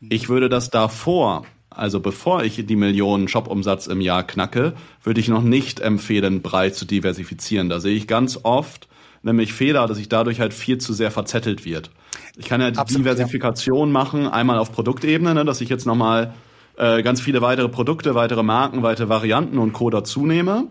[0.00, 4.72] Ich würde das davor, also bevor ich die Millionen Shop-Umsatz im Jahr knacke,
[5.04, 7.68] würde ich noch nicht empfehlen, breit zu diversifizieren.
[7.68, 8.88] Da sehe ich ganz oft
[9.22, 11.90] nämlich Fehler, dass sich dadurch halt viel zu sehr verzettelt wird.
[12.36, 13.92] Ich kann ja die Absolut, Diversifikation ja.
[13.92, 16.34] machen, einmal auf Produktebene, ne, dass ich jetzt nochmal
[16.78, 19.90] äh, ganz viele weitere Produkte, weitere Marken, weitere Varianten und Co.
[19.90, 20.68] dazu nehme.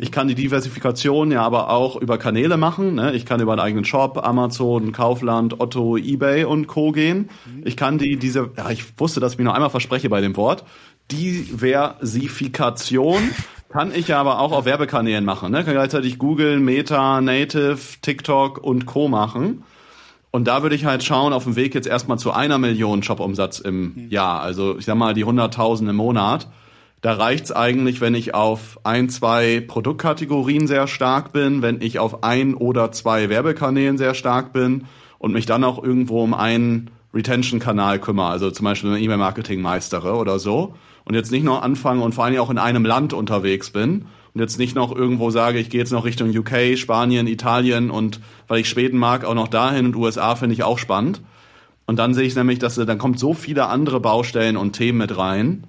[0.00, 2.94] Ich kann die Diversifikation ja aber auch über Kanäle machen.
[2.94, 3.14] Ne?
[3.14, 6.92] Ich kann über einen eigenen Shop, Amazon, Kaufland, Otto, eBay und Co.
[6.92, 7.30] gehen.
[7.64, 10.36] Ich kann die, diese, ja, ich wusste, dass ich mich noch einmal verspreche bei dem
[10.36, 10.64] Wort.
[11.10, 13.30] Diversifikation
[13.70, 15.50] kann ich ja aber auch auf Werbekanälen machen.
[15.50, 15.64] Ne?
[15.64, 19.08] Kann gleichzeitig Google, Meta, Native, TikTok und Co.
[19.08, 19.64] machen.
[20.30, 23.60] Und da würde ich halt schauen, auf dem Weg jetzt erstmal zu einer Million Shop-Umsatz
[23.60, 24.10] im mhm.
[24.10, 24.42] Jahr.
[24.42, 26.48] Also ich sag mal die 100.000 im Monat.
[27.00, 32.24] Da reicht's eigentlich, wenn ich auf ein, zwei Produktkategorien sehr stark bin, wenn ich auf
[32.24, 34.86] ein oder zwei Werbekanälen sehr stark bin
[35.18, 40.14] und mich dann auch irgendwo um einen Retention-Kanal kümmere, also zum Beispiel eine E-Mail-Marketing meistere
[40.16, 40.74] oder so.
[41.04, 44.06] Und jetzt nicht noch anfange und vor allem auch in einem Land unterwegs bin
[44.38, 48.20] und jetzt nicht noch irgendwo sage, ich gehe jetzt noch Richtung UK, Spanien, Italien und
[48.46, 51.20] weil ich Schweden mag, auch noch dahin und USA finde ich auch spannend.
[51.86, 55.18] Und dann sehe ich nämlich, dass dann kommt so viele andere Baustellen und Themen mit
[55.18, 55.66] rein.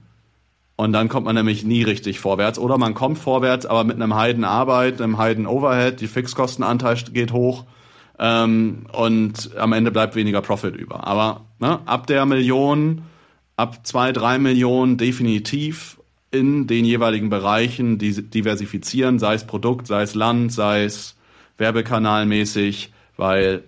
[0.75, 2.59] Und dann kommt man nämlich nie richtig vorwärts.
[2.59, 7.33] Oder man kommt vorwärts, aber mit einem Heiden Arbeit, einem Heiden Overhead, die Fixkostenanteil geht
[7.33, 7.65] hoch
[8.19, 11.07] ähm, und am Ende bleibt weniger Profit über.
[11.07, 13.01] Aber ne, ab der Million,
[13.57, 15.98] ab zwei, drei Millionen definitiv
[16.31, 21.15] in den jeweiligen Bereichen diversifizieren, sei es Produkt, sei es Land, sei es
[21.57, 23.64] Werbekanalmäßig, weil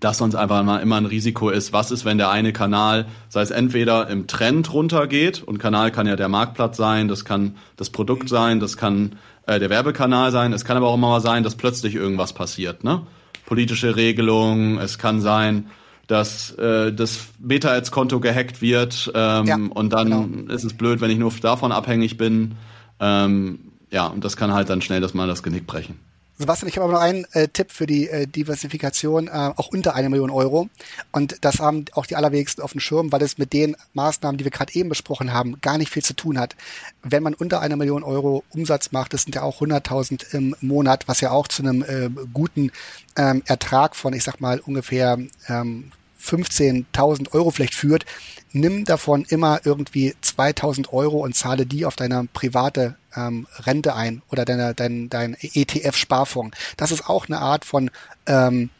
[0.00, 1.72] das sonst einfach mal immer ein Risiko ist.
[1.72, 6.06] Was ist, wenn der eine Kanal, sei es entweder im Trend runtergeht und Kanal kann
[6.06, 9.16] ja der Marktplatz sein, das kann das Produkt sein, das kann
[9.46, 12.84] äh, der Werbekanal sein, es kann aber auch immer mal sein, dass plötzlich irgendwas passiert,
[12.84, 13.02] ne?
[13.46, 15.70] Politische Regelungen, es kann sein,
[16.08, 20.52] dass äh, das Meta-Ads-Konto gehackt wird ähm, ja, und dann genau.
[20.52, 22.56] ist es blöd, wenn ich nur davon abhängig bin.
[22.98, 23.60] Ähm,
[23.90, 26.00] ja, und das kann halt dann schnell das mal das Genick brechen.
[26.40, 29.96] Sebastian, ich habe aber noch einen äh, Tipp für die äh, Diversifikation, äh, auch unter
[29.96, 30.68] eine Million Euro.
[31.10, 34.44] Und das haben auch die allerwenigsten auf dem Schirm, weil es mit den Maßnahmen, die
[34.44, 36.54] wir gerade eben besprochen haben, gar nicht viel zu tun hat.
[37.02, 41.08] Wenn man unter eine Million Euro Umsatz macht, das sind ja auch 100.000 im Monat,
[41.08, 42.70] was ja auch zu einem äh, guten
[43.16, 45.18] ähm, Ertrag von, ich sag mal, ungefähr
[45.48, 45.90] ähm,
[46.22, 48.04] 15.000 Euro vielleicht führt,
[48.52, 54.22] nimm davon immer irgendwie 2.000 Euro und zahle die auf deine private ähm, Rente ein
[54.30, 56.56] oder deine, dein, dein ETF-Sparfonds.
[56.76, 57.90] Das ist auch eine Art von
[58.26, 58.70] ähm,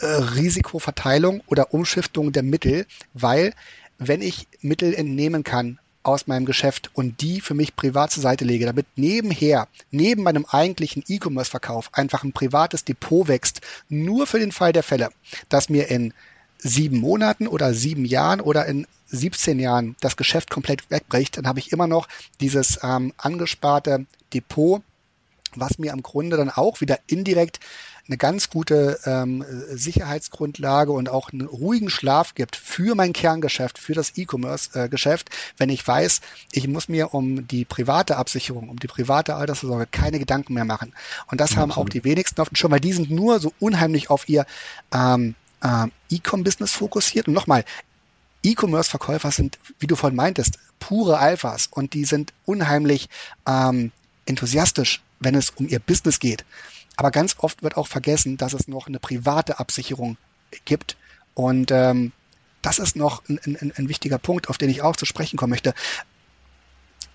[0.00, 3.52] äh, Risikoverteilung oder Umschiftung der Mittel, weil
[3.98, 5.78] wenn ich Mittel entnehmen kann
[6.08, 10.46] aus meinem Geschäft und die für mich privat zur Seite lege, damit nebenher, neben meinem
[10.46, 15.10] eigentlichen E-Commerce-Verkauf einfach ein privates Depot wächst, nur für den Fall der Fälle,
[15.48, 16.12] dass mir in
[16.58, 21.60] sieben Monaten oder sieben Jahren oder in 17 Jahren das Geschäft komplett wegbricht, dann habe
[21.60, 22.08] ich immer noch
[22.40, 24.82] dieses ähm, angesparte Depot,
[25.54, 27.60] was mir im Grunde dann auch wieder indirekt
[28.08, 33.92] eine ganz gute ähm, Sicherheitsgrundlage und auch einen ruhigen Schlaf gibt für mein Kerngeschäft, für
[33.92, 36.20] das E-Commerce-Geschäft, wenn ich weiß,
[36.52, 40.94] ich muss mir um die private Absicherung, um die private Altersvorsorge keine Gedanken mehr machen.
[41.30, 41.90] Und das ja, haben absolut.
[41.90, 44.46] auch die wenigsten auf dem Schirm, weil die sind nur so unheimlich auf ihr
[44.92, 47.28] ähm, äh, E-Com-Business fokussiert.
[47.28, 47.64] Und nochmal,
[48.42, 53.08] E-Commerce-Verkäufer sind, wie du vorhin meintest, pure Alphas und die sind unheimlich
[53.46, 53.90] ähm,
[54.26, 56.44] enthusiastisch, wenn es um ihr Business geht.
[56.98, 60.16] Aber ganz oft wird auch vergessen, dass es noch eine private Absicherung
[60.64, 60.96] gibt.
[61.34, 62.10] Und ähm,
[62.60, 65.50] das ist noch ein, ein, ein wichtiger Punkt, auf den ich auch zu sprechen kommen
[65.50, 65.74] möchte.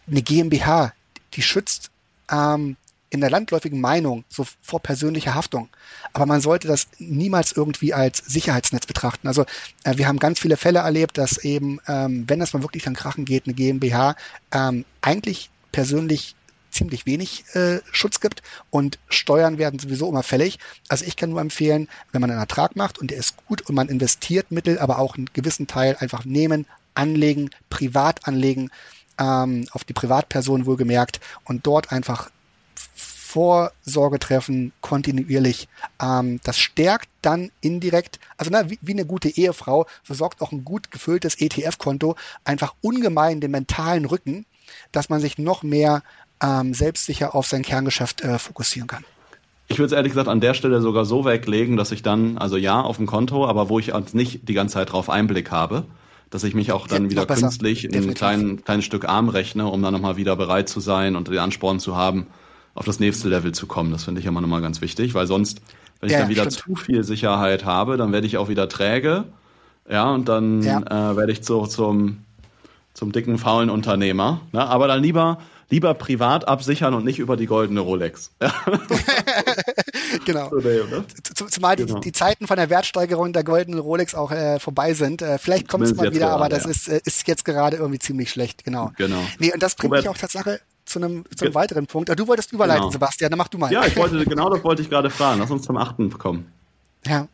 [0.08, 0.94] Eine GmbH,
[1.34, 1.92] die schützt
[2.32, 2.78] ähm,
[3.10, 5.68] in der landläufigen Meinung so vor persönlicher Haftung.
[6.14, 9.28] Aber man sollte das niemals irgendwie als Sicherheitsnetz betrachten.
[9.28, 9.44] Also
[9.84, 12.96] äh, wir haben ganz viele Fälle erlebt, dass eben, ähm, wenn es mal wirklich an
[12.96, 14.16] Krachen geht, eine GmbH
[14.54, 16.38] ähm, eigentlich persönlich
[16.74, 20.60] ziemlich wenig äh, Schutz gibt und Steuern werden sowieso immer fällig.
[20.90, 23.76] Also ich kann nur empfehlen, wenn man einen Ertrag macht und der ist gut und
[23.76, 28.70] man investiert Mittel, aber auch einen gewissen Teil einfach nehmen, anlegen, privat anlegen,
[29.20, 32.30] ähm, auf die Privatperson wohlgemerkt und dort einfach
[33.34, 35.68] Vorsorge treffen, kontinuierlich.
[36.00, 40.64] Ähm, das stärkt dann indirekt, also na, wie, wie eine gute Ehefrau, versorgt auch ein
[40.64, 44.46] gut gefülltes ETF-Konto einfach ungemein den mentalen Rücken,
[44.92, 46.04] dass man sich noch mehr
[46.42, 49.06] ähm, selbstsicher auf sein Kerngeschäft äh, fokussieren kann.
[49.68, 52.58] Ich würde es ehrlich gesagt an der Stelle sogar so weglegen, dass ich dann, also
[52.58, 55.86] ja, auf dem Konto, aber wo ich nicht die ganze Zeit drauf Einblick habe,
[56.30, 59.68] dass ich mich auch dann ja, wieder künstlich in ein klein, kleines Stück arm rechne,
[59.68, 62.28] um dann nochmal wieder bereit zu sein und den Ansporn zu haben,
[62.76, 63.92] auf das nächste Level zu kommen.
[63.92, 65.62] Das finde ich immer nochmal ganz wichtig, weil sonst,
[66.00, 66.78] wenn ich ja, dann wieder stimmt.
[66.78, 69.26] zu viel Sicherheit habe, dann werde ich auch wieder träge.
[69.90, 70.80] Ja, und dann ja.
[70.80, 72.20] äh, werde ich zu, zum,
[72.94, 74.42] zum dicken, faulen Unternehmer.
[74.52, 74.66] Ne?
[74.66, 75.40] Aber dann lieber
[75.74, 78.30] lieber privat absichern und nicht über die goldene Rolex.
[80.26, 80.52] genau.
[81.50, 81.96] Zumal genau.
[81.96, 85.24] Die, die, Zeiten von der Wertsteigerung der goldenen Rolex auch äh, vorbei sind.
[85.24, 86.70] Äh, vielleicht kommt es mal wieder, gerade, aber das ja.
[86.70, 88.64] ist, äh, ist jetzt gerade irgendwie ziemlich schlecht.
[88.64, 88.92] Genau.
[88.98, 89.24] genau.
[89.40, 92.08] Nee, und das bringt Robert, mich auch Tatsache zu einem, zu einem weiteren Punkt.
[92.20, 92.92] Du wolltest überleiten, genau.
[92.92, 93.72] Sebastian, dann mach du mal.
[93.72, 95.40] Ja, ich wollte, genau das wollte ich gerade fragen.
[95.40, 96.52] Lass uns zum achten kommen.
[97.08, 97.28] Ja,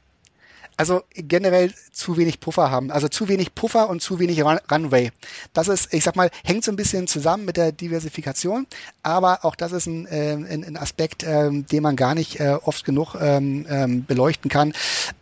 [0.79, 2.89] also generell zu wenig Puffer haben.
[2.89, 5.11] Also zu wenig Puffer und zu wenig Run Runway.
[5.51, 8.65] Das ist, ich sag mal, hängt so ein bisschen zusammen mit der Diversifikation,
[9.03, 12.57] aber auch das ist ein, äh, ein, ein Aspekt, äh, den man gar nicht äh,
[12.63, 14.71] oft genug ähm, ähm, beleuchten kann.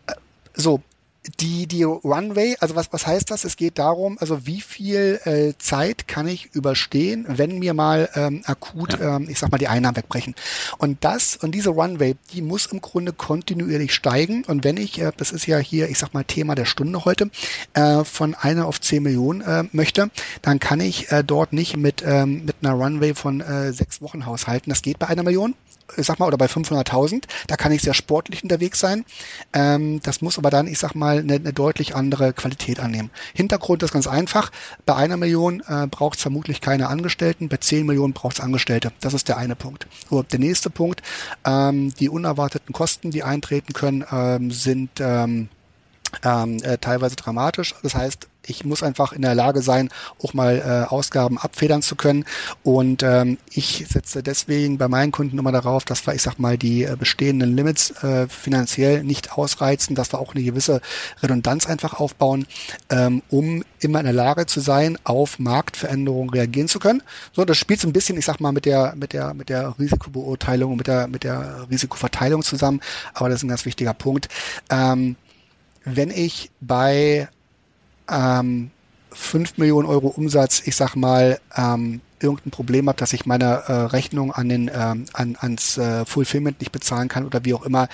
[0.06, 0.12] Äh,
[0.54, 0.80] so,
[1.40, 3.44] die, die Runway, also was, was heißt das?
[3.44, 8.42] Es geht darum, also wie viel äh, Zeit kann ich überstehen, wenn mir mal ähm,
[8.46, 9.16] akut, ja.
[9.16, 10.34] ähm, ich sag mal, die Einnahmen wegbrechen.
[10.78, 14.44] Und das und diese Runway, die muss im Grunde kontinuierlich steigen.
[14.44, 17.30] Und wenn ich, äh, das ist ja hier, ich sag mal, Thema der Stunde heute,
[17.74, 20.10] äh, von einer auf zehn Millionen äh, möchte,
[20.42, 24.26] dann kann ich äh, dort nicht mit, ähm, mit einer Runway von äh, sechs Wochen
[24.26, 24.70] haushalten.
[24.70, 25.54] Das geht bei einer Million
[25.96, 29.04] sag mal, oder bei 500.000, da kann ich sehr sportlich unterwegs sein.
[29.52, 33.10] Ähm, das muss aber dann, ich sag mal, eine, eine deutlich andere Qualität annehmen.
[33.34, 34.50] Hintergrund ist ganz einfach.
[34.86, 38.92] Bei einer Million äh, braucht es vermutlich keine Angestellten, bei 10 Millionen braucht es Angestellte.
[39.00, 39.86] Das ist der eine Punkt.
[40.08, 41.02] So, der nächste Punkt,
[41.44, 45.48] ähm, die unerwarteten Kosten, die eintreten können, ähm, sind ähm,
[46.24, 47.74] ähm, äh, teilweise dramatisch.
[47.82, 49.90] Das heißt, ich muss einfach in der Lage sein,
[50.22, 52.24] auch mal äh, Ausgaben abfedern zu können.
[52.62, 56.56] Und ähm, ich setze deswegen bei meinen Kunden immer darauf, dass wir, ich sag mal,
[56.56, 60.80] die äh, bestehenden Limits äh, finanziell nicht ausreizen, dass wir auch eine gewisse
[61.22, 62.46] Redundanz einfach aufbauen,
[62.90, 67.02] ähm, um immer in der Lage zu sein, auf Marktveränderungen reagieren zu können.
[67.32, 69.74] So, das spielt so ein bisschen, ich sag mal, mit der, mit der, mit der
[69.78, 72.80] Risikobeurteilung und mit der, mit der Risikoverteilung zusammen.
[73.14, 74.28] Aber das ist ein ganz wichtiger Punkt.
[74.70, 75.16] Ähm,
[75.96, 77.28] wenn ich bei
[78.10, 78.70] ähm,
[79.12, 83.72] 5 Millionen Euro Umsatz, ich sag mal, ähm, irgendein Problem habe, dass ich meine äh,
[83.72, 87.88] Rechnung an den ähm, an, ans äh, Fulfillment nicht bezahlen kann oder wie auch immer,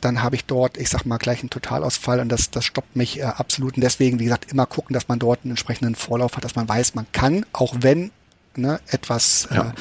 [0.00, 3.20] dann habe ich dort, ich sag mal, gleich einen Totalausfall und das, das stoppt mich
[3.20, 3.74] äh, absolut.
[3.74, 6.68] Und deswegen, wie gesagt, immer gucken, dass man dort einen entsprechenden Vorlauf hat, dass man
[6.68, 8.10] weiß, man kann, auch wenn
[8.56, 9.72] ne, etwas ja.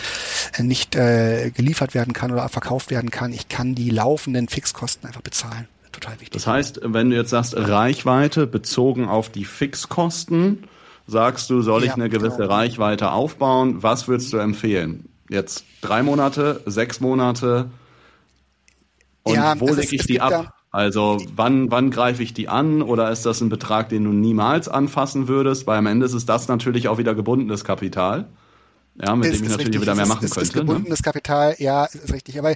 [0.57, 5.07] äh, nicht äh, geliefert werden kann oder verkauft werden kann, ich kann die laufenden Fixkosten
[5.07, 6.31] einfach bezahlen total wichtig.
[6.31, 10.65] Das heißt, wenn du jetzt sagst, Reichweite bezogen auf die Fixkosten,
[11.07, 12.53] sagst du, soll ich ja, eine gewisse genau.
[12.53, 13.81] Reichweite aufbauen?
[13.81, 15.09] Was würdest du empfehlen?
[15.29, 17.69] Jetzt drei Monate, sechs Monate?
[19.23, 20.53] Und ja, wo lege ich die ab?
[20.71, 24.67] Also wann, wann greife ich die an oder ist das ein Betrag, den du niemals
[24.67, 25.67] anfassen würdest?
[25.67, 28.25] Weil am Ende ist es das natürlich auch wieder gebundenes Kapital.
[28.95, 29.81] Ja, mit ist, dem ich natürlich richtig.
[29.81, 30.47] wieder mehr machen ist, könnte.
[30.47, 30.61] Ist ne?
[30.61, 31.03] gebundenes ne?
[31.03, 32.37] Kapital, ja, ist, ist richtig.
[32.37, 32.55] Aber äh,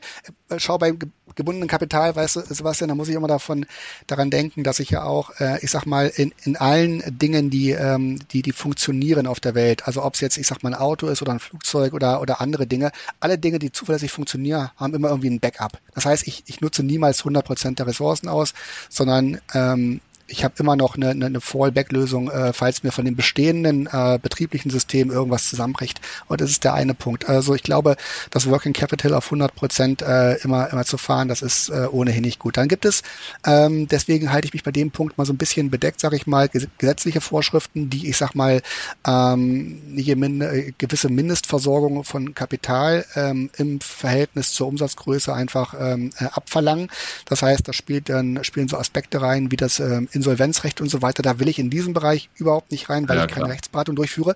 [0.58, 1.00] schau beim
[1.36, 3.66] gebundenen Kapital, weißt du, Sebastian, da muss ich immer davon
[4.06, 7.72] daran denken, dass ich ja auch, äh, ich sag mal, in, in allen Dingen, die,
[7.72, 10.80] ähm, die, die funktionieren auf der Welt, also ob es jetzt, ich sag mal, ein
[10.80, 14.94] Auto ist oder ein Flugzeug oder, oder andere Dinge, alle Dinge, die zuverlässig funktionieren, haben
[14.94, 15.80] immer irgendwie ein Backup.
[15.96, 18.54] Das heißt, ich, ich nutze niemals 100 Prozent der Ressourcen aus,
[18.90, 23.88] sondern ähm, ich habe immer noch eine, eine Fallback-Lösung, äh, falls mir von dem bestehenden
[23.88, 26.02] äh, betrieblichen System irgendwas zusammenbricht.
[26.28, 27.30] Und das ist der eine Punkt.
[27.30, 27.96] Also ich glaube,
[28.30, 32.24] das Working Capital auf 100 Prozent äh, immer, immer zu fahren, das ist äh, ohnehin
[32.24, 32.58] nicht gut.
[32.58, 33.04] Dann gibt es,
[33.46, 36.28] ähm, deswegen halte ich mich bei dem Punkt mal so ein bisschen bedeckt, sage ich
[36.28, 38.62] mal, gesetzliche Vorschriften, die, ich sag mal,
[39.06, 46.90] ähm, eine gewisse Mindestversorgung von Kapital ähm, im Verhältnis zur Umsatzgröße einfach ähm, äh, abverlangen.
[47.26, 51.02] Das heißt, da spielt dann spielen so Aspekte rein, wie das ähm, Insolvenzrecht und so
[51.02, 51.24] weiter.
[51.24, 53.54] Da will ich in diesem Bereich überhaupt nicht rein, weil ja, ich keine klar.
[53.54, 54.36] Rechtsberatung durchführe.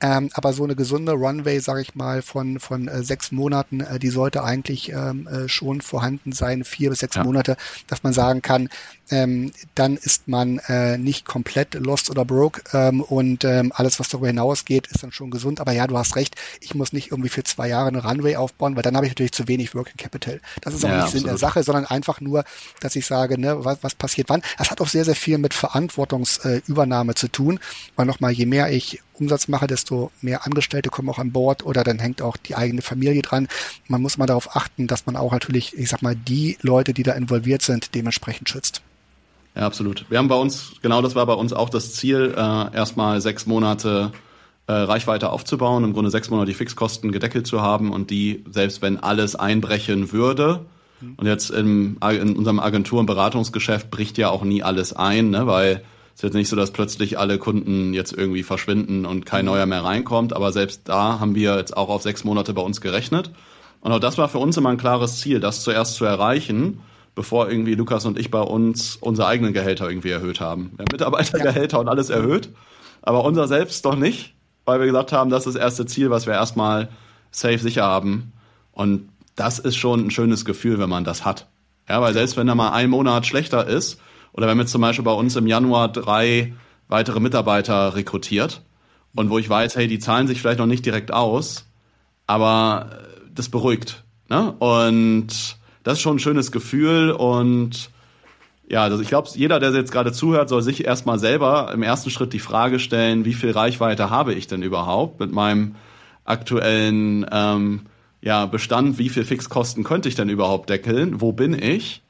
[0.00, 3.98] Ähm, aber so eine gesunde Runway, sage ich mal, von von äh, sechs Monaten, äh,
[3.98, 7.24] die sollte eigentlich ähm, äh, schon vorhanden sein, vier bis sechs ja.
[7.24, 7.56] Monate,
[7.86, 8.68] dass man sagen kann,
[9.10, 14.08] ähm, dann ist man äh, nicht komplett lost oder broke ähm, und ähm, alles, was
[14.08, 15.60] darüber hinausgeht, ist dann schon gesund.
[15.60, 18.76] Aber ja, du hast recht, ich muss nicht irgendwie für zwei Jahre eine Runway aufbauen,
[18.76, 20.40] weil dann habe ich natürlich zu wenig Working Capital.
[20.60, 21.22] Das ist auch ja, nicht absolut.
[21.22, 22.44] Sinn der Sache, sondern einfach nur,
[22.80, 24.42] dass ich sage, ne, was, was passiert wann.
[24.58, 27.60] Das hat auch sehr, sehr viel mit Verantwortungsübernahme äh, zu tun,
[27.96, 31.84] weil nochmal, je mehr ich Umsatz mache, desto mehr Angestellte kommen auch an Bord oder
[31.84, 33.48] dann hängt auch die eigene Familie dran.
[33.88, 37.02] Man muss mal darauf achten, dass man auch natürlich, ich sag mal, die Leute, die
[37.02, 38.82] da involviert sind, dementsprechend schützt.
[39.54, 40.06] Ja, absolut.
[40.08, 43.46] Wir haben bei uns, genau das war bei uns auch das Ziel, äh, erstmal sechs
[43.46, 44.12] Monate
[44.68, 48.82] äh, Reichweite aufzubauen, im Grunde sechs Monate die Fixkosten gedeckelt zu haben und die, selbst
[48.82, 50.66] wenn alles einbrechen würde.
[51.00, 55.46] Und jetzt im, in unserem Agentur- und Beratungsgeschäft bricht ja auch nie alles ein, ne,
[55.46, 55.82] weil
[56.14, 59.52] es ist jetzt nicht so, dass plötzlich alle Kunden jetzt irgendwie verschwinden und kein mhm.
[59.52, 62.80] neuer mehr reinkommt, aber selbst da haben wir jetzt auch auf sechs Monate bei uns
[62.80, 63.30] gerechnet.
[63.80, 66.80] Und auch das war für uns immer ein klares Ziel, das zuerst zu erreichen
[67.18, 70.70] bevor irgendwie Lukas und ich bei uns unsere eigenen Gehälter irgendwie erhöht haben.
[70.76, 72.50] Wir haben Mitarbeitergehälter und alles erhöht,
[73.02, 74.34] aber unser selbst doch nicht,
[74.64, 76.90] weil wir gesagt haben, das ist das erste Ziel, was wir erstmal
[77.32, 78.32] safe sicher haben.
[78.70, 79.08] Und
[79.38, 81.48] das ist schon ein schönes Gefühl, wenn man das hat.
[81.88, 84.00] Ja, weil selbst wenn da mal ein Monat schlechter ist,
[84.32, 86.54] oder wenn wir zum Beispiel bei uns im Januar drei
[86.88, 88.62] weitere Mitarbeiter rekrutiert
[89.14, 91.66] und wo ich weiß, hey, die zahlen sich vielleicht noch nicht direkt aus,
[92.26, 92.90] aber
[93.34, 94.04] das beruhigt.
[94.28, 94.52] Ne?
[94.52, 97.90] Und das ist schon ein schönes Gefühl und
[98.70, 102.10] ja, also ich glaube, jeder, der jetzt gerade zuhört, soll sich erstmal selber im ersten
[102.10, 105.76] Schritt die Frage stellen, wie viel Reichweite habe ich denn überhaupt mit meinem
[106.24, 107.86] aktuellen ähm,
[108.20, 112.02] ja, Bestand, wie viel Fixkosten könnte ich denn überhaupt deckeln, wo bin ich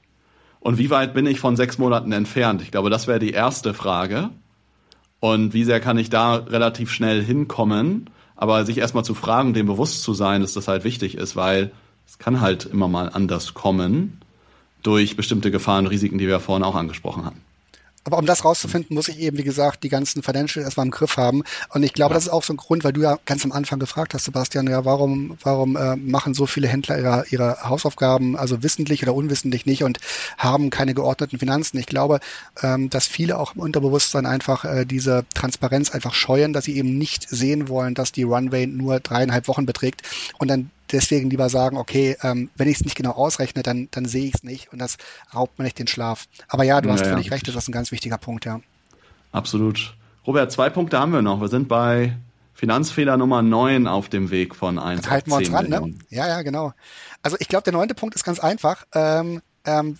[0.60, 2.62] und wie weit bin ich von sechs Monaten entfernt?
[2.62, 4.30] Ich glaube, das wäre die erste Frage.
[5.20, 8.10] Und wie sehr kann ich da relativ schnell hinkommen?
[8.36, 11.72] Aber sich erstmal zu fragen, dem bewusst zu sein, dass das halt wichtig ist, weil
[12.06, 14.20] es kann halt immer mal anders kommen
[14.82, 17.40] durch bestimmte Gefahren und Risiken, die wir vorhin auch angesprochen haben.
[18.08, 21.18] Aber um das rauszufinden, muss ich eben, wie gesagt, die ganzen Financials erstmal im Griff
[21.18, 21.42] haben.
[21.74, 22.14] Und ich glaube, ja.
[22.14, 24.66] das ist auch so ein Grund, weil du ja ganz am Anfang gefragt hast, Sebastian,
[24.66, 29.66] ja, warum, warum äh, machen so viele Händler ihre, ihre Hausaufgaben, also wissentlich oder unwissentlich
[29.66, 29.98] nicht und
[30.38, 31.76] haben keine geordneten Finanzen.
[31.76, 32.20] Ich glaube,
[32.62, 36.96] ähm, dass viele auch im Unterbewusstsein einfach äh, diese Transparenz einfach scheuen, dass sie eben
[36.96, 40.00] nicht sehen wollen, dass die Runway nur dreieinhalb Wochen beträgt
[40.38, 44.06] und dann deswegen lieber sagen, okay, ähm, wenn ich es nicht genau ausrechne, dann, dann
[44.06, 44.96] sehe ich es nicht und das
[45.34, 46.26] raubt mir nicht den Schlaf.
[46.48, 47.32] Aber ja, du hast ja, völlig ja.
[47.32, 48.60] recht, das ist ein ganz wichtiger Punkt, ja.
[49.32, 49.94] Absolut.
[50.26, 51.40] Robert, zwei Punkte haben wir noch.
[51.40, 52.16] Wir sind bei
[52.54, 55.94] Finanzfehler Nummer 9 auf dem Weg von 1 Dann halten wir uns ran, ne?
[56.10, 56.72] Ja, ja, genau.
[57.22, 58.84] Also ich glaube, der neunte Punkt ist ganz einfach.
[58.94, 59.96] Ähm, ähm,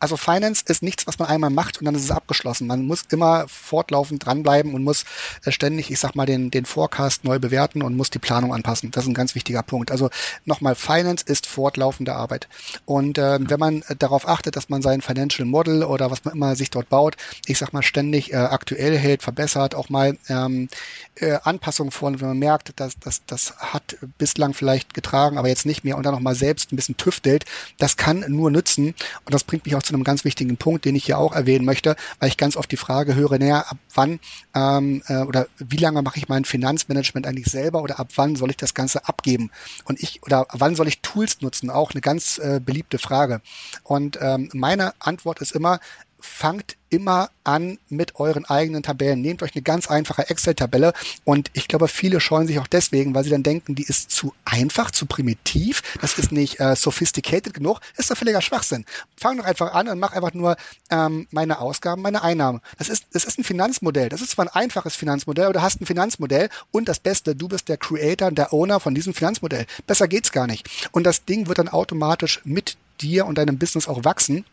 [0.00, 2.66] also Finance ist nichts, was man einmal macht und dann ist es abgeschlossen.
[2.66, 5.04] Man muss immer fortlaufend dranbleiben und muss
[5.44, 8.90] äh, ständig, ich sag mal, den, den Forecast neu bewerten und muss die Planung anpassen.
[8.90, 9.90] Das ist ein ganz wichtiger Punkt.
[9.90, 10.08] Also
[10.46, 12.48] nochmal, Finance ist fortlaufende Arbeit.
[12.86, 16.56] Und äh, wenn man darauf achtet, dass man sein Financial Model oder was man immer
[16.56, 17.16] sich dort baut,
[17.46, 20.68] ich sag mal, ständig äh, aktuell hält, verbessert, auch mal ähm,
[21.16, 25.66] äh, Anpassungen vornimmt, wenn man merkt, dass das, das hat bislang vielleicht getragen, aber jetzt
[25.66, 27.44] nicht mehr und dann nochmal selbst ein bisschen tüftelt,
[27.78, 28.94] das kann nur nützen.
[29.24, 31.64] Und das bringt mich auch zu einem ganz wichtigen Punkt, den ich hier auch erwähnen
[31.64, 34.20] möchte, weil ich ganz oft die Frage höre, naja, ab wann
[34.54, 38.50] ähm, äh, oder wie lange mache ich mein Finanzmanagement eigentlich selber oder ab wann soll
[38.50, 39.50] ich das Ganze abgeben?
[39.84, 41.70] Und ich oder wann soll ich Tools nutzen?
[41.70, 43.40] Auch eine ganz äh, beliebte Frage.
[43.82, 45.80] Und ähm, meine Antwort ist immer,
[46.20, 49.20] fangt immer an mit euren eigenen Tabellen.
[49.20, 50.92] Nehmt euch eine ganz einfache Excel-Tabelle
[51.24, 54.34] und ich glaube, viele scheuen sich auch deswegen, weil sie dann denken, die ist zu
[54.44, 58.84] einfach, zu primitiv, das ist nicht äh, sophisticated genug, ist doch völliger Schwachsinn.
[59.16, 60.56] Fang doch einfach an und mach einfach nur
[60.90, 62.60] ähm, meine Ausgaben, meine Einnahmen.
[62.78, 64.08] Das ist, das ist ein Finanzmodell.
[64.08, 67.48] Das ist zwar ein einfaches Finanzmodell, aber du hast ein Finanzmodell und das Beste, du
[67.48, 69.66] bist der Creator, der Owner von diesem Finanzmodell.
[69.86, 70.88] Besser geht's gar nicht.
[70.92, 74.44] Und das Ding wird dann automatisch mit dir und deinem Business auch wachsen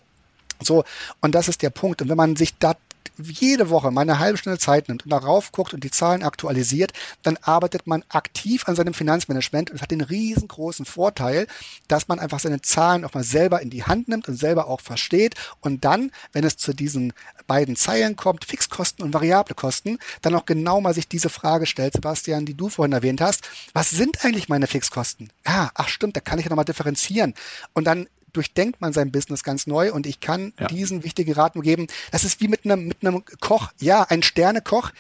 [0.62, 0.84] so,
[1.22, 2.02] und das ist der Punkt.
[2.02, 2.76] Und wenn man sich da
[3.18, 6.94] jede Woche mal eine halbe Stunde Zeit nimmt und darauf guckt und die Zahlen aktualisiert,
[7.24, 11.48] dann arbeitet man aktiv an seinem Finanzmanagement und hat den riesengroßen Vorteil,
[11.88, 14.82] dass man einfach seine Zahlen auch mal selber in die Hand nimmt und selber auch
[14.82, 17.14] versteht und dann, wenn es zu diesen
[17.48, 21.94] beiden Zeilen kommt, Fixkosten und variable Kosten, dann auch genau mal sich diese Frage stellt,
[21.94, 25.32] Sebastian, die du vorhin erwähnt hast, was sind eigentlich meine Fixkosten?
[25.46, 27.34] Ja, ach stimmt, da kann ich ja nochmal differenzieren.
[27.74, 30.68] Und dann durchdenkt man sein Business ganz neu und ich kann ja.
[30.68, 31.88] diesen wichtigen Rat nur geben.
[32.12, 33.72] Das ist wie mit einem, mit einem Koch.
[33.80, 34.92] Ja, ein Sternekoch,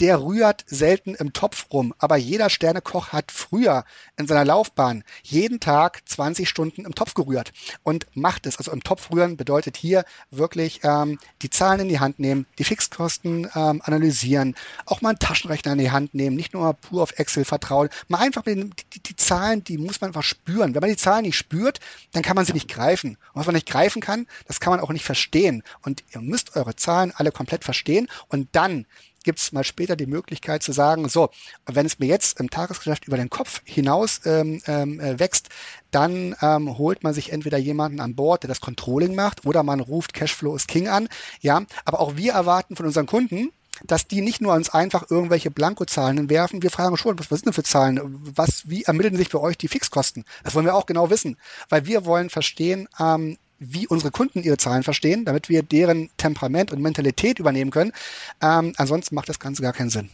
[0.00, 1.94] der rührt selten im Topf rum.
[1.98, 3.84] Aber jeder Sternekoch hat früher
[4.16, 7.52] in seiner Laufbahn jeden Tag 20 Stunden im Topf gerührt
[7.82, 8.58] und macht es.
[8.58, 12.64] Also im Topf rühren bedeutet hier wirklich ähm, die Zahlen in die Hand nehmen, die
[12.64, 14.54] Fixkosten ähm, analysieren,
[14.84, 17.88] auch mal einen Taschenrechner in die Hand nehmen, nicht nur pur auf Excel vertrauen.
[18.08, 20.74] Mal einfach mit den, die, die Zahlen, die muss man einfach spüren.
[20.74, 21.80] Wenn man die Zahlen nicht spürt,
[22.12, 23.16] dann kann man sie nicht greifen.
[23.32, 25.62] Und was man nicht greifen kann, das kann man auch nicht verstehen.
[25.82, 28.86] Und ihr müsst eure Zahlen alle komplett verstehen und dann
[29.26, 31.28] gibt es mal später die Möglichkeit zu sagen, so,
[31.66, 35.50] wenn es mir jetzt im Tagesgeschäft über den Kopf hinaus ähm, ähm, äh, wächst,
[35.90, 39.80] dann ähm, holt man sich entweder jemanden an Bord, der das Controlling macht, oder man
[39.80, 41.08] ruft Cashflow is King an.
[41.40, 43.50] Ja, aber auch wir erwarten von unseren Kunden,
[43.84, 46.62] dass die nicht nur uns einfach irgendwelche Blankozahlen werfen.
[46.62, 48.00] Wir fragen schon, was, was sind denn für Zahlen?
[48.34, 50.24] Was, wie ermitteln sich für euch die Fixkosten?
[50.44, 51.36] Das wollen wir auch genau wissen,
[51.68, 56.72] weil wir wollen verstehen, ähm, wie unsere Kunden ihre Zahlen verstehen, damit wir deren Temperament
[56.72, 57.92] und Mentalität übernehmen können.
[58.42, 60.10] Ähm, ansonsten macht das Ganze gar keinen Sinn.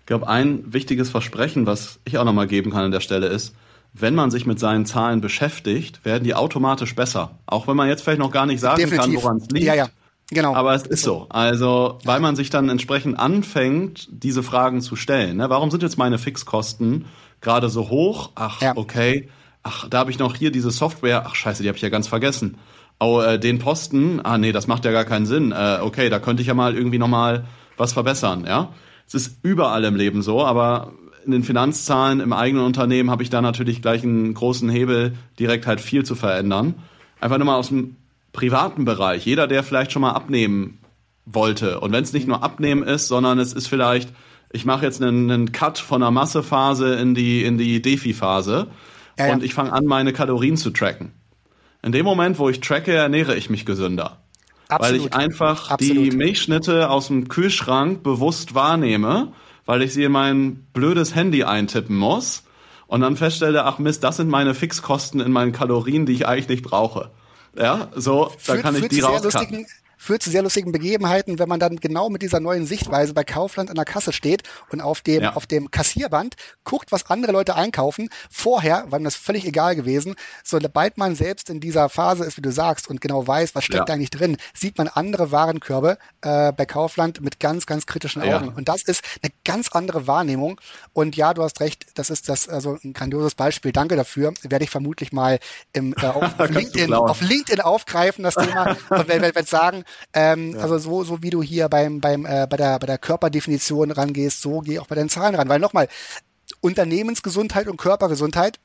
[0.00, 3.54] Ich glaube, ein wichtiges Versprechen, was ich auch nochmal geben kann an der Stelle ist,
[3.94, 7.38] wenn man sich mit seinen Zahlen beschäftigt, werden die automatisch besser.
[7.46, 9.04] Auch wenn man jetzt vielleicht noch gar nicht sagen Definitiv.
[9.04, 9.66] kann, woran es liegt.
[9.66, 9.88] Ja, ja.
[10.30, 10.54] Genau.
[10.54, 11.26] Aber es ist, so.
[11.28, 15.36] Also, weil man sich dann entsprechend anfängt, diese Fragen zu stellen.
[15.36, 15.48] Ne?
[15.48, 17.04] Warum sind jetzt meine Fixkosten
[17.40, 18.30] gerade so hoch?
[18.34, 18.76] Ach, ja.
[18.76, 19.28] okay
[19.64, 22.06] ach, da habe ich noch hier diese Software, ach scheiße, die habe ich ja ganz
[22.06, 22.58] vergessen.
[23.00, 25.50] Oh, äh, den Posten, ah nee, das macht ja gar keinen Sinn.
[25.50, 27.44] Äh, okay, da könnte ich ja mal irgendwie nochmal
[27.76, 28.72] was verbessern, ja.
[29.06, 30.92] Es ist überall im Leben so, aber
[31.26, 35.66] in den Finanzzahlen im eigenen Unternehmen habe ich da natürlich gleich einen großen Hebel, direkt
[35.66, 36.74] halt viel zu verändern.
[37.20, 37.96] Einfach nur mal aus dem
[38.32, 39.24] privaten Bereich.
[39.24, 40.78] Jeder, der vielleicht schon mal abnehmen
[41.24, 41.80] wollte.
[41.80, 44.10] Und wenn es nicht nur abnehmen ist, sondern es ist vielleicht,
[44.52, 48.68] ich mache jetzt einen, einen Cut von der Massephase in die, in die Defi-Phase
[49.18, 51.12] ja, und ich fange an, meine Kalorien zu tracken.
[51.82, 54.18] In dem Moment, wo ich tracke, ernähre ich mich gesünder.
[54.68, 55.00] Absolut.
[55.00, 55.96] Weil ich einfach Absolut.
[55.96, 59.32] die Milchschnitte aus dem Kühlschrank bewusst wahrnehme,
[59.66, 62.44] weil ich sie in mein blödes Handy eintippen muss
[62.86, 66.48] und dann feststelle, ach Mist, das sind meine Fixkosten in meinen Kalorien, die ich eigentlich
[66.48, 67.10] nicht brauche.
[67.56, 69.66] Ja, so, da kann ich die rauscutten
[70.04, 73.70] führt zu sehr lustigen Begebenheiten, wenn man dann genau mit dieser neuen Sichtweise bei Kaufland
[73.70, 75.32] an der Kasse steht und auf dem, ja.
[75.32, 78.08] auf dem Kassierband guckt, was andere Leute einkaufen.
[78.30, 80.14] Vorher war mir das völlig egal gewesen.
[80.42, 83.78] Sobald man selbst in dieser Phase ist, wie du sagst, und genau weiß, was steckt
[83.80, 83.84] ja.
[83.84, 88.46] da eigentlich drin, sieht man andere Warenkörbe äh, bei Kaufland mit ganz, ganz kritischen Augen.
[88.46, 88.52] Ja.
[88.54, 90.60] Und das ist eine ganz andere Wahrnehmung.
[90.92, 93.72] Und ja, du hast recht, das ist das also ein grandioses Beispiel.
[93.72, 94.34] Danke dafür.
[94.42, 95.38] Werde ich vermutlich mal
[95.72, 100.60] im, äh, auf, LinkedIn, auf LinkedIn aufgreifen, das Thema, und werde werd sagen, ähm, ja.
[100.60, 104.40] Also so, so wie du hier beim, beim, äh, bei, der, bei der Körperdefinition rangehst,
[104.40, 105.48] so geh auch bei den Zahlen ran.
[105.48, 105.88] Weil nochmal,
[106.60, 108.58] Unternehmensgesundheit und Körpergesundheit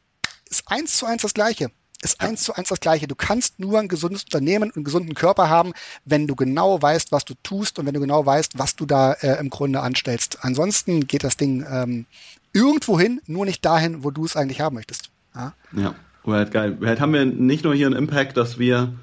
[0.49, 1.72] ist eins zu eins das Gleiche.
[2.01, 3.07] Ist eins zu eins das Gleiche.
[3.07, 5.73] Du kannst nur ein gesundes Unternehmen und einen gesunden Körper haben,
[6.06, 9.14] wenn du genau weißt, was du tust und wenn du genau weißt, was du da
[9.14, 10.38] äh, im Grunde anstellst.
[10.41, 12.06] Ansonsten geht das Ding ähm,
[12.53, 15.10] irgendwo hin, nur nicht dahin, wo du es eigentlich haben möchtest.
[15.35, 15.95] Ja, ja.
[16.26, 16.77] Right, geil.
[16.84, 18.93] Halt haben wir nicht nur hier einen Impact, dass wir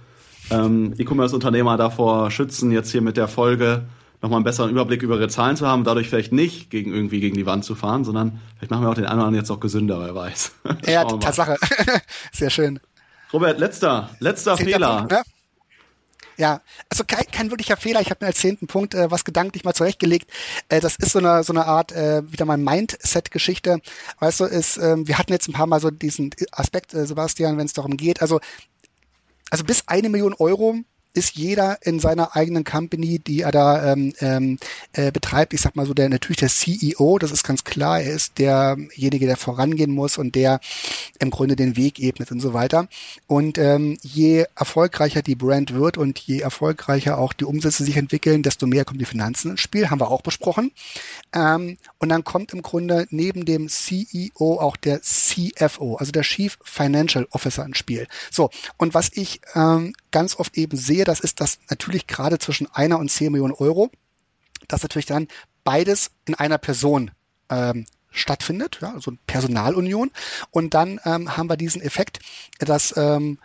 [0.50, 3.86] ähm, E-Commerce-Unternehmer davor schützen, jetzt hier mit der Folge
[4.22, 7.36] nochmal einen besseren Überblick über ihre Zahlen zu haben, dadurch vielleicht nicht gegen irgendwie gegen
[7.36, 10.14] die Wand zu fahren, sondern vielleicht machen wir auch den anderen jetzt auch gesünder, wer
[10.14, 10.52] weiß.
[10.86, 11.56] ja, Tatsache.
[12.32, 12.80] Sehr schön.
[13.32, 14.98] Robert, letzter, letzter Fehler.
[14.98, 15.22] Punkt, ne?
[16.38, 16.60] Ja,
[16.90, 18.00] also kein, kein wirklicher Fehler.
[18.02, 20.30] Ich habe mir als zehnten Punkt äh, was gedanklich mal zurechtgelegt.
[20.68, 23.80] Äh, das ist so eine so eine Art äh, wieder mal Mindset-Geschichte.
[24.20, 27.56] Weißt du, ist ähm, wir hatten jetzt ein paar Mal so diesen Aspekt, äh, Sebastian,
[27.56, 28.20] wenn es darum geht.
[28.20, 28.40] Also
[29.50, 30.76] also bis eine Million Euro
[31.16, 34.58] ist jeder in seiner eigenen Company, die er da ähm, ähm,
[34.92, 38.12] äh, betreibt, ich sag mal so, der natürlich der CEO, das ist ganz klar, er
[38.12, 40.60] ist derjenige, der vorangehen muss und der
[41.18, 42.88] im Grunde den Weg ebnet und so weiter.
[43.26, 48.42] Und ähm, je erfolgreicher die Brand wird und je erfolgreicher auch die Umsätze sich entwickeln,
[48.42, 50.72] desto mehr kommen die Finanzen ins Spiel, haben wir auch besprochen.
[51.32, 56.58] Ähm, und dann kommt im Grunde neben dem CEO auch der CFO, also der Chief
[56.62, 58.06] Financial Officer ins Spiel.
[58.30, 62.66] So, und was ich ähm, ganz oft eben sehe, das ist das natürlich gerade zwischen
[62.72, 63.90] einer und zehn Millionen Euro,
[64.66, 65.28] dass natürlich dann
[65.62, 67.10] beides in einer Person
[67.50, 70.10] ähm, stattfindet, ja, also Personalunion.
[70.50, 72.20] Und dann ähm, haben wir diesen Effekt,
[72.58, 73.38] dass ähm,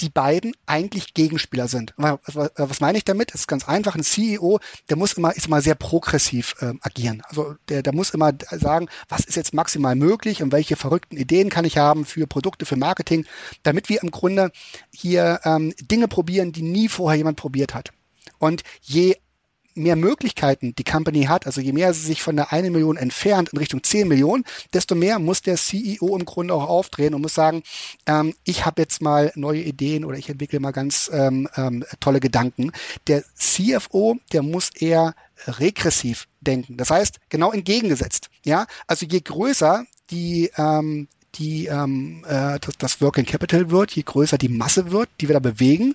[0.00, 1.94] die beiden eigentlich Gegenspieler sind.
[1.96, 3.34] Was meine ich damit?
[3.34, 3.94] Es ist ganz einfach.
[3.94, 4.58] Ein CEO,
[4.88, 7.22] der muss immer, ist immer sehr progressiv äh, agieren.
[7.28, 11.50] Also der, der muss immer sagen, was ist jetzt maximal möglich und welche verrückten Ideen
[11.50, 13.26] kann ich haben für Produkte, für Marketing,
[13.62, 14.50] damit wir im Grunde
[14.92, 17.92] hier ähm, Dinge probieren, die nie vorher jemand probiert hat.
[18.38, 19.16] Und je
[19.74, 23.50] mehr Möglichkeiten die Company hat, also je mehr sie sich von der eine Million entfernt
[23.50, 27.34] in Richtung 10 Millionen, desto mehr muss der CEO im Grunde auch aufdrehen und muss
[27.34, 27.62] sagen,
[28.06, 32.20] ähm, ich habe jetzt mal neue Ideen oder ich entwickle mal ganz ähm, ähm, tolle
[32.20, 32.72] Gedanken.
[33.06, 35.14] Der CFO, der muss eher
[35.46, 36.76] regressiv denken.
[36.76, 38.30] Das heißt, genau entgegengesetzt.
[38.44, 44.02] Ja, also je größer die ähm, die ähm, äh, das, das Working Capital wird, je
[44.02, 45.94] größer die Masse wird, die wir da bewegen,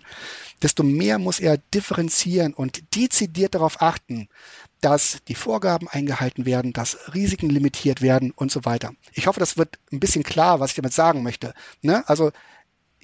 [0.61, 4.27] desto mehr muss er differenzieren und dezidiert darauf achten,
[4.81, 8.91] dass die Vorgaben eingehalten werden, dass Risiken limitiert werden und so weiter.
[9.14, 11.53] Ich hoffe, das wird ein bisschen klar, was ich damit sagen möchte.
[11.81, 12.07] Ne?
[12.07, 12.31] Also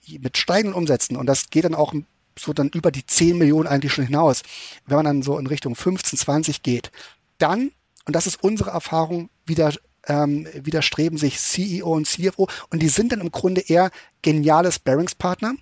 [0.08, 1.94] mit steigenden Umsätzen und das geht dann auch
[2.38, 4.44] so dann über die 10 Millionen eigentlich schon hinaus.
[4.86, 6.92] Wenn man dann so in Richtung 15, 20 geht,
[7.38, 7.72] dann,
[8.06, 9.72] und das ist unsere Erfahrung, wieder
[10.08, 15.54] ähm, widerstreben sich CEO und CFO und die sind dann im Grunde eher geniale Sparringspartner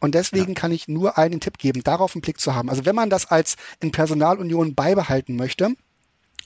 [0.00, 0.60] und deswegen ja.
[0.60, 2.70] kann ich nur einen Tipp geben, darauf einen Blick zu haben.
[2.70, 5.74] Also wenn man das als in Personalunion beibehalten möchte,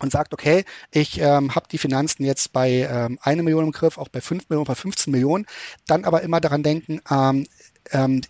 [0.01, 3.99] und sagt, okay, ich ähm, habe die Finanzen jetzt bei ähm, eine Million im Griff,
[3.99, 5.47] auch bei fünf Millionen, bei 15 Millionen,
[5.87, 7.47] dann aber immer daran denken, ähm,
[7.91, 8.21] ähm,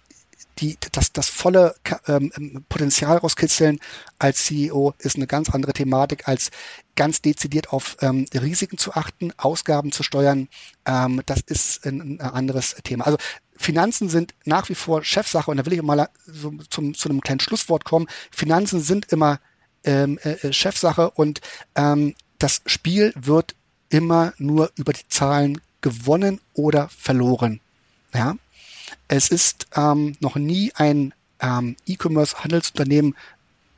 [0.60, 1.74] die, das, das volle
[2.06, 3.78] ähm, ähm Potenzial rauskitzeln
[4.18, 6.50] als CEO ist eine ganz andere Thematik, als
[6.96, 10.48] ganz dezidiert auf ähm, Risiken zu achten, Ausgaben zu steuern.
[10.84, 13.06] Ähm, das ist ein, ein anderes Thema.
[13.06, 13.18] Also
[13.56, 17.20] Finanzen sind nach wie vor Chefsache und da will ich mal so zum, zu einem
[17.20, 18.06] kleinen Schlusswort kommen.
[18.30, 19.40] Finanzen sind immer
[19.84, 21.40] ähm, äh, äh, Chefsache und
[21.74, 23.54] ähm, das Spiel wird
[23.88, 27.60] immer nur über die Zahlen gewonnen oder verloren.
[28.14, 28.36] Ja,
[29.08, 33.16] es ist ähm, noch nie ein ähm, E-Commerce-Handelsunternehmen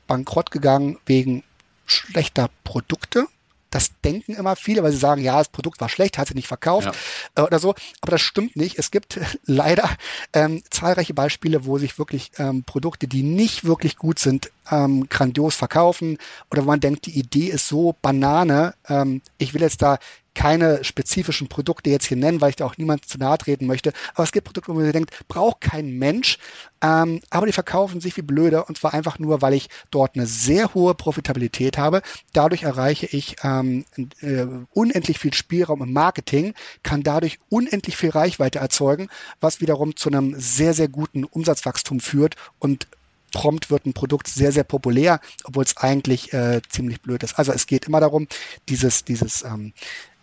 [0.07, 1.43] bankrott gegangen wegen
[1.85, 3.27] schlechter Produkte,
[3.71, 6.47] das denken immer viele, weil sie sagen, ja, das Produkt war schlecht, hat sie nicht
[6.47, 6.89] verkauft
[7.37, 7.43] ja.
[7.43, 7.73] äh, oder so.
[8.01, 8.77] Aber das stimmt nicht.
[8.77, 9.89] Es gibt leider
[10.33, 15.55] ähm, zahlreiche Beispiele, wo sich wirklich ähm, Produkte, die nicht wirklich gut sind, ähm, grandios
[15.55, 16.17] verkaufen
[16.51, 18.75] oder wo man denkt, die Idee ist so Banane.
[18.89, 19.97] Ähm, ich will jetzt da
[20.33, 23.91] keine spezifischen Produkte jetzt hier nennen, weil ich da auch niemand zu nahe treten möchte.
[24.13, 26.37] Aber es gibt Produkte, wo man denkt, braucht kein Mensch,
[26.81, 30.25] ähm, aber die verkaufen sich wie blöde und zwar einfach nur, weil ich dort eine
[30.25, 32.01] sehr hohe Profitabilität habe.
[32.33, 33.85] Dadurch erreiche ich ähm,
[34.21, 36.53] äh, unendlich viel Spielraum im Marketing,
[36.83, 39.09] kann dadurch unendlich viel Reichweite erzeugen,
[39.41, 42.87] was wiederum zu einem sehr, sehr guten Umsatzwachstum führt und
[43.31, 47.39] prompt wird ein Produkt sehr, sehr populär, obwohl es eigentlich äh, ziemlich blöd ist.
[47.39, 48.27] Also es geht immer darum,
[48.69, 49.73] dieses, dieses ähm,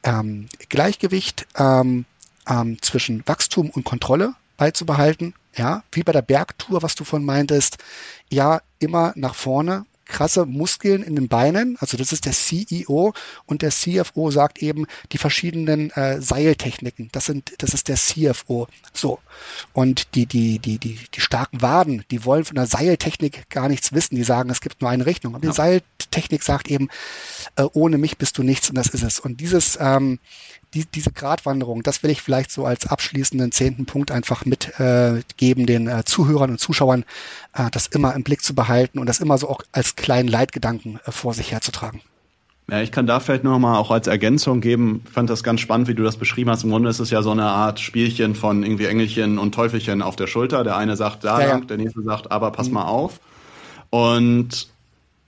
[0.02, 2.04] ähm, Gleichgewicht ähm,
[2.48, 5.34] ähm, zwischen Wachstum und Kontrolle beizubehalten.
[5.54, 7.78] Ja, wie bei der Bergtour, was du von meintest.
[8.30, 11.76] Ja, immer nach vorne, krasse Muskeln in den Beinen.
[11.78, 13.12] Also das ist der CEO
[13.46, 17.10] und der CFO sagt eben die verschiedenen äh, Seiltechniken.
[17.12, 18.66] Das sind, das ist der CFO.
[18.92, 19.20] So.
[19.72, 23.92] Und die, die, die, die, die starken Waden, die wollen von der Seiltechnik gar nichts
[23.92, 24.16] wissen.
[24.16, 25.34] Die sagen, es gibt nur eine Richtung.
[25.34, 25.50] Aber ja.
[25.50, 26.88] die Seiltechnik sagt eben,
[27.56, 29.20] äh, ohne mich bist du nichts und das ist es.
[29.20, 30.18] Und dieses, ähm,
[30.74, 35.66] die, diese Gratwanderung, das will ich vielleicht so als abschließenden zehnten Punkt einfach mitgeben, äh,
[35.66, 37.04] den äh, Zuhörern und Zuschauern,
[37.70, 41.12] das immer im Blick zu behalten und das immer so auch als kleinen Leitgedanken äh,
[41.12, 42.00] vor sich herzutragen.
[42.70, 45.02] Ja, ich kann da vielleicht noch mal auch als Ergänzung geben.
[45.06, 46.64] Ich fand das ganz spannend, wie du das beschrieben hast.
[46.64, 50.16] Im Grunde ist es ja so eine Art Spielchen von irgendwie Engelchen und Teufelchen auf
[50.16, 50.64] der Schulter.
[50.64, 51.64] Der eine sagt da ja, lang, ja.
[51.64, 52.74] der nächste sagt, aber pass mhm.
[52.74, 53.20] mal auf.
[53.88, 54.68] Und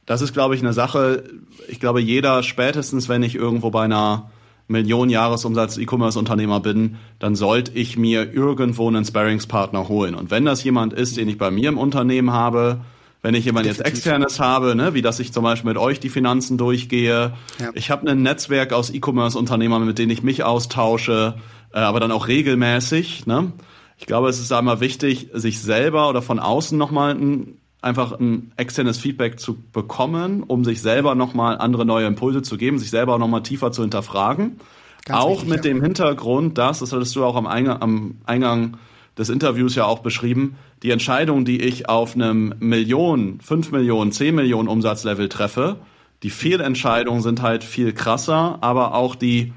[0.05, 1.25] das ist, glaube ich, eine Sache.
[1.69, 4.31] Ich glaube, jeder spätestens, wenn ich irgendwo bei einer
[4.71, 10.15] Millionen Jahresumsatz E-Commerce-Unternehmer bin, dann sollte ich mir irgendwo einen Sparringspartner holen.
[10.15, 12.81] Und wenn das jemand ist, den ich bei mir im Unternehmen habe,
[13.21, 16.09] wenn ich jemand jetzt externes habe, ne, wie dass ich zum Beispiel mit euch die
[16.09, 17.71] Finanzen durchgehe, ja.
[17.75, 21.35] ich habe ein Netzwerk aus E-Commerce-Unternehmern, mit denen ich mich austausche,
[21.75, 23.27] äh, aber dann auch regelmäßig.
[23.27, 23.53] Ne?
[23.99, 28.53] Ich glaube, es ist einmal wichtig, sich selber oder von außen nochmal ein einfach ein
[28.57, 33.19] externes Feedback zu bekommen, um sich selber nochmal andere neue Impulse zu geben, sich selber
[33.19, 34.61] nochmal tiefer zu hinterfragen.
[35.07, 35.73] Ganz auch mit ja.
[35.73, 38.77] dem Hintergrund, dass, das hattest du auch am Eingang, am Eingang
[39.17, 44.35] des Interviews ja auch beschrieben, die Entscheidung, die ich auf einem Millionen, fünf Millionen, zehn
[44.35, 45.77] Millionen Umsatzlevel treffe,
[46.23, 49.53] die Fehlentscheidungen sind halt viel krasser, aber auch die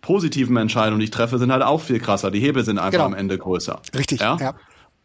[0.00, 2.30] positiven Entscheidungen, die ich treffe, sind halt auch viel krasser.
[2.30, 3.06] Die Hebel sind einfach genau.
[3.06, 3.80] am Ende größer.
[3.96, 4.36] Richtig, ja.
[4.38, 4.54] ja.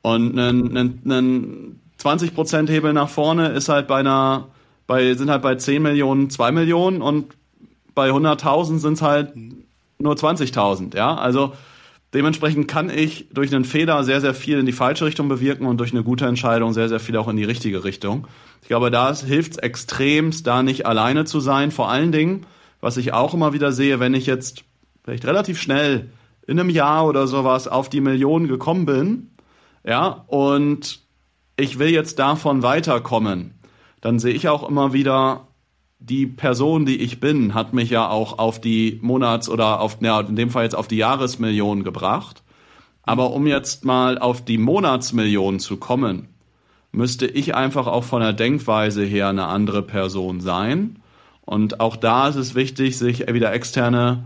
[0.02, 4.50] Und ein, ein, ein 20 Prozent Hebel nach vorne ist halt bei einer,
[4.88, 7.36] bei, sind halt bei 10 Millionen 2 Millionen und
[7.96, 9.34] bei 100.000 sind es halt
[10.00, 11.16] nur 20.000, ja.
[11.16, 11.54] Also
[12.14, 15.78] Dementsprechend kann ich durch einen Fehler sehr, sehr viel in die falsche Richtung bewirken und
[15.78, 18.28] durch eine gute Entscheidung sehr, sehr viel auch in die richtige Richtung.
[18.64, 21.70] Ich glaube, da hilft es extremst, da nicht alleine zu sein.
[21.70, 22.48] Vor allen Dingen,
[22.82, 24.64] was ich auch immer wieder sehe, wenn ich jetzt
[25.04, 26.10] vielleicht relativ schnell
[26.48, 29.30] in einem Jahr oder sowas auf die Millionen gekommen bin,
[29.84, 31.02] ja, und
[31.60, 33.60] ich will jetzt davon weiterkommen,
[34.02, 35.48] dann sehe ich auch immer wieder,
[36.00, 40.22] die Person, die ich bin, hat mich ja auch auf die Monats- oder auf, ja,
[40.22, 42.42] in dem Fall jetzt auf die Jahresmillion gebracht.
[43.04, 46.30] Aber um jetzt mal auf die Monatsmillion zu kommen,
[46.92, 51.00] müsste ich einfach auch von der Denkweise her eine andere Person sein.
[51.42, 54.24] Und auch da ist es wichtig, sich wieder externe,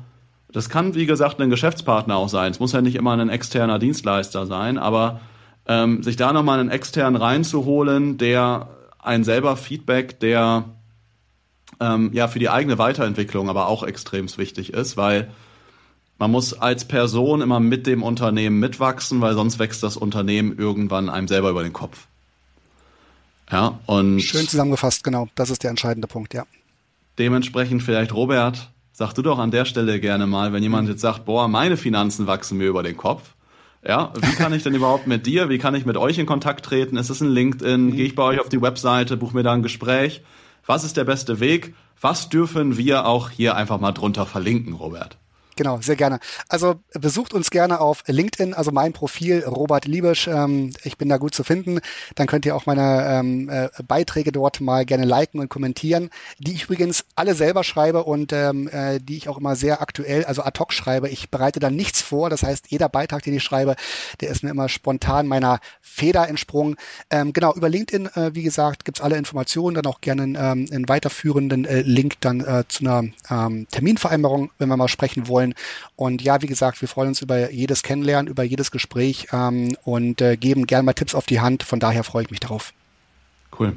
[0.52, 2.52] das kann wie gesagt ein Geschäftspartner auch sein.
[2.52, 5.20] Es muss ja nicht immer ein externer Dienstleister sein, aber
[5.68, 8.70] ähm, sich da nochmal einen externen reinzuholen, der
[9.00, 10.66] einen selber Feedback, der
[11.80, 15.32] ähm, ja für die eigene Weiterentwicklung aber auch extrem wichtig ist, weil
[16.20, 21.10] man muss als Person immer mit dem Unternehmen mitwachsen, weil sonst wächst das Unternehmen irgendwann
[21.10, 22.08] einem selber über den Kopf.
[23.52, 25.28] Ja, und schön zusammengefasst, genau.
[25.36, 26.46] Das ist der entscheidende Punkt, ja.
[27.20, 31.26] Dementsprechend vielleicht Robert, sag du doch an der Stelle gerne mal, wenn jemand jetzt sagt,
[31.26, 33.34] boah, meine Finanzen wachsen mir über den Kopf.
[33.86, 36.66] Ja, wie kann ich denn überhaupt mit dir, wie kann ich mit euch in Kontakt
[36.66, 36.96] treten?
[36.96, 37.88] Ist es ein LinkedIn?
[37.88, 37.96] Mhm.
[37.96, 40.22] Gehe ich bei euch auf die Webseite, buche mir da ein Gespräch?
[40.66, 41.74] Was ist der beste Weg?
[42.00, 45.18] Was dürfen wir auch hier einfach mal drunter verlinken, Robert?
[45.56, 46.20] Genau, sehr gerne.
[46.50, 50.28] Also besucht uns gerne auf LinkedIn, also mein Profil Robert Liebisch.
[50.28, 51.80] Ähm, ich bin da gut zu finden.
[52.16, 56.10] Dann könnt ihr auch meine ähm, äh, Beiträge dort mal gerne liken und kommentieren,
[56.40, 60.26] die ich übrigens alle selber schreibe und ähm, äh, die ich auch immer sehr aktuell,
[60.26, 61.10] also ad hoc schreibe.
[61.10, 62.32] Ich bereite da nichts vor.
[62.32, 63.76] Das heißt, jeder Beitrag, den ich schreibe,
[64.22, 66.76] der ist mir immer spontan meiner Feder entsprungen.
[67.12, 70.90] Ähm, genau, über LinkedIn, äh, wie gesagt, gibt's alle Informationen, dann auch gerne ähm, einen
[70.90, 75.54] weiterführenden äh, Link dann äh, zu einer ähm, Terminvereinbarung, wenn wir mal sprechen wollen wollen.
[75.96, 80.22] Und ja, wie gesagt, wir freuen uns über jedes Kennenlernen, über jedes Gespräch ähm, und
[80.22, 81.64] äh, geben gerne mal Tipps auf die Hand.
[81.64, 82.74] Von daher freue ich mich darauf.
[83.58, 83.74] Cool.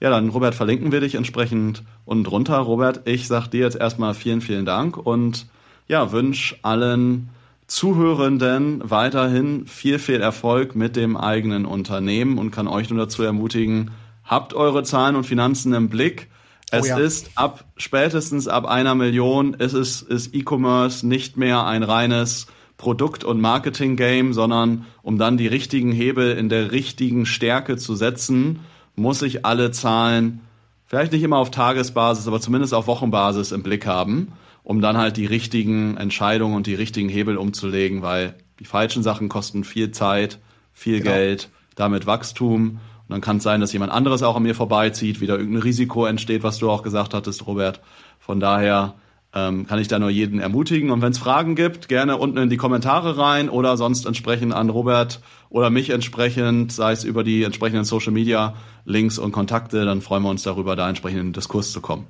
[0.00, 2.58] Ja, dann Robert, verlinken wir dich entsprechend unten drunter.
[2.58, 5.46] Robert, ich sage dir jetzt erstmal vielen, vielen Dank und
[5.86, 7.28] ja, wünsche allen
[7.68, 13.92] Zuhörenden weiterhin viel, viel Erfolg mit dem eigenen Unternehmen und kann euch nur dazu ermutigen,
[14.24, 16.28] habt eure Zahlen und Finanzen im Blick
[16.72, 16.98] es oh ja.
[16.98, 22.46] ist ab spätestens ab einer Million ist es ist E-Commerce nicht mehr ein reines
[22.78, 28.60] Produkt- und Marketing-Game, sondern um dann die richtigen Hebel in der richtigen Stärke zu setzen,
[28.96, 30.40] muss ich alle Zahlen
[30.86, 34.32] vielleicht nicht immer auf Tagesbasis, aber zumindest auf Wochenbasis im Blick haben,
[34.64, 39.28] um dann halt die richtigen Entscheidungen und die richtigen Hebel umzulegen, weil die falschen Sachen
[39.28, 40.38] kosten viel Zeit,
[40.72, 41.12] viel genau.
[41.12, 45.38] Geld, damit Wachstum dann kann es sein, dass jemand anderes auch an mir vorbeizieht, wieder
[45.38, 47.80] irgendein Risiko entsteht, was du auch gesagt hattest, Robert.
[48.18, 48.94] Von daher
[49.34, 50.90] ähm, kann ich da nur jeden ermutigen.
[50.90, 54.70] Und wenn es Fragen gibt, gerne unten in die Kommentare rein oder sonst entsprechend an
[54.70, 58.54] Robert oder mich entsprechend, sei es über die entsprechenden Social Media
[58.84, 62.06] Links und Kontakte, dann freuen wir uns darüber, da entsprechend in den Diskurs zu kommen.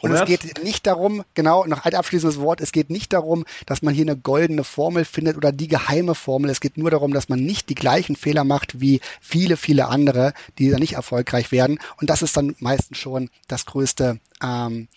[0.00, 3.82] Und es geht nicht darum, genau, noch ein abschließendes Wort, es geht nicht darum, dass
[3.82, 6.50] man hier eine goldene Formel findet oder die geheime Formel.
[6.50, 10.32] Es geht nur darum, dass man nicht die gleichen Fehler macht wie viele, viele andere,
[10.58, 11.78] die da nicht erfolgreich werden.
[12.00, 14.88] Und das ist dann meistens schon das größte ähm,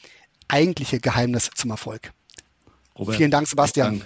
[0.48, 2.12] eigentliche Geheimnis zum Erfolg.
[2.98, 4.02] Robert, vielen Dank, Sebastian.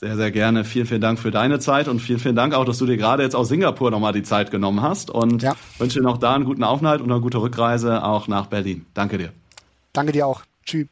[0.00, 0.64] Sehr, sehr gerne.
[0.64, 3.22] Vielen, vielen Dank für deine Zeit und vielen, vielen Dank auch, dass du dir gerade
[3.22, 5.54] jetzt aus Singapur nochmal die Zeit genommen hast und ja.
[5.76, 8.86] wünsche dir noch da einen guten Aufenthalt und eine gute Rückreise auch nach Berlin.
[8.94, 9.32] Danke dir.
[9.92, 10.44] Danke dir auch.
[10.64, 10.88] Tschüss.